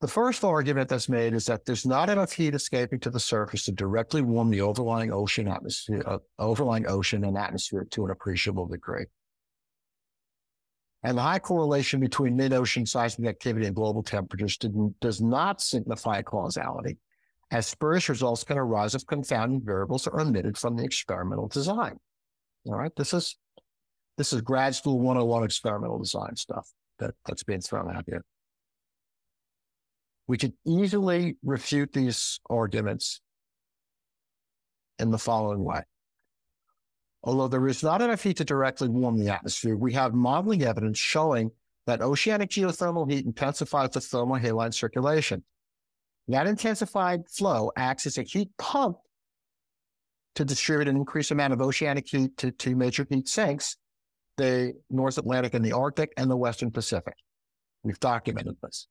the 0.00 0.08
first 0.08 0.42
argument 0.42 0.88
that's 0.88 1.08
made 1.08 1.34
is 1.34 1.46
that 1.46 1.64
there's 1.64 1.86
not 1.86 2.10
enough 2.10 2.32
heat 2.32 2.54
escaping 2.54 2.98
to 3.00 3.10
the 3.10 3.20
surface 3.20 3.64
to 3.66 3.72
directly 3.72 4.22
warm 4.22 4.50
the 4.50 4.60
overlying 4.60 5.12
ocean 5.12 5.46
atmosphere, 5.46 6.02
uh, 6.04 6.18
overlying 6.40 6.88
ocean 6.88 7.24
and 7.24 7.38
atmosphere 7.38 7.86
to 7.92 8.04
an 8.06 8.10
appreciable 8.10 8.66
degree. 8.66 9.04
And 11.04 11.18
the 11.18 11.22
high 11.22 11.40
correlation 11.40 11.98
between 11.98 12.36
mid-ocean 12.36 12.86
seismic 12.86 13.28
activity 13.28 13.66
and 13.66 13.74
global 13.74 14.02
temperatures 14.02 14.56
does 15.00 15.20
not 15.20 15.60
signify 15.60 16.22
causality, 16.22 16.98
as 17.50 17.66
spurious 17.66 18.08
results 18.08 18.44
can 18.44 18.56
arise 18.56 18.94
if 18.94 19.04
confounding 19.06 19.60
variables 19.60 20.06
are 20.06 20.20
omitted 20.20 20.56
from 20.56 20.76
the 20.76 20.84
experimental 20.84 21.48
design. 21.48 21.98
All 22.66 22.76
right, 22.76 22.94
this 22.96 23.12
is 23.12 23.36
this 24.16 24.32
is 24.32 24.40
grad 24.42 24.74
school 24.74 24.98
101 24.98 25.42
experimental 25.42 25.98
design 25.98 26.36
stuff 26.36 26.68
that, 26.98 27.14
that's 27.26 27.42
being 27.42 27.60
thrown 27.60 27.94
out 27.94 28.04
here. 28.06 28.24
We 30.28 30.38
could 30.38 30.52
easily 30.64 31.36
refute 31.42 31.92
these 31.92 32.38
arguments 32.48 33.20
in 34.98 35.10
the 35.10 35.18
following 35.18 35.64
way. 35.64 35.82
Although 37.24 37.48
there 37.48 37.68
is 37.68 37.82
not 37.82 38.02
enough 38.02 38.22
heat 38.22 38.38
to 38.38 38.44
directly 38.44 38.88
warm 38.88 39.18
the 39.18 39.28
atmosphere, 39.28 39.76
we 39.76 39.92
have 39.92 40.12
modeling 40.12 40.62
evidence 40.62 40.98
showing 40.98 41.50
that 41.86 42.00
oceanic 42.00 42.50
geothermal 42.50 43.10
heat 43.10 43.24
intensifies 43.24 43.90
the 43.90 44.00
thermohaline 44.00 44.74
circulation. 44.74 45.44
That 46.28 46.46
intensified 46.46 47.28
flow 47.28 47.70
acts 47.76 48.06
as 48.06 48.18
a 48.18 48.22
heat 48.22 48.50
pump 48.58 48.96
to 50.34 50.44
distribute 50.44 50.88
an 50.88 50.96
increased 50.96 51.30
amount 51.30 51.52
of 51.52 51.60
oceanic 51.60 52.08
heat 52.08 52.36
to 52.38 52.50
two 52.50 52.74
major 52.74 53.06
heat 53.08 53.28
sinks, 53.28 53.76
the 54.36 54.74
North 54.90 55.18
Atlantic 55.18 55.54
and 55.54 55.64
the 55.64 55.72
Arctic 55.72 56.12
and 56.16 56.30
the 56.30 56.36
Western 56.36 56.70
Pacific. 56.70 57.14
We've 57.82 58.00
documented 58.00 58.56
this. 58.62 58.86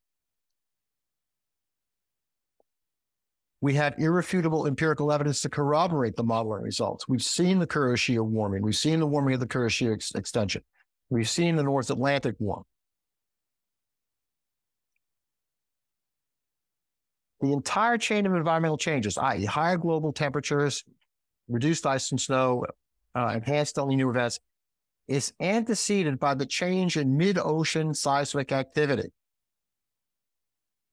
We 3.62 3.74
have 3.74 3.94
irrefutable 3.96 4.66
empirical 4.66 5.12
evidence 5.12 5.40
to 5.42 5.48
corroborate 5.48 6.16
the 6.16 6.24
modeling 6.24 6.64
results. 6.64 7.06
We've 7.08 7.22
seen 7.22 7.60
the 7.60 7.66
Kuroshio 7.66 8.22
warming. 8.24 8.60
We've 8.60 8.74
seen 8.74 8.98
the 8.98 9.06
warming 9.06 9.34
of 9.34 9.40
the 9.40 9.46
Kuroshio 9.46 9.94
ex- 9.94 10.16
extension. 10.16 10.62
We've 11.10 11.28
seen 11.28 11.54
the 11.54 11.62
North 11.62 11.88
Atlantic 11.88 12.34
warm. 12.40 12.64
The 17.40 17.52
entire 17.52 17.98
chain 17.98 18.26
of 18.26 18.34
environmental 18.34 18.78
changes, 18.78 19.16
i.e., 19.16 19.44
higher 19.44 19.76
global 19.76 20.12
temperatures, 20.12 20.82
reduced 21.48 21.86
ice 21.86 22.10
and 22.10 22.20
snow, 22.20 22.64
uh, 23.14 23.32
enhanced 23.34 23.78
El 23.78 23.86
Nino 23.86 24.10
events, 24.10 24.40
is 25.06 25.32
anteceded 25.38 26.18
by 26.18 26.34
the 26.34 26.46
change 26.46 26.96
in 26.96 27.16
mid-ocean 27.16 27.94
seismic 27.94 28.50
activity. 28.50 29.12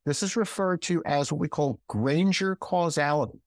This 0.06 0.24
is 0.24 0.36
referred 0.36 0.82
to 0.84 1.04
as 1.06 1.32
what 1.32 1.40
we 1.40 1.48
call 1.48 1.80
Granger 1.88 2.56
causality, 2.56 3.40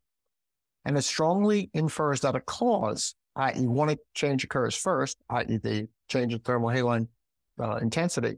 and 0.84 0.96
it 0.96 1.02
strongly 1.02 1.70
infers 1.74 2.20
that 2.20 2.36
a 2.36 2.40
cause, 2.40 3.14
i.e., 3.36 3.66
one 3.66 3.96
change 4.14 4.44
occurs 4.44 4.74
first, 4.74 5.18
i.e., 5.30 5.56
the 5.56 5.88
change 6.08 6.32
in 6.32 6.40
thermohaline 6.40 7.08
uh, 7.60 7.76
intensity, 7.76 8.36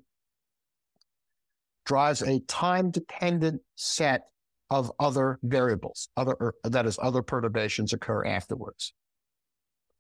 drives 1.87 2.23
a 2.23 2.41
time-dependent 2.41 3.61
set 3.77 4.23
of 4.71 4.91
other 4.99 5.39
variables, 5.43 6.09
other 6.17 6.37
er, 6.41 6.55
that 6.65 6.87
is, 6.87 6.99
other 7.03 7.23
perturbations 7.23 7.93
occur 7.93 8.25
afterwards. 8.25 8.95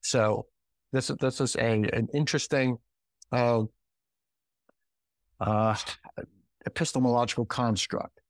So 0.00 0.46
this 0.92 1.08
this 1.20 1.40
is 1.40 1.56
an 1.56 2.08
interesting 2.14 2.78
uh, 3.32 3.62
uh, 5.40 5.76
epistemological 6.66 7.46
construct. 7.46 8.20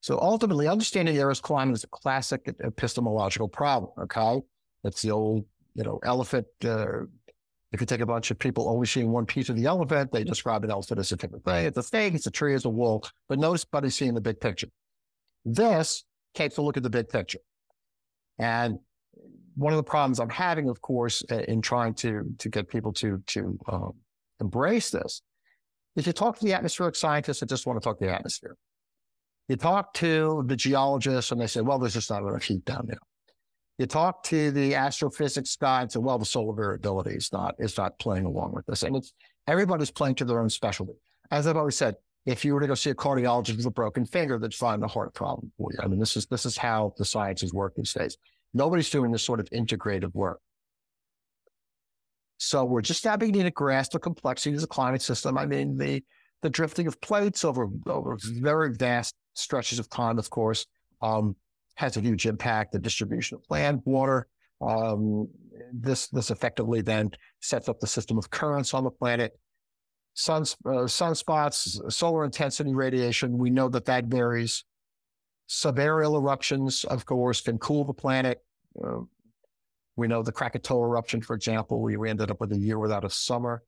So 0.00 0.20
ultimately, 0.20 0.68
understanding 0.68 1.18
Earth's 1.18 1.40
climate 1.40 1.74
is 1.74 1.84
a 1.84 1.88
classic 1.88 2.54
epistemological 2.62 3.48
problem. 3.48 3.90
Okay, 3.98 4.40
it's 4.84 5.02
the 5.02 5.10
old 5.10 5.44
you 5.74 5.82
know 5.82 5.98
elephant. 6.04 6.46
Uh, 6.64 7.06
if 7.72 7.80
you 7.80 7.86
take 7.86 8.00
a 8.00 8.06
bunch 8.06 8.30
of 8.30 8.38
people 8.38 8.68
only 8.68 8.86
seeing 8.86 9.10
one 9.10 9.26
piece 9.26 9.48
of 9.48 9.56
the 9.56 9.66
elephant, 9.66 10.12
they 10.12 10.22
describe 10.22 10.62
an 10.62 10.70
elephant 10.70 11.00
as 11.00 11.10
a 11.10 11.16
different 11.16 11.44
thing. 11.44 11.66
It's 11.66 11.76
a 11.76 11.82
snake, 11.82 12.14
it's 12.14 12.26
a 12.26 12.30
tree, 12.30 12.54
it's 12.54 12.64
a 12.64 12.70
wall. 12.70 13.04
but 13.28 13.38
nobody's 13.38 13.96
seeing 13.96 14.14
the 14.14 14.20
big 14.20 14.40
picture. 14.40 14.68
This 15.44 16.04
takes 16.34 16.56
a 16.56 16.62
look 16.62 16.76
at 16.76 16.84
the 16.84 16.90
big 16.90 17.08
picture. 17.08 17.40
And 18.38 18.78
one 19.56 19.72
of 19.72 19.76
the 19.76 19.82
problems 19.82 20.20
I'm 20.20 20.28
having, 20.28 20.68
of 20.68 20.80
course, 20.80 21.22
in 21.22 21.62
trying 21.62 21.94
to 21.94 22.34
to 22.38 22.48
get 22.48 22.68
people 22.68 22.92
to 22.94 23.22
to 23.26 23.58
um, 23.68 23.94
embrace 24.40 24.90
this, 24.90 25.22
is 25.96 26.06
you 26.06 26.12
talk 26.12 26.38
to 26.38 26.44
the 26.44 26.52
atmospheric 26.52 26.94
scientists 26.94 27.40
that 27.40 27.48
just 27.48 27.66
want 27.66 27.80
to 27.80 27.84
talk 27.84 27.98
to 27.98 28.04
the 28.04 28.12
atmosphere. 28.12 28.56
You 29.48 29.56
talk 29.56 29.94
to 29.94 30.44
the 30.46 30.56
geologists 30.56 31.30
and 31.30 31.40
they 31.40 31.46
say, 31.46 31.60
well, 31.60 31.78
there's 31.78 31.94
just 31.94 32.10
not 32.10 32.22
enough 32.22 32.42
heat 32.42 32.64
down 32.64 32.86
there. 32.86 32.98
You 33.78 33.86
talk 33.86 34.22
to 34.24 34.50
the 34.50 34.74
astrophysics 34.74 35.54
guy 35.56 35.82
and 35.82 35.92
say, 35.92 35.98
well, 35.98 36.18
the 36.18 36.24
solar 36.24 36.54
variability 36.54 37.14
is 37.14 37.30
not 37.32 37.54
is 37.58 37.76
not 37.76 37.98
playing 37.98 38.24
along 38.24 38.52
with 38.52 38.66
this. 38.66 38.82
And 38.82 38.96
it's 38.96 39.12
everybody's 39.46 39.90
playing 39.90 40.14
to 40.16 40.24
their 40.24 40.40
own 40.40 40.48
specialty. 40.48 40.94
As 41.30 41.46
I've 41.46 41.56
always 41.56 41.76
said, 41.76 41.96
if 42.24 42.44
you 42.44 42.54
were 42.54 42.60
to 42.60 42.66
go 42.66 42.74
see 42.74 42.90
a 42.90 42.94
cardiologist 42.94 43.56
with 43.56 43.66
a 43.66 43.70
broken 43.70 44.04
finger, 44.04 44.38
they'd 44.38 44.54
find 44.54 44.82
a 44.82 44.88
heart 44.88 45.14
problem 45.14 45.52
for 45.58 45.70
you. 45.72 45.78
I 45.82 45.86
mean, 45.86 46.00
this 46.00 46.16
is 46.16 46.26
this 46.26 46.46
is 46.46 46.56
how 46.56 46.94
the 46.96 47.04
sciences 47.04 47.52
work 47.52 47.74
these 47.76 47.92
days. 47.92 48.16
Nobody's 48.54 48.90
doing 48.90 49.12
this 49.12 49.22
sort 49.22 49.40
of 49.40 49.48
integrated 49.52 50.12
work. 50.14 50.40
So 52.38 52.64
we're 52.64 52.82
just 52.82 53.04
now 53.04 53.16
beginning 53.16 53.44
to 53.44 53.50
grasp 53.50 53.92
the 53.92 53.98
complexities 53.98 54.62
of 54.62 54.68
the 54.68 54.74
climate 54.74 55.02
system. 55.02 55.38
I 55.38 55.46
mean, 55.46 55.76
the 55.76 56.02
the 56.42 56.50
drifting 56.50 56.86
of 56.86 57.00
plates 57.00 57.44
over 57.44 57.68
over 57.86 58.18
very 58.22 58.74
vast 58.74 59.14
stretches 59.34 59.78
of 59.78 59.88
time, 59.88 60.18
of 60.18 60.28
course, 60.30 60.66
um, 61.02 61.34
has 61.76 61.96
a 61.96 62.00
huge 62.00 62.26
impact. 62.26 62.72
The 62.72 62.78
distribution 62.78 63.36
of 63.36 63.44
land, 63.48 63.82
water. 63.84 64.26
Um, 64.60 65.28
this 65.72 66.08
this 66.08 66.30
effectively 66.30 66.82
then 66.82 67.10
sets 67.40 67.68
up 67.68 67.80
the 67.80 67.86
system 67.86 68.18
of 68.18 68.30
currents 68.30 68.74
on 68.74 68.84
the 68.84 68.90
planet. 68.90 69.38
Sun, 70.14 70.42
uh, 70.64 70.88
sunspots, 70.88 71.92
solar 71.92 72.24
intensity 72.24 72.74
radiation. 72.74 73.36
We 73.36 73.50
know 73.50 73.68
that 73.68 73.84
that 73.86 74.04
varies. 74.06 74.64
Subaerial 75.48 76.16
eruptions, 76.16 76.84
of 76.84 77.06
course, 77.06 77.40
can 77.40 77.58
cool 77.58 77.84
the 77.84 77.92
planet. 77.92 78.42
Uh, 78.82 79.00
we 79.96 80.06
know 80.06 80.22
the 80.22 80.32
Krakatoa 80.32 80.86
eruption, 80.86 81.22
for 81.22 81.34
example, 81.34 81.80
we, 81.80 81.96
ended 82.08 82.30
up 82.30 82.40
with 82.40 82.52
a 82.52 82.58
year 82.58 82.78
without 82.78 83.04
a 83.04 83.10
summer. 83.10 83.62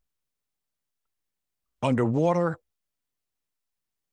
Underwater, 1.83 2.59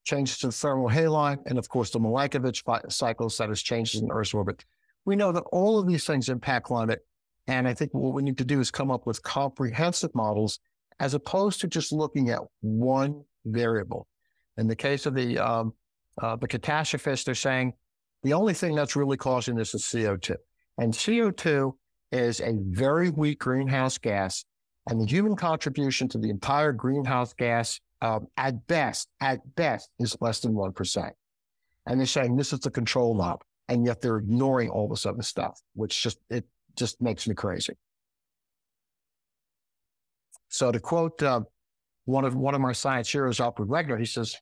changes 0.06 0.38
to 0.40 0.48
the 0.48 0.54
thermohaline, 0.54 1.40
and 1.46 1.58
of 1.58 1.68
course 1.68 1.90
the 1.90 2.00
Milankovitch 2.00 2.64
cycles, 2.92 3.38
that 3.38 3.50
is 3.50 3.62
changes 3.62 4.02
in 4.02 4.12
Earth's 4.12 4.34
orbit. 4.34 4.64
We 5.04 5.16
know 5.16 5.32
that 5.32 5.44
all 5.52 5.78
of 5.78 5.88
these 5.88 6.06
things 6.06 6.30
impact 6.30 6.66
climate. 6.66 7.06
And 7.48 7.68
I 7.68 7.74
think 7.74 7.94
what 7.94 8.14
we 8.14 8.24
need 8.24 8.38
to 8.40 8.46
do 8.46 8.60
is 8.60 8.72
come 8.72 8.90
up 8.90 9.06
with 9.06 9.22
comprehensive 9.22 10.14
models 10.16 10.60
as 11.00 11.14
opposed 11.14 11.62
to 11.62 11.68
just 11.68 11.92
looking 11.92 12.30
at 12.30 12.40
one 12.62 13.24
variable. 13.46 14.08
In 14.58 14.68
the 14.68 14.76
case 14.76 15.06
of 15.06 15.14
the 15.14 15.38
um, 15.38 15.74
uh, 16.22 16.38
the 16.38 16.48
catastrophists, 16.48 17.26
they're 17.26 17.36
saying 17.36 17.74
the 18.24 18.34
only 18.34 18.54
thing 18.54 18.74
that's 18.74 18.96
really 18.96 19.18
causing 19.18 19.56
this 19.56 19.76
is 19.76 19.84
CO2. 19.84 20.36
And 20.78 20.94
CO2 20.94 21.74
is 22.12 22.40
a 22.40 22.54
very 22.70 23.10
weak 23.10 23.40
greenhouse 23.40 23.98
gas, 23.98 24.46
and 24.90 25.02
the 25.02 25.06
human 25.06 25.36
contribution 25.36 26.08
to 26.10 26.18
the 26.18 26.30
entire 26.30 26.72
greenhouse 26.72 27.34
gas, 27.34 27.80
um, 28.02 28.28
at 28.38 28.68
best, 28.68 29.10
at 29.20 29.40
best, 29.56 29.90
is 30.00 30.16
less 30.22 30.40
than 30.40 30.54
1%. 30.54 31.12
And 31.88 32.00
they're 32.00 32.08
saying 32.08 32.36
this 32.36 32.54
is 32.54 32.60
the 32.60 32.72
control 32.72 33.16
knob, 33.16 33.42
and 33.68 33.86
yet 33.86 34.02
they're 34.02 34.18
ignoring 34.18 34.70
all 34.70 34.88
this 34.88 35.06
other 35.06 35.24
stuff, 35.24 35.60
which 35.74 36.02
just, 36.02 36.20
it 36.30 36.46
just 36.76 37.02
makes 37.02 37.28
me 37.28 37.36
crazy. 37.36 37.74
So 40.50 40.72
to 40.72 40.80
quote 40.80 41.22
uh, 41.22 41.42
one 42.06 42.24
of 42.24 42.36
one 42.36 42.56
of 42.56 42.62
our 42.62 42.74
science 42.74 43.12
heroes, 43.12 43.40
Alfred 43.40 43.68
Wegener, 43.68 44.00
he 44.00 44.06
says, 44.06 44.38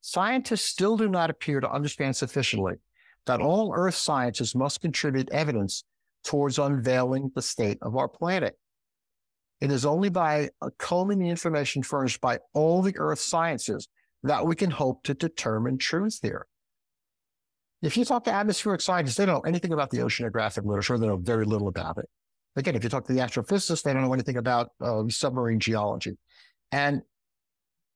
"Scientists 0.00 0.64
still 0.64 0.96
do 0.96 1.08
not 1.08 1.30
appear 1.30 1.60
to 1.60 1.70
understand 1.70 2.14
sufficiently 2.14 2.74
that 3.26 3.40
all 3.40 3.72
Earth 3.74 3.96
sciences 3.96 4.54
must 4.54 4.80
contribute 4.80 5.28
evidence 5.30 5.84
towards 6.24 6.58
unveiling 6.58 7.30
the 7.34 7.42
state 7.42 7.78
of 7.82 7.96
our 7.96 8.08
planet. 8.08 8.58
It 9.60 9.70
is 9.70 9.84
only 9.84 10.08
by 10.08 10.50
combing 10.78 11.18
the 11.18 11.28
information 11.28 11.82
furnished 11.82 12.20
by 12.20 12.38
all 12.54 12.82
the 12.82 12.96
Earth 12.96 13.20
sciences 13.20 13.88
that 14.22 14.46
we 14.46 14.54
can 14.54 14.70
hope 14.70 15.02
to 15.04 15.14
determine 15.14 15.78
truth 15.78 16.18
here. 16.22 16.46
If 17.82 17.96
you 17.96 18.04
talk 18.04 18.24
to 18.24 18.32
atmospheric 18.32 18.80
scientists, 18.80 19.16
they 19.16 19.26
don't 19.26 19.36
know 19.36 19.48
anything 19.48 19.72
about 19.72 19.90
the 19.90 19.98
oceanographic 19.98 20.64
literature. 20.64 20.98
They 20.98 21.06
know 21.06 21.16
very 21.16 21.44
little 21.44 21.68
about 21.68 21.98
it. 21.98 22.06
Again, 22.56 22.74
if 22.74 22.84
you 22.84 22.90
talk 22.90 23.06
to 23.06 23.12
the 23.12 23.20
astrophysicists, 23.20 23.82
they 23.82 23.92
don't 23.92 24.02
know 24.02 24.12
anything 24.12 24.36
about 24.36 24.70
uh, 24.80 25.04
submarine 25.08 25.60
geology. 25.60 26.18
And 26.72 27.02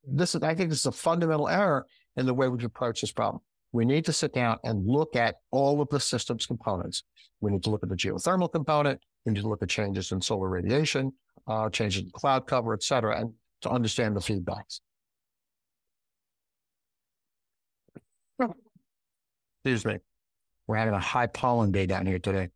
this 0.07 0.35
is, 0.35 0.43
I 0.43 0.55
think 0.55 0.71
this 0.71 0.81
is 0.81 0.87
a 0.87 0.93
fundamental 0.93 1.49
error 1.49 1.87
in 2.17 2.25
the 2.25 2.35
way 2.35 2.49
we 2.49 2.63
approach 2.65 3.01
this 3.01 3.13
problem 3.13 3.43
we 3.75 3.85
need 3.85 4.05
to 4.05 4.13
sit 4.13 4.33
down 4.33 4.57
and 4.63 4.87
look 4.87 5.17
at 5.17 5.35
all 5.51 5.83
of 5.83 5.89
the 5.89 5.99
system's 5.99 6.47
components. 6.47 7.03
We 7.41 7.51
need 7.51 7.65
to 7.65 7.71
look 7.71 7.83
at 7.83 7.89
the 7.89 7.97
geothermal 7.97 8.51
component. 8.53 9.01
We 9.27 9.33
need 9.33 9.41
to 9.41 9.49
look 9.49 9.65
at 9.65 9.69
changes 9.69 10.13
in 10.13 10.21
solar 10.21 10.49
radiation, 10.49 11.13
uh, 11.49 11.69
changes 11.71 12.05
in 12.05 12.11
cloud 12.13 12.47
cover, 12.47 12.73
et 12.73 12.85
cetera, 12.85 13.19
and 13.19 13.33
to 13.63 13.71
understand 13.71 14.15
the 14.15 14.21
feedbacks. 14.21 14.79
Excuse 19.65 19.85
me. 19.85 19.99
We're 20.69 20.77
having 20.77 20.95
a 20.95 21.01
high 21.01 21.27
pollen 21.27 21.73
day 21.73 21.87
down 21.87 22.07
here 22.07 22.21
today. 22.21 22.51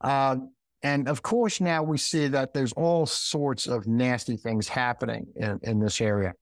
Uh, 0.00 0.36
and 0.84 1.08
of 1.08 1.20
course, 1.20 1.60
now 1.60 1.82
we 1.82 1.98
see 1.98 2.28
that 2.28 2.54
there's 2.54 2.72
all 2.74 3.06
sorts 3.06 3.66
of 3.66 3.88
nasty 3.88 4.36
things 4.36 4.68
happening 4.68 5.26
in, 5.34 5.58
in 5.64 5.80
this 5.80 6.00
area. 6.00 6.34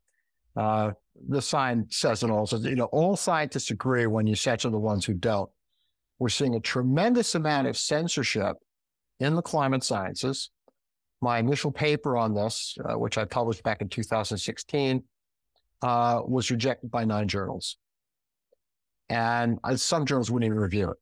Uh, 0.54 0.90
the 1.28 1.42
sign 1.42 1.86
says 1.90 2.22
it 2.22 2.30
all. 2.30 2.48
You 2.60 2.76
know, 2.76 2.84
all 2.86 3.16
scientists 3.16 3.70
agree 3.70 4.06
when 4.06 4.26
you 4.26 4.34
censor 4.34 4.70
the 4.70 4.78
ones 4.78 5.04
who 5.04 5.14
don't. 5.14 5.50
We're 6.18 6.28
seeing 6.28 6.54
a 6.54 6.60
tremendous 6.60 7.34
amount 7.34 7.66
of 7.66 7.76
censorship 7.76 8.56
in 9.20 9.34
the 9.34 9.42
climate 9.42 9.84
sciences. 9.84 10.50
My 11.20 11.38
initial 11.38 11.70
paper 11.70 12.16
on 12.16 12.34
this, 12.34 12.76
uh, 12.84 12.98
which 12.98 13.18
I 13.18 13.24
published 13.24 13.62
back 13.62 13.80
in 13.80 13.88
2016, 13.88 15.02
uh, 15.82 16.20
was 16.24 16.50
rejected 16.50 16.90
by 16.90 17.04
nine 17.04 17.28
journals. 17.28 17.76
And 19.08 19.58
uh, 19.64 19.76
some 19.76 20.04
journals 20.06 20.30
wouldn't 20.30 20.46
even 20.46 20.58
review 20.58 20.90
it. 20.90 20.96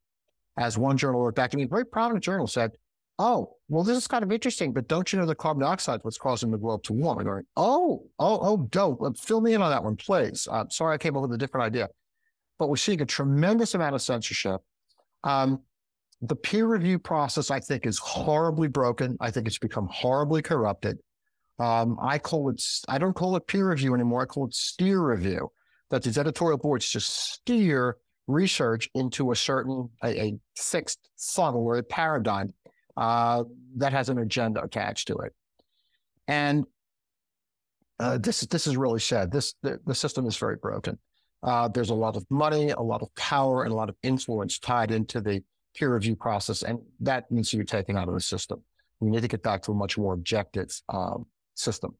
As 0.56 0.78
one 0.78 0.96
journal 0.96 1.22
wrote 1.22 1.34
back 1.34 1.50
to 1.50 1.56
me, 1.56 1.64
a 1.64 1.68
very 1.68 1.86
prominent 1.86 2.24
journal 2.24 2.46
said, 2.46 2.72
Oh, 3.18 3.53
well, 3.68 3.82
this 3.82 3.96
is 3.96 4.06
kind 4.06 4.22
of 4.22 4.30
interesting, 4.30 4.72
but 4.72 4.88
don't 4.88 5.10
you 5.12 5.18
know 5.18 5.26
that 5.26 5.36
carbon 5.36 5.62
dioxide 5.62 6.00
is 6.00 6.04
what's 6.04 6.18
causing 6.18 6.50
the 6.50 6.58
globe 6.58 6.82
to 6.84 6.92
warm? 6.92 7.18
I'm 7.18 7.24
going, 7.24 7.44
oh, 7.56 8.04
oh, 8.18 8.38
oh, 8.42 8.68
don't 8.70 9.18
fill 9.18 9.40
me 9.40 9.54
in 9.54 9.62
on 9.62 9.70
that 9.70 9.82
one, 9.82 9.96
please. 9.96 10.46
I'm 10.50 10.70
sorry 10.70 10.94
I 10.94 10.98
came 10.98 11.16
up 11.16 11.22
with 11.22 11.32
a 11.32 11.38
different 11.38 11.64
idea. 11.64 11.88
But 12.58 12.68
we're 12.68 12.76
seeing 12.76 13.00
a 13.00 13.06
tremendous 13.06 13.74
amount 13.74 13.94
of 13.94 14.02
censorship. 14.02 14.60
Um, 15.24 15.62
the 16.20 16.36
peer 16.36 16.66
review 16.66 16.98
process, 16.98 17.50
I 17.50 17.58
think, 17.58 17.86
is 17.86 17.98
horribly 17.98 18.68
broken. 18.68 19.16
I 19.20 19.30
think 19.30 19.46
it's 19.46 19.58
become 19.58 19.88
horribly 19.90 20.42
corrupted. 20.42 20.98
Um, 21.58 21.96
I 22.02 22.18
call 22.18 22.50
it, 22.50 22.62
I 22.88 22.98
don't 22.98 23.14
call 23.14 23.34
it 23.36 23.46
peer 23.46 23.70
review 23.70 23.94
anymore. 23.94 24.22
I 24.22 24.26
call 24.26 24.46
it 24.46 24.54
steer 24.54 25.00
review. 25.00 25.50
that 25.90 26.02
these 26.02 26.18
editorial 26.18 26.58
boards 26.58 26.88
just 26.88 27.32
steer 27.32 27.96
research 28.26 28.88
into 28.94 29.32
a 29.32 29.36
certain 29.36 29.88
a, 30.02 30.20
a 30.20 30.34
fixed 30.56 30.98
funnel 31.18 31.64
or 31.64 31.76
a 31.76 31.82
paradigm 31.82 32.52
uh, 32.96 33.44
that 33.76 33.92
has 33.92 34.08
an 34.08 34.18
agenda 34.18 34.62
attached 34.62 35.08
to 35.08 35.16
it. 35.18 35.32
And 36.28 36.64
uh, 37.98 38.18
this 38.18 38.40
this 38.42 38.66
is 38.66 38.76
really 38.76 39.00
sad. 39.00 39.30
This 39.30 39.54
the, 39.62 39.80
the 39.86 39.94
system 39.94 40.26
is 40.26 40.36
very 40.36 40.56
broken. 40.56 40.98
Uh, 41.42 41.68
there's 41.68 41.90
a 41.90 41.94
lot 41.94 42.16
of 42.16 42.24
money, 42.30 42.70
a 42.70 42.80
lot 42.80 43.02
of 43.02 43.14
power, 43.14 43.64
and 43.64 43.72
a 43.72 43.76
lot 43.76 43.88
of 43.88 43.96
influence 44.02 44.58
tied 44.58 44.90
into 44.90 45.20
the 45.20 45.42
peer 45.74 45.92
review 45.92 46.16
process, 46.16 46.62
and 46.62 46.78
that 47.00 47.30
needs 47.30 47.50
to 47.50 47.58
be 47.58 47.64
taken 47.64 47.96
out 47.96 48.08
of 48.08 48.14
the 48.14 48.20
system. 48.20 48.62
We 49.00 49.10
need 49.10 49.22
to 49.22 49.28
get 49.28 49.42
back 49.42 49.62
to 49.62 49.72
a 49.72 49.74
much 49.74 49.98
more 49.98 50.14
objective 50.14 50.70
um, 50.88 51.26
system 51.54 51.94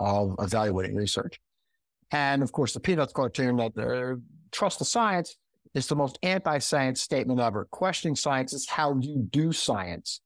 of 0.00 0.34
evaluating 0.40 0.96
research. 0.96 1.38
And 2.10 2.42
of 2.42 2.50
course, 2.50 2.72
the 2.72 2.80
Peanuts 2.80 3.12
cartoon 3.12 3.56
that 3.56 3.78
uh, 3.78 4.16
trust 4.50 4.80
the 4.80 4.84
science 4.84 5.36
is 5.74 5.86
the 5.86 5.94
most 5.94 6.18
anti-science 6.22 7.00
statement 7.00 7.38
ever. 7.38 7.66
Questioning 7.70 8.16
science 8.16 8.52
is 8.52 8.68
how 8.68 8.98
you 8.98 9.28
do 9.30 9.52
science. 9.52 10.20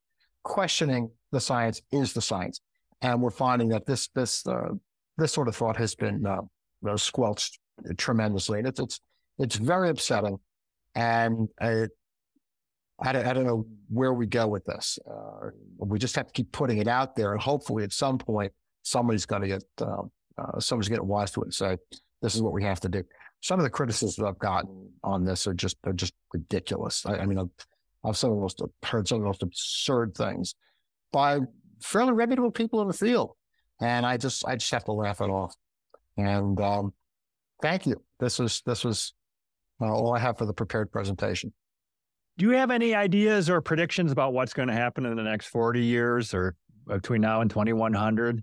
Questioning 0.45 1.11
the 1.33 1.41
science 1.41 1.83
is 1.91 2.13
the 2.13 2.23
science, 2.23 2.61
and 3.03 3.21
we're 3.21 3.31
finding 3.31 3.69
that 3.71 3.87
this 3.87 4.09
this 4.15 4.47
uh, 4.47 4.69
this 5.17 5.33
sort 5.33 5.49
of 5.49 5.57
thought 5.57 5.77
has 5.77 5.95
been 5.95 6.25
uh, 6.27 6.97
squelched 6.97 7.59
tremendously, 7.97 8.59
and 8.59 8.69
it's 8.69 8.79
it's 8.79 9.01
it's 9.39 9.57
very 9.57 9.91
upsetting. 9.91 10.39
And 10.95 11.49
I, 11.61 11.87
I 13.01 13.13
don't, 13.13 13.27
I 13.27 13.33
don't 13.33 13.45
know 13.45 13.67
where 13.89 14.13
we 14.13 14.27
go 14.27 14.47
with 14.47 14.65
this. 14.65 14.99
Uh, 15.11 15.51
we 15.79 15.99
just 15.99 16.15
have 16.15 16.27
to 16.29 16.33
keep 16.33 16.53
putting 16.53 16.79
it 16.79 16.87
out 16.87 17.17
there, 17.17 17.33
and 17.33 17.41
hopefully, 17.41 17.83
at 17.83 17.93
some 17.93 18.19
point, 18.19 18.53
somebody's 18.83 19.27
going 19.27 19.43
to 19.43 19.49
get 19.49 19.65
uh, 19.81 20.03
uh, 20.39 20.61
somebody's 20.61 20.89
getting 20.89 21.09
wise 21.09 21.31
to 21.33 21.41
it 21.41 21.47
and 21.47 21.55
say, 21.55 21.77
"This 22.23 22.35
is 22.35 22.43
what 22.43 22.53
we 22.53 22.63
have 22.63 22.81
to 22.81 22.89
do." 22.89 23.03
Some 23.41 23.59
of 23.59 23.65
the 23.65 23.71
criticisms 23.71 24.25
I've 24.25 24.39
gotten 24.39 24.89
on 25.03 25.25
this 25.25 25.47
are 25.47 25.55
just 25.55 25.79
are 25.85 25.93
just 25.93 26.15
ridiculous. 26.33 27.05
I, 27.07 27.17
I 27.17 27.27
mean, 27.27 27.39
I've, 27.39 27.51
I've 28.05 28.17
some 28.17 28.31
of 28.31 28.37
the 28.37 28.43
most 28.43 28.63
heard 28.83 29.09
some 29.09 29.17
of 29.17 29.23
the 29.23 29.27
most 29.27 29.43
absurd 29.43 30.15
things 30.15 30.55
by 31.13 31.41
fairly 31.81 32.13
reputable 32.13 32.51
people 32.51 32.83
in 32.83 32.89
the 32.89 32.95
field, 32.95 33.33
and 33.81 34.05
I 34.05 34.17
just 34.17 34.47
I 34.47 34.57
just 34.57 34.71
have 34.73 34.85
to 34.85 34.93
laugh 34.93 35.21
it 35.21 35.31
off. 35.31 35.55
And 36.17 36.61
um, 36.61 36.93
thank 37.63 37.87
you. 37.87 38.03
This 38.21 38.39
was 38.39 38.63
this 38.67 38.85
was 38.85 39.15
uh, 39.81 39.87
all 39.87 40.15
I 40.15 40.19
have 40.19 40.39
for 40.39 40.47
the 40.47 40.53
prepared 40.53 40.93
presentation. 40.93 41.53
Do 42.37 42.47
you 42.47 42.53
have 42.53 42.71
any 42.71 42.95
ideas 42.95 43.49
or 43.49 43.61
predictions 43.61 44.11
about 44.11 44.33
what's 44.33 44.53
going 44.53 44.69
to 44.69 44.75
happen 44.75 45.07
in 45.07 45.17
the 45.17 45.23
next 45.23 45.47
40 45.47 45.81
years 45.81 46.35
or 46.35 46.57
between 46.87 47.21
now 47.21 47.43
and 47.43 47.51
2100? 47.51 48.43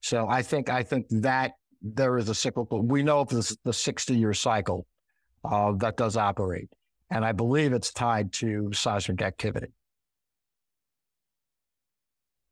So 0.00 0.28
I 0.28 0.42
think 0.42 0.70
I 0.70 0.82
think 0.82 1.06
that 1.10 1.52
there 1.82 2.18
is 2.18 2.28
a 2.28 2.34
cyclical. 2.34 2.82
We 2.82 3.02
know 3.02 3.20
of 3.20 3.28
this, 3.28 3.56
the 3.64 3.72
60 3.72 4.16
year 4.16 4.34
cycle 4.34 4.86
uh, 5.44 5.72
that 5.78 5.96
does 5.96 6.16
operate, 6.16 6.68
and 7.10 7.24
I 7.24 7.32
believe 7.32 7.72
it's 7.72 7.92
tied 7.92 8.32
to 8.34 8.70
seismic 8.72 9.22
activity. 9.22 9.68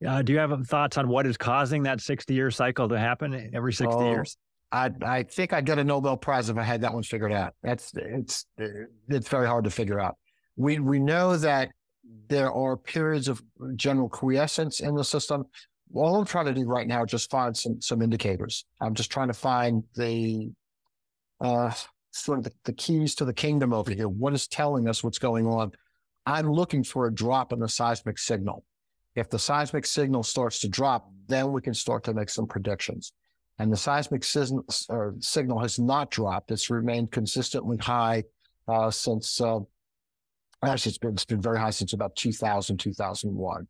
Uh, 0.06 0.22
do 0.22 0.32
you 0.32 0.38
have 0.38 0.66
thoughts 0.66 0.98
on 0.98 1.08
what 1.08 1.26
is 1.26 1.36
causing 1.36 1.84
that 1.84 2.00
60 2.00 2.34
year 2.34 2.50
cycle 2.50 2.88
to 2.88 2.98
happen 2.98 3.50
every 3.54 3.72
60 3.72 3.94
oh, 3.94 4.10
years? 4.10 4.36
I 4.72 4.90
I 5.02 5.22
think 5.22 5.52
I'd 5.52 5.64
get 5.64 5.78
a 5.78 5.84
Nobel 5.84 6.16
Prize 6.16 6.48
if 6.48 6.56
I 6.56 6.62
had 6.62 6.80
that 6.82 6.92
one 6.92 7.02
figured 7.02 7.32
out. 7.32 7.54
That's 7.62 7.92
it's 7.94 8.46
it's 8.58 9.28
very 9.28 9.46
hard 9.46 9.64
to 9.64 9.70
figure 9.70 10.00
out. 10.00 10.16
We 10.56 10.78
we 10.80 10.98
know 10.98 11.36
that 11.36 11.70
there 12.28 12.52
are 12.52 12.76
periods 12.76 13.28
of 13.28 13.42
general 13.76 14.08
quiescence 14.08 14.80
in 14.80 14.94
the 14.94 15.04
system. 15.04 15.44
All 15.94 16.16
I'm 16.16 16.26
trying 16.26 16.46
to 16.46 16.52
do 16.52 16.64
right 16.64 16.86
now 16.86 17.04
is 17.04 17.10
just 17.10 17.30
find 17.30 17.56
some 17.56 17.80
some 17.80 18.02
indicators. 18.02 18.64
I'm 18.80 18.94
just 18.94 19.10
trying 19.10 19.28
to 19.28 19.34
find 19.34 19.84
the 19.94 20.50
uh 21.40 21.72
sort 22.16 22.38
of 22.38 22.44
the, 22.44 22.52
the 22.64 22.72
keys 22.72 23.14
to 23.16 23.24
the 23.24 23.32
kingdom 23.32 23.72
over 23.72 23.92
here. 23.92 24.08
What 24.08 24.34
is 24.34 24.46
telling 24.46 24.88
us 24.88 25.04
what's 25.04 25.18
going 25.18 25.46
on? 25.46 25.72
I'm 26.24 26.50
looking 26.50 26.82
for 26.82 27.06
a 27.06 27.14
drop 27.14 27.52
in 27.52 27.60
the 27.60 27.68
seismic 27.68 28.18
signal. 28.18 28.64
If 29.14 29.30
the 29.30 29.38
seismic 29.38 29.86
signal 29.86 30.22
starts 30.22 30.60
to 30.60 30.68
drop, 30.68 31.10
then 31.28 31.52
we 31.52 31.60
can 31.60 31.74
start 31.74 32.04
to 32.04 32.14
make 32.14 32.28
some 32.28 32.46
predictions 32.46 33.12
and 33.58 33.72
the 33.72 33.76
seismic 33.76 34.22
signal 34.24 35.58
has 35.58 35.78
not 35.78 36.10
dropped. 36.10 36.50
It's 36.50 36.68
remained 36.68 37.10
consistently 37.10 37.78
high 37.78 38.24
uh, 38.68 38.90
since, 38.90 39.40
uh, 39.40 39.60
actually, 40.62 40.90
it's 40.90 40.98
been, 40.98 41.12
it's 41.12 41.24
been 41.24 41.40
very 41.40 41.58
high 41.58 41.70
since 41.70 41.94
about 41.94 42.16
2000, 42.16 42.76
2001. 42.76 43.66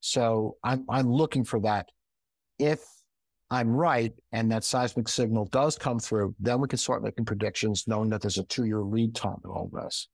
So 0.00 0.56
I'm, 0.64 0.86
I'm 0.88 1.12
looking 1.12 1.44
for 1.44 1.60
that. 1.60 1.90
If 2.58 2.80
I'm 3.50 3.70
right 3.70 4.12
and 4.32 4.50
that 4.52 4.64
seismic 4.64 5.08
signal 5.08 5.46
does 5.46 5.78
come 5.78 5.98
through, 5.98 6.34
then 6.38 6.60
we 6.60 6.68
can 6.68 6.78
start 6.78 7.02
making 7.02 7.24
predictions, 7.24 7.84
knowing 7.86 8.10
that 8.10 8.20
there's 8.20 8.38
a 8.38 8.44
two 8.44 8.64
year 8.64 8.80
lead 8.80 9.14
time 9.14 9.38
in 9.44 9.50
all 9.50 9.70
this. 9.72 10.08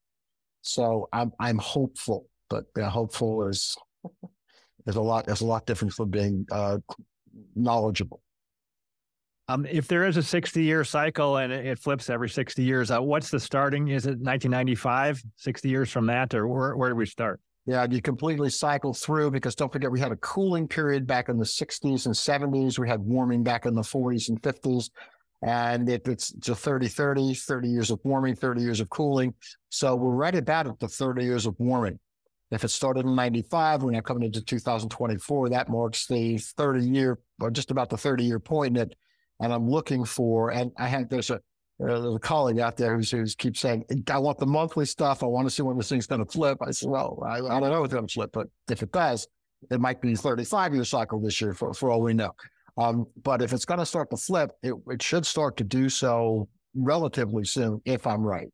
So 0.62 1.09
I'm, 1.12 1.32
I'm 1.41 1.59
hopeful, 1.59 2.26
but 2.49 2.64
uh, 2.80 2.89
hopeful 2.89 3.49
is, 3.49 3.76
is 4.87 4.97
a 4.97 5.01
lot, 5.01 5.28
is 5.28 5.41
a 5.41 5.47
lot 5.47 5.66
different 5.66 5.93
from 5.95 6.11
being 6.11 6.47
uh, 6.51 6.78
knowledgeable. 7.57 8.22
Um, 9.49 9.66
if 9.66 9.89
there 9.89 10.07
is 10.07 10.16
a 10.16 10.22
60 10.22 10.62
year 10.62 10.85
cycle 10.85 11.37
and 11.37 11.53
it 11.53 11.78
flips 11.78 12.09
every 12.09 12.30
60 12.30 12.62
years, 12.62 12.91
uh, 12.91 13.03
what's 13.03 13.30
the 13.30 13.41
starting? 13.41 13.89
Is 13.89 14.07
it 14.07 14.20
1995, 14.20 15.22
60 15.37 15.68
years 15.68 15.91
from 15.91 16.07
that, 16.07 16.35
or 16.35 16.47
where, 16.47 16.76
where 16.76 16.89
do 16.89 16.97
we 16.97 17.05
start? 17.05 17.41
Yeah, 17.67 17.87
you 17.91 18.03
completely 18.03 18.51
cycle 18.51 18.93
through 18.93 19.31
because 19.31 19.55
don't 19.55 19.73
forget 19.73 19.91
we 19.91 20.01
had 20.01 20.12
a 20.12 20.17
cooling 20.17 20.69
period 20.69 21.07
back 21.07 21.31
in 21.31 21.39
the 21.39 21.47
60s 21.47 22.07
and 22.07 22.15
70s. 22.15 22.79
We 22.79 22.89
had 22.89 23.01
warming 23.01 23.43
back 23.43 23.65
in 23.65 23.75
the 23.75 23.83
40s 23.83 24.29
and 24.29 24.41
50s. 24.43 24.91
And 25.43 25.89
it, 25.89 26.07
it's 26.07 26.33
to 26.41 26.55
30 26.55 26.89
30, 26.89 27.35
30 27.35 27.69
years 27.69 27.91
of 27.91 28.01
warming, 28.05 28.35
30 28.37 28.61
years 28.61 28.81
of 28.81 28.91
cooling. 28.91 29.35
So 29.71 29.95
we're 29.97 30.11
right 30.11 30.35
about 30.35 30.67
at 30.67 30.79
the 30.79 30.89
30 30.89 31.25
years 31.25 31.47
of 31.47 31.55
warming. 31.59 31.99
If 32.51 32.65
it 32.65 32.69
started 32.69 33.07
in 33.07 33.15
95, 33.15 33.83
we're 33.83 33.93
now 33.93 34.01
coming 34.01 34.25
into 34.25 34.43
2024. 34.43 35.49
That 35.49 35.69
marks 35.69 36.07
the 36.07 36.39
30 36.39 36.87
year, 36.87 37.19
or 37.41 37.51
just 37.51 37.71
about 37.71 37.89
the 37.91 37.97
30 37.97 38.25
year 38.25 38.39
point 38.39 38.77
and 39.41 39.53
I'm 39.53 39.69
looking 39.69 40.05
for, 40.05 40.51
and 40.51 40.71
I 40.79 40.87
had, 40.87 41.11
there's 41.11 41.31
a, 41.31 41.41
a 41.81 42.18
colleague 42.20 42.61
out 42.61 42.77
there 42.77 42.97
who's, 42.97 43.11
who's 43.11 43.35
keeps 43.35 43.61
saying, 43.61 43.85
I 44.11 44.18
want 44.18 44.39
the 44.39 44.47
monthly 44.47 44.87
stuff. 44.87 45.22
I 45.22 45.27
want 45.27 45.47
to 45.47 45.51
see 45.51 45.62
when 45.62 45.77
this 45.77 45.89
thing's 45.89 46.07
going 46.07 46.25
to 46.25 46.31
flip. 46.31 46.59
I 46.61 46.70
said, 46.70 46.89
well, 46.89 47.22
I, 47.27 47.37
I 47.37 47.61
don't 47.61 47.70
know 47.70 47.81
if 47.81 47.87
it's 47.87 47.95
going 47.95 48.07
to 48.07 48.12
flip, 48.12 48.31
but 48.33 48.49
if 48.70 48.83
it 48.83 48.93
does, 48.93 49.27
it 49.70 49.81
might 49.81 50.01
be 50.01 50.14
35 50.14 50.75
year 50.75 50.85
cycle 50.85 51.20
this 51.20 51.41
year 51.41 51.55
for, 51.55 51.75
for 51.75 51.91
all 51.91 52.01
we 52.01 52.14
know. 52.14 52.33
Um, 52.77 53.07
but 53.22 53.41
if 53.43 53.53
it's 53.53 53.64
going 53.64 53.81
to 53.81 53.87
start 53.87 54.11
to 54.11 54.16
flip, 54.16 54.53
it, 54.62 54.75
it 54.89 55.03
should 55.03 55.27
start 55.27 55.57
to 55.59 55.64
do 55.64 55.89
so 55.89 56.49
relatively 56.75 57.45
soon, 57.45 57.81
if 57.85 58.07
I'm 58.07 58.22
right. 58.22 58.49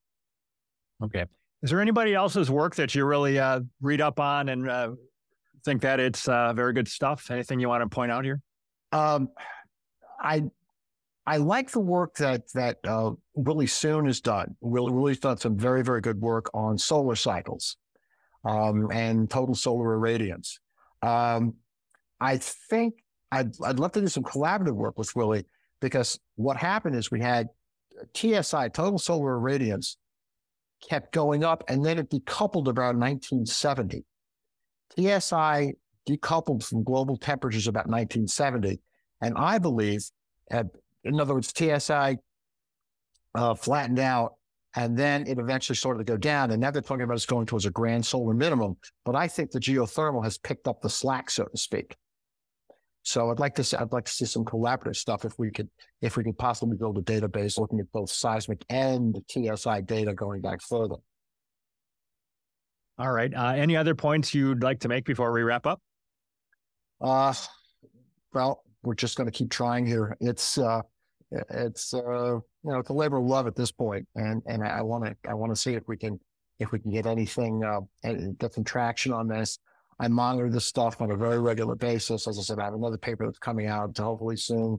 Okay. 1.03 1.25
Is 1.63 1.71
there 1.71 1.81
anybody 1.81 2.15
else's 2.15 2.51
work 2.51 2.75
that 2.77 2.95
you 2.95 3.05
really 3.05 3.39
uh, 3.39 3.61
read 3.81 4.01
up 4.01 4.21
on 4.21 4.49
and 4.49 4.69
uh, 4.69 4.93
think 5.65 5.83
that 5.83 6.01
it's 6.01 6.27
uh, 6.29 6.53
very 6.55 6.73
good 6.73 6.89
stuff? 6.89 7.31
Anything 7.31 7.61
you 7.61 7.69
want 7.69 7.83
to 7.83 7.89
point 7.89 8.11
out 8.11 8.25
here? 8.25 8.41
Um, 8.93 9.29
I 10.19 10.45
I 11.27 11.37
like 11.37 11.71
the 11.71 11.81
work 11.81 12.17
that 12.17 12.51
that 12.55 12.79
uh, 12.85 13.13
Willie 13.35 13.67
Soon 13.67 14.07
has 14.07 14.21
done. 14.21 14.57
Willie, 14.61 14.93
Willie's 14.93 15.21
done 15.21 15.37
some 15.37 15.57
very 15.57 15.83
very 15.83 16.01
good 16.01 16.21
work 16.21 16.51
on 16.55 16.79
solar 16.79 17.15
cycles 17.15 17.77
um, 18.45 18.91
and 18.91 19.31
total 19.31 19.55
solar 19.55 19.97
irradiance. 19.97 20.59
Um, 21.03 21.55
I 22.21 22.39
think 22.39 22.95
I'd 23.31 23.53
I'd 23.63 23.79
love 23.79 23.93
to 23.93 24.01
do 24.01 24.09
some 24.09 24.25
collaborative 24.25 24.75
work 24.75 24.99
with 24.99 25.15
Willie 25.15 25.47
because 25.81 26.19
what 26.37 26.57
happened 26.57 26.97
is 26.97 27.11
we 27.11 27.21
had 27.21 27.49
TSI 28.15 28.69
total 28.69 28.99
solar 28.99 29.39
irradiance 29.39 29.97
kept 30.89 31.13
going 31.13 31.45
up 31.45 31.63
and 31.69 31.85
then 31.85 31.99
it 31.99 32.11
decoupled 32.11 32.67
around 32.67 32.99
1970. 32.99 34.05
TSI 34.97 35.75
decoupled 36.09 36.65
from 36.65 36.83
global 36.83 37.17
temperatures 37.17 37.69
about 37.69 37.87
1970, 37.87 38.81
and 39.21 39.37
I 39.37 39.59
believe 39.59 40.03
at 40.51 40.67
in 41.05 41.21
other 41.21 41.35
words, 41.35 41.53
TSI 41.57 42.17
uh, 43.35 43.55
flattened 43.55 43.99
out 43.99 44.35
and 44.77 44.97
then 44.97 45.27
it 45.27 45.39
eventually 45.39 45.77
started 45.77 45.99
to 45.99 46.05
go 46.05 46.17
down. 46.17 46.51
And 46.53 46.61
now 46.61 46.71
they're 46.71 46.83
talking 46.83 47.03
about 47.03 47.15
it's 47.15 47.27
going 47.27 47.47
towards 47.47 47.67
a 47.67 47.71
grand 47.71 48.07
solar 48.07 48.35
minimum. 48.35 48.77
But 49.05 49.17
I 49.17 49.27
think 49.27 49.51
the 49.51 49.59
geothermal 49.59 50.23
has 50.23 50.39
picked 50.39 50.69
up 50.69 50.81
the 50.81 50.91
slack, 50.91 51.31
so 51.31 51.45
to 51.45 51.59
speak. 51.59 51.97
So 53.03 53.31
I'd 53.31 53.41
like 53.41 53.55
to 53.57 53.65
see, 53.65 53.77
I'd 53.77 53.93
like 53.93 54.05
to 54.05 54.13
see 54.13 54.27
some 54.27 54.45
collaborative 54.45 54.95
stuff 54.95 55.25
if 55.25 55.33
we 55.39 55.51
could 55.51 55.69
if 56.03 56.17
we 56.17 56.23
could 56.23 56.39
possibly 56.39 56.77
build 56.77 56.99
a 56.99 57.03
database 57.03 57.59
looking 57.59 57.81
at 57.81 57.91
both 57.93 58.11
seismic 58.11 58.65
and 58.69 59.17
TSI 59.29 59.81
data 59.81 60.15
going 60.15 60.43
back 60.43 60.61
further. 60.63 60.97
All 62.99 63.11
right. 63.11 63.33
Uh, 63.35 63.55
any 63.57 63.77
other 63.77 63.95
points 63.95 64.35
you'd 64.35 64.63
like 64.63 64.81
to 64.81 64.89
make 64.89 65.07
before 65.07 65.33
we 65.33 65.43
wrap 65.43 65.67
up? 65.67 65.81
Uh, 67.01 67.33
well, 68.35 68.63
we're 68.83 68.95
just 68.95 69.17
going 69.17 69.31
to 69.31 69.37
keep 69.37 69.51
trying 69.51 69.87
here. 69.87 70.17
It's 70.21 70.59
uh, 70.59 70.83
it's 71.31 71.95
uh, 71.95 72.35
you 72.35 72.43
know 72.65 72.79
it's 72.79 72.91
a 72.91 72.95
labor 72.95 73.19
of 73.19 73.25
love 73.25 73.47
at 73.47 73.57
this 73.57 73.73
point, 73.73 74.07
and 74.15 74.43
and 74.47 74.63
I 74.63 74.83
want 74.83 75.05
to 75.05 75.17
I 75.29 75.35
want 75.35 75.53
to 75.53 75.57
see 75.57 75.75
if 75.75 75.87
we 75.87 75.97
can 75.97 76.19
if 76.59 76.73
we 76.73 76.79
can 76.79 76.91
get 76.91 77.07
anything 77.07 77.65
uh, 77.65 77.81
get 78.39 78.55
some 78.55 78.65
traction 78.65 79.13
on 79.13 79.29
this. 79.29 79.59
I 79.99 80.09
monitor 80.09 80.49
this 80.49 80.65
stuff 80.65 81.03
on 81.03 81.11
a 81.11 81.17
very 81.17 81.39
regular 81.39 81.75
basis. 81.75 82.27
As 82.27 82.39
I 82.39 82.43
said, 82.43 82.59
I 82.59 82.65
have 82.65 82.75
another 82.75 82.97
paper 82.97 83.27
that's 83.27 83.39
coming 83.39 83.67
out 83.67 83.97
hopefully 83.99 84.37
soon, 84.37 84.79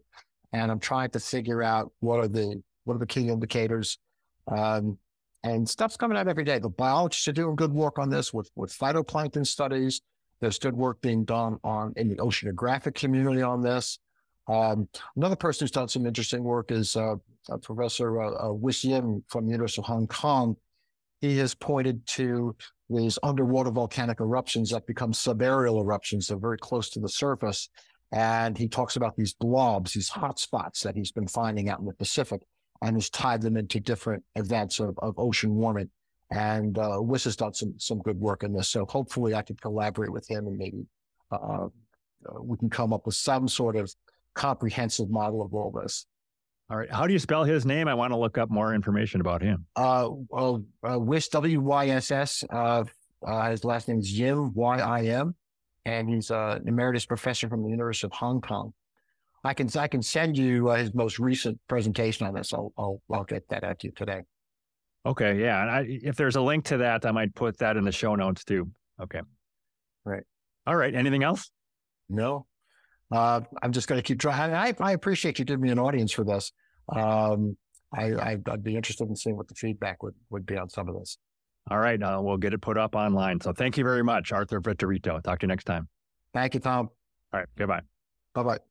and 0.52 0.72
I'm 0.72 0.80
trying 0.80 1.12
to 1.12 1.20
figure 1.20 1.62
out 1.62 1.92
what 2.00 2.20
are 2.20 2.28
the 2.28 2.62
what 2.86 2.96
are 2.96 3.00
the 3.00 3.06
key 3.06 3.30
indicators? 3.30 4.00
Um, 4.48 4.98
and 5.44 5.68
stuff's 5.68 5.98
coming 5.98 6.18
out 6.18 6.28
every 6.28 6.44
day. 6.44 6.60
The 6.60 6.70
biologists 6.70 7.28
are 7.28 7.34
doing 7.34 7.56
good 7.56 7.74
work 7.74 7.98
on 7.98 8.10
this 8.10 8.32
with, 8.34 8.50
with 8.56 8.72
phytoplankton 8.72 9.46
studies. 9.46 10.02
There's 10.42 10.60
good 10.60 10.76
work 10.76 11.02
being 11.02 11.24
done 11.24 11.58
on 11.64 11.94
in 11.96 12.10
the 12.10 12.16
oceanographic 12.16 12.96
community 12.96 13.42
on 13.42 13.62
this. 13.62 14.00
Um, 14.48 14.90
another 15.16 15.36
person 15.36 15.64
who's 15.64 15.72
done 15.72 15.88
some 15.88 16.06
interesting 16.06 16.44
work 16.44 16.72
is 16.72 16.96
uh, 16.96 17.16
Professor 17.62 18.22
uh, 18.22 18.50
uh, 18.50 18.70
Yim 18.82 19.24
from 19.28 19.46
the 19.46 19.52
University 19.52 19.82
of 19.82 19.86
Hong 19.86 20.08
Kong. 20.08 20.56
He 21.22 21.38
has 21.38 21.54
pointed 21.54 22.06
to 22.08 22.56
these 22.90 23.20
underwater 23.22 23.70
volcanic 23.72 24.20
eruptions 24.20 24.72
that 24.72 24.88
become 24.88 25.14
subaerial 25.14 25.80
eruptions. 25.80 26.28
They're 26.28 26.38
very 26.38 26.58
close 26.58 26.90
to 26.90 27.00
the 27.00 27.08
surface. 27.08 27.70
And 28.12 28.58
he 28.58 28.68
talks 28.68 28.96
about 28.98 29.16
these 29.16 29.34
blobs, 29.34 29.94
these 29.94 30.10
hot 30.10 30.40
spots 30.40 30.82
that 30.82 30.96
he's 30.96 31.12
been 31.12 31.28
finding 31.28 31.70
out 31.70 31.80
in 31.80 31.86
the 31.86 31.94
Pacific 31.94 32.42
and 32.82 32.96
has 32.96 33.10
tied 33.10 33.42
them 33.42 33.56
into 33.56 33.80
different 33.80 34.24
events 34.36 34.80
of, 34.80 34.98
of 35.00 35.14
ocean 35.18 35.56
warming. 35.56 35.90
And 36.32 36.78
uh, 36.78 36.98
Wyss 37.02 37.26
has 37.26 37.36
done 37.36 37.54
some 37.54 37.74
some 37.78 38.00
good 38.00 38.18
work 38.18 38.44
in 38.44 38.54
this. 38.54 38.70
So 38.70 38.86
hopefully 38.86 39.36
I 39.36 39.42
can 39.42 39.58
collaborate 39.58 40.14
with 40.14 40.30
him 40.30 40.48
and 40.48 40.58
maybe 40.58 40.86
uh, 41.30 41.68
uh, 42.26 42.42
we 42.42 42.58
can 42.58 42.70
come 42.70 42.94
up 42.94 43.06
with 43.06 43.16
some 43.16 43.48
sort 43.48 43.76
of 43.76 43.94
comprehensive 44.34 45.10
model 45.10 45.42
of 45.42 45.54
all 45.54 45.72
this. 45.72 46.06
All 46.70 46.78
right. 46.78 46.90
How 46.90 47.06
do 47.06 47.12
you 47.12 47.20
spell 47.20 47.44
his 47.44 47.66
name? 47.66 47.90
I 47.90 47.94
want 47.94 48.14
to 48.14 48.18
look 48.18 48.38
up 48.38 48.50
more 48.50 48.74
information 48.74 49.20
about 49.20 49.42
him. 49.42 49.66
Uh, 49.76 50.08
well, 50.30 50.64
uh, 50.90 50.98
Wyss, 50.98 51.28
W 51.28 51.60
Y 51.60 51.90
S 51.90 52.12
S. 52.12 52.46
Uh, 52.50 52.86
uh, 53.28 53.52
his 53.52 53.66
last 53.66 53.90
name 53.90 54.00
is 54.00 54.18
Yim, 54.18 54.54
Y 54.54 54.80
I 54.80 55.04
M, 55.08 55.36
and 55.84 56.10
he's 56.10 56.32
uh, 56.32 56.60
an 56.62 56.68
emeritus 56.68 57.06
professor 57.06 57.50
from 57.50 57.62
the 57.64 57.70
University 57.70 58.08
of 58.08 58.14
Hong 58.14 58.40
Kong. 58.40 58.74
I 59.44 59.54
can 59.54 59.68
I 59.78 59.88
can 59.90 60.02
send 60.02 60.38
you 60.38 60.70
uh, 60.70 60.78
his 60.78 60.94
most 60.94 61.20
recent 61.20 61.60
presentation 61.68 62.26
on 62.26 62.36
this. 62.36 62.54
I'll, 62.54 62.72
I'll 62.78 63.02
I'll 63.12 63.26
get 63.26 63.50
that 63.50 63.66
out 63.66 63.80
to 63.80 63.88
you 63.88 63.94
today. 63.94 64.22
Okay, 65.06 65.42
yeah, 65.42 65.62
and 65.62 65.72
I, 65.72 65.86
if 65.88 66.16
there's 66.16 66.36
a 66.36 66.42
link 66.42 66.66
to 66.66 66.78
that, 66.78 67.06
I 67.06 67.12
might 67.12 67.34
put 67.34 67.58
that 67.58 67.76
in 67.76 67.84
the 67.84 67.92
show 67.92 68.16
notes 68.16 68.44
too. 68.44 68.70
Okay, 69.02 69.22
right. 70.06 70.24
All 70.68 70.76
right. 70.76 70.94
Anything 70.94 71.24
else? 71.24 71.50
No. 72.10 72.46
Uh, 73.12 73.42
I'm 73.62 73.72
just 73.72 73.88
going 73.88 74.00
to 74.00 74.04
keep 74.04 74.20
trying. 74.20 74.54
I, 74.54 74.74
I 74.80 74.94
appreciate 74.94 75.40
you 75.40 75.46
giving 75.46 75.62
me 75.62 75.70
an 75.70 75.80
audience 75.80 76.12
for 76.12 76.24
this. 76.24 76.52
Um, 76.94 77.58
I, 77.94 78.38
would 78.48 78.64
be 78.64 78.76
interested 78.76 79.10
in 79.10 79.16
seeing 79.16 79.36
what 79.36 79.50
the 79.50 79.56
feedback 79.56 80.02
would 80.02 80.16
would 80.30 80.46
be 80.46 80.58
on 80.58 80.70
some 80.70 80.88
of 80.88 80.98
this. 80.98 81.18
All 81.70 81.78
right, 81.78 82.02
uh, 82.02 82.20
we'll 82.22 82.38
get 82.38 82.54
it 82.54 82.62
put 82.62 82.78
up 82.78 82.96
online. 82.96 83.42
So 83.42 83.54
thank 83.54 83.78
you 83.78 83.84
very 83.84 84.04
much, 84.04 84.32
Arthur 84.32 84.62
Viterito. 84.62 85.22
Talk 85.22 85.40
to 85.40 85.44
you 85.44 85.50
next 85.50 85.66
time. 85.66 85.90
Thank 86.34 86.54
you, 86.54 86.60
Tom. 86.62 86.90
All 87.34 87.40
right, 87.42 87.50
goodbye. 87.58 87.82
Bye 88.34 88.44
bye. 88.44 88.71